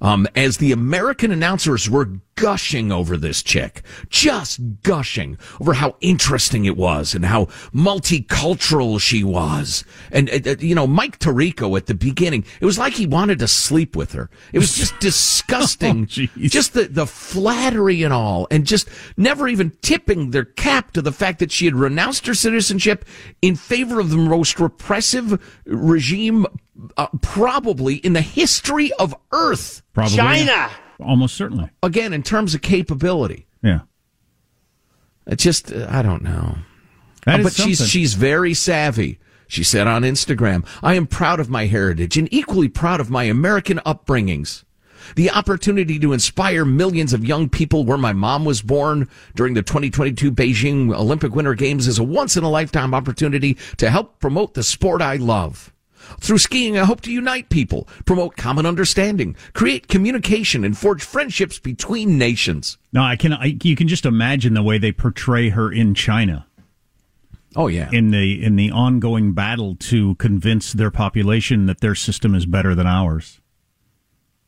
um, 0.01 0.27
as 0.35 0.59
the 0.59 0.73
American 0.73 1.31
announcers 1.31 1.89
were 1.89 2.11
gushing 2.39 2.93
over 2.93 3.17
this 3.17 3.43
chick, 3.43 3.83
just 4.09 4.61
gushing 4.83 5.37
over 5.61 5.75
how 5.75 5.97
interesting 6.01 6.65
it 6.65 6.77
was 6.77 7.15
and 7.15 7.25
how 7.25 7.47
multicultural 7.75 9.01
she 9.01 9.25
was. 9.25 9.85
And, 10.13 10.31
uh, 10.31 10.53
uh 10.53 10.57
you 10.61 10.75
know, 10.75 10.87
Mike 10.87 11.19
Tirico 11.19 11.77
at 11.77 11.87
the 11.87 11.95
beginning, 11.95 12.45
it 12.61 12.65
was 12.65 12.79
like 12.79 12.93
he 12.93 13.07
wanted 13.07 13.41
to 13.41 13.49
sleep 13.49 13.97
with 13.97 14.13
her. 14.13 14.31
It 14.53 14.61
was 14.61 14.75
just 14.75 14.99
disgusting. 15.01 16.09
oh, 16.11 16.27
just 16.37 16.75
the, 16.75 16.85
the 16.85 17.07
flattery 17.07 18.05
and 18.05 18.15
all, 18.15 18.47
and 18.51 18.65
just 18.65 18.89
never 19.17 19.49
even 19.49 19.73
tipping 19.83 20.31
their 20.31 20.45
cap 20.45 20.93
to 20.93 21.03
the 21.03 21.13
fact 21.13 21.41
that 21.41 21.51
she 21.51 21.65
had 21.65 21.75
renounced 21.75 22.27
her 22.27 22.35
citizenship 22.35 23.05
in 23.43 23.57
favor 23.57 23.99
of 23.99 24.11
the 24.11 24.17
most 24.17 24.61
repressive 24.61 25.41
regime 25.67 26.47
uh, 26.97 27.09
probably 27.23 27.97
in 27.97 28.13
the 28.13 28.21
history 28.21 28.93
of 28.95 29.15
Earth. 29.33 29.83
Probably. 29.93 30.17
China. 30.17 30.71
Almost 31.01 31.37
certainly. 31.37 31.71
Again, 31.83 32.13
in 32.13 32.23
terms 32.23 32.55
of 32.55 32.63
capability. 32.63 33.47
Yeah. 33.63 33.81
It 35.27 35.39
just, 35.39 35.73
uh, 35.73 35.87
I 35.89 36.03
don't 36.03 36.23
know. 36.23 36.59
Uh, 37.27 37.43
but 37.43 37.53
something. 37.53 37.75
she's 37.75 37.89
she's 37.89 38.15
very 38.15 38.55
savvy. 38.55 39.19
She 39.47 39.63
said 39.63 39.87
on 39.87 40.03
Instagram, 40.03 40.67
"I 40.83 40.95
am 40.95 41.07
proud 41.07 41.41
of 41.41 41.51
my 41.51 41.67
heritage 41.67 42.17
and 42.17 42.29
equally 42.33 42.69
proud 42.69 43.01
of 43.01 43.11
my 43.11 43.25
American 43.25 43.81
upbringings." 43.85 44.65
The 45.15 45.31
opportunity 45.31 45.99
to 45.99 46.13
inspire 46.13 46.65
millions 46.65 47.13
of 47.13 47.25
young 47.25 47.49
people 47.49 47.85
where 47.85 47.99
my 47.99 48.13
mom 48.13 48.45
was 48.45 48.63
born 48.63 49.09
during 49.35 49.55
the 49.55 49.63
2022 49.63 50.31
Beijing 50.31 50.95
Olympic 50.95 51.35
Winter 51.35 51.55
Games 51.55 51.87
is 51.87 51.99
a 51.99 52.05
once 52.05 52.37
in 52.37 52.45
a 52.45 52.51
lifetime 52.51 52.95
opportunity 52.95 53.57
to 53.79 53.91
help 53.91 54.21
promote 54.21 54.55
the 54.55 54.63
sport 54.63 55.01
I 55.01 55.17
love. 55.17 55.73
Through 56.21 56.39
skiing, 56.39 56.79
I 56.79 56.85
hope 56.85 57.01
to 57.03 57.13
unite 57.13 57.49
people, 57.51 57.89
promote 58.07 58.37
common 58.37 58.67
understanding, 58.67 59.37
create 59.53 59.89
communication, 59.89 60.65
and 60.65 60.77
forge 60.77 61.03
friendships 61.03 61.59
between 61.59 62.19
nations. 62.19 62.79
No, 62.93 63.03
I 63.03 63.17
can. 63.17 63.33
I, 63.33 63.57
you 63.63 63.77
can 63.77 63.89
just 63.89 64.07
imagine 64.07 64.55
the 64.55 64.63
way 64.63 64.79
they 64.79 64.93
portray 64.93 65.51
her 65.51 65.71
in 65.71 65.95
China. 65.95 66.47
Oh 67.57 67.67
yeah, 67.67 67.91
in 67.93 68.11
the 68.11 68.43
in 68.43 68.57
the 68.57 68.71
ongoing 68.71 69.33
battle 69.33 69.75
to 69.77 70.15
convince 70.17 70.73
their 70.73 70.91
population 70.91 71.67
that 71.67 71.81
their 71.81 71.95
system 71.95 72.35
is 72.35 72.47
better 72.47 72.75
than 72.75 72.87
ours. 72.87 73.41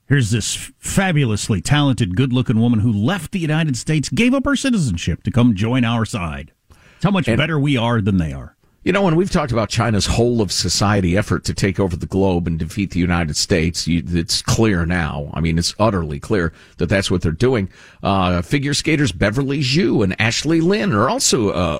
Here's 0.06 0.30
this 0.32 0.72
fabulously 0.78 1.60
talented, 1.60 2.16
good-looking 2.16 2.58
woman 2.58 2.80
who 2.80 2.92
left 2.92 3.30
the 3.30 3.38
United 3.38 3.76
States, 3.76 4.08
gave 4.08 4.34
up 4.34 4.44
her 4.44 4.56
citizenship 4.56 5.22
to 5.22 5.30
come 5.30 5.54
join 5.54 5.84
our 5.84 6.04
side. 6.04 6.52
It's 6.96 7.04
how 7.04 7.12
much 7.12 7.28
and, 7.28 7.36
better 7.36 7.60
we 7.60 7.76
are 7.76 8.00
than 8.00 8.16
they 8.16 8.32
are. 8.32 8.56
You 8.82 8.92
know, 8.92 9.02
when 9.02 9.14
we've 9.14 9.30
talked 9.30 9.52
about 9.52 9.68
China's 9.68 10.06
whole 10.06 10.40
of 10.40 10.50
society 10.50 11.14
effort 11.14 11.44
to 11.44 11.52
take 11.52 11.78
over 11.78 11.96
the 11.96 12.06
globe 12.06 12.46
and 12.46 12.58
defeat 12.58 12.92
the 12.92 12.98
United 12.98 13.36
States, 13.36 13.86
you, 13.86 14.02
it's 14.06 14.40
clear 14.40 14.86
now. 14.86 15.30
I 15.34 15.40
mean, 15.40 15.58
it's 15.58 15.74
utterly 15.78 16.18
clear 16.18 16.54
that 16.78 16.88
that's 16.88 17.10
what 17.10 17.20
they're 17.20 17.30
doing. 17.30 17.68
Uh, 18.02 18.40
figure 18.40 18.72
skaters 18.72 19.12
Beverly 19.12 19.60
Zhu 19.60 20.02
and 20.02 20.18
Ashley 20.18 20.62
Lin 20.62 20.94
are 20.94 21.10
also 21.10 21.50
uh, 21.50 21.78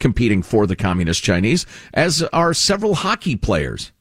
competing 0.00 0.42
for 0.42 0.66
the 0.66 0.74
Communist 0.74 1.22
Chinese, 1.22 1.64
as 1.94 2.24
are 2.24 2.52
several 2.52 2.96
hockey 2.96 3.36
players, 3.36 3.92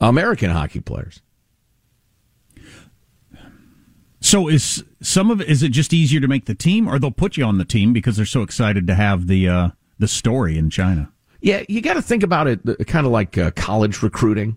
American 0.00 0.50
hockey 0.50 0.80
players. 0.80 1.22
So 4.18 4.48
is 4.48 4.82
some 5.00 5.30
of 5.30 5.40
it, 5.40 5.48
is 5.48 5.62
it 5.62 5.70
just 5.70 5.92
easier 5.92 6.20
to 6.20 6.28
make 6.28 6.46
the 6.46 6.54
team, 6.56 6.88
or 6.88 6.98
they'll 6.98 7.12
put 7.12 7.36
you 7.36 7.44
on 7.44 7.58
the 7.58 7.64
team 7.64 7.92
because 7.92 8.16
they're 8.16 8.26
so 8.26 8.42
excited 8.42 8.88
to 8.88 8.96
have 8.96 9.28
the 9.28 9.48
uh, 9.48 9.68
the 10.02 10.08
story 10.08 10.58
in 10.58 10.68
China. 10.68 11.10
Yeah, 11.40 11.62
you 11.68 11.80
got 11.80 11.94
to 11.94 12.02
think 12.02 12.24
about 12.24 12.48
it 12.48 12.60
uh, 12.68 12.74
kind 12.84 13.06
of 13.06 13.12
like 13.12 13.38
uh, 13.38 13.52
college 13.52 14.02
recruiting. 14.02 14.56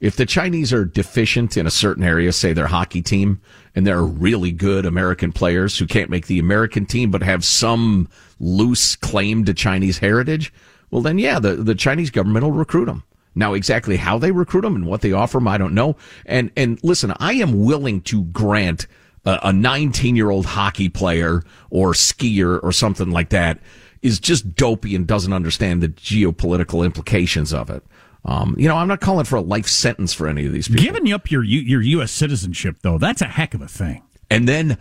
If 0.00 0.16
the 0.16 0.24
Chinese 0.24 0.72
are 0.72 0.86
deficient 0.86 1.58
in 1.58 1.66
a 1.66 1.70
certain 1.70 2.02
area, 2.02 2.32
say 2.32 2.54
their 2.54 2.66
hockey 2.66 3.02
team, 3.02 3.42
and 3.74 3.86
there 3.86 3.98
are 3.98 4.06
really 4.06 4.52
good 4.52 4.86
American 4.86 5.32
players 5.32 5.78
who 5.78 5.86
can't 5.86 6.08
make 6.08 6.28
the 6.28 6.38
American 6.38 6.86
team 6.86 7.10
but 7.10 7.22
have 7.22 7.44
some 7.44 8.08
loose 8.38 8.96
claim 8.96 9.44
to 9.44 9.52
Chinese 9.52 9.98
heritage, 9.98 10.50
well, 10.90 11.02
then 11.02 11.18
yeah, 11.18 11.38
the, 11.38 11.56
the 11.56 11.74
Chinese 11.74 12.08
government 12.08 12.46
will 12.46 12.52
recruit 12.52 12.86
them. 12.86 13.04
Now, 13.34 13.52
exactly 13.52 13.98
how 13.98 14.18
they 14.18 14.32
recruit 14.32 14.62
them 14.62 14.76
and 14.76 14.86
what 14.86 15.02
they 15.02 15.12
offer 15.12 15.36
them, 15.36 15.46
I 15.46 15.58
don't 15.58 15.74
know. 15.74 15.96
And 16.24 16.50
and 16.56 16.82
listen, 16.82 17.12
I 17.20 17.34
am 17.34 17.64
willing 17.64 18.00
to 18.02 18.24
grant 18.24 18.86
a 19.24 19.52
19 19.52 20.16
year 20.16 20.30
old 20.30 20.46
hockey 20.46 20.88
player 20.88 21.42
or 21.68 21.92
skier 21.92 22.58
or 22.62 22.72
something 22.72 23.10
like 23.10 23.28
that 23.28 23.60
is 24.02 24.18
just 24.18 24.54
dopey 24.54 24.94
and 24.94 25.06
doesn't 25.06 25.32
understand 25.32 25.82
the 25.82 25.88
geopolitical 25.88 26.84
implications 26.84 27.52
of 27.52 27.70
it. 27.70 27.82
Um, 28.24 28.54
you 28.58 28.68
know, 28.68 28.76
I'm 28.76 28.88
not 28.88 29.00
calling 29.00 29.24
for 29.24 29.36
a 29.36 29.40
life 29.40 29.66
sentence 29.66 30.12
for 30.12 30.28
any 30.28 30.46
of 30.46 30.52
these 30.52 30.68
people. 30.68 30.84
Giving 30.84 31.12
up 31.12 31.30
your 31.30 31.42
your 31.42 31.80
U.S. 31.80 32.10
citizenship, 32.10 32.76
though, 32.82 32.98
that's 32.98 33.22
a 33.22 33.26
heck 33.26 33.54
of 33.54 33.62
a 33.62 33.68
thing. 33.68 34.02
And 34.30 34.48
then 34.48 34.78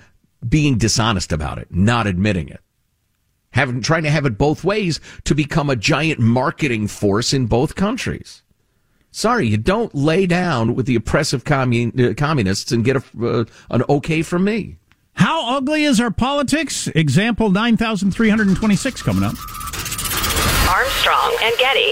being 0.47 0.78
dishonest 0.78 1.32
about 1.32 1.57
it, 1.57 1.67
not 1.72 2.05
admitting 2.05 2.49
it, 2.49 2.61
having 3.51 3.82
trying 3.82 4.03
to 4.03 4.09
have 4.09 4.26
it 4.26 4.38
both 4.38 4.63
ways 4.63 4.99
to 5.24 5.36
become 5.36 5.70
a 5.70 5.76
giant 5.76 6.20
marketing 6.20 6.88
force 6.88 7.34
in 7.34 7.45
both 7.45 7.76
countries. 7.76 8.43
Sorry, 9.11 9.47
you 9.47 9.57
don't 9.57 9.95
lay 9.95 10.28
down 10.28 10.76
with 10.76 10.86
the 10.86 10.95
oppressive 10.95 11.43
commun- 11.43 11.99
uh, 11.99 12.13
communists 12.15 12.72
and 12.72 12.86
get 12.86 12.97
a, 12.97 13.03
uh, 13.26 13.45
an 13.72 13.84
okay 13.89 14.22
from 14.22 14.43
me. 14.43 14.78
How 15.20 15.57
ugly 15.57 15.84
is 15.84 15.99
our 15.99 16.11
politics? 16.11 16.88
Example 16.95 17.51
9326 17.51 19.01
coming 19.01 19.24
up. 19.24 19.36
Armstrong 20.70 21.36
and 21.41 21.53
Getty. 21.57 21.91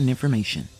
important 0.00 0.08
information. 0.08 0.79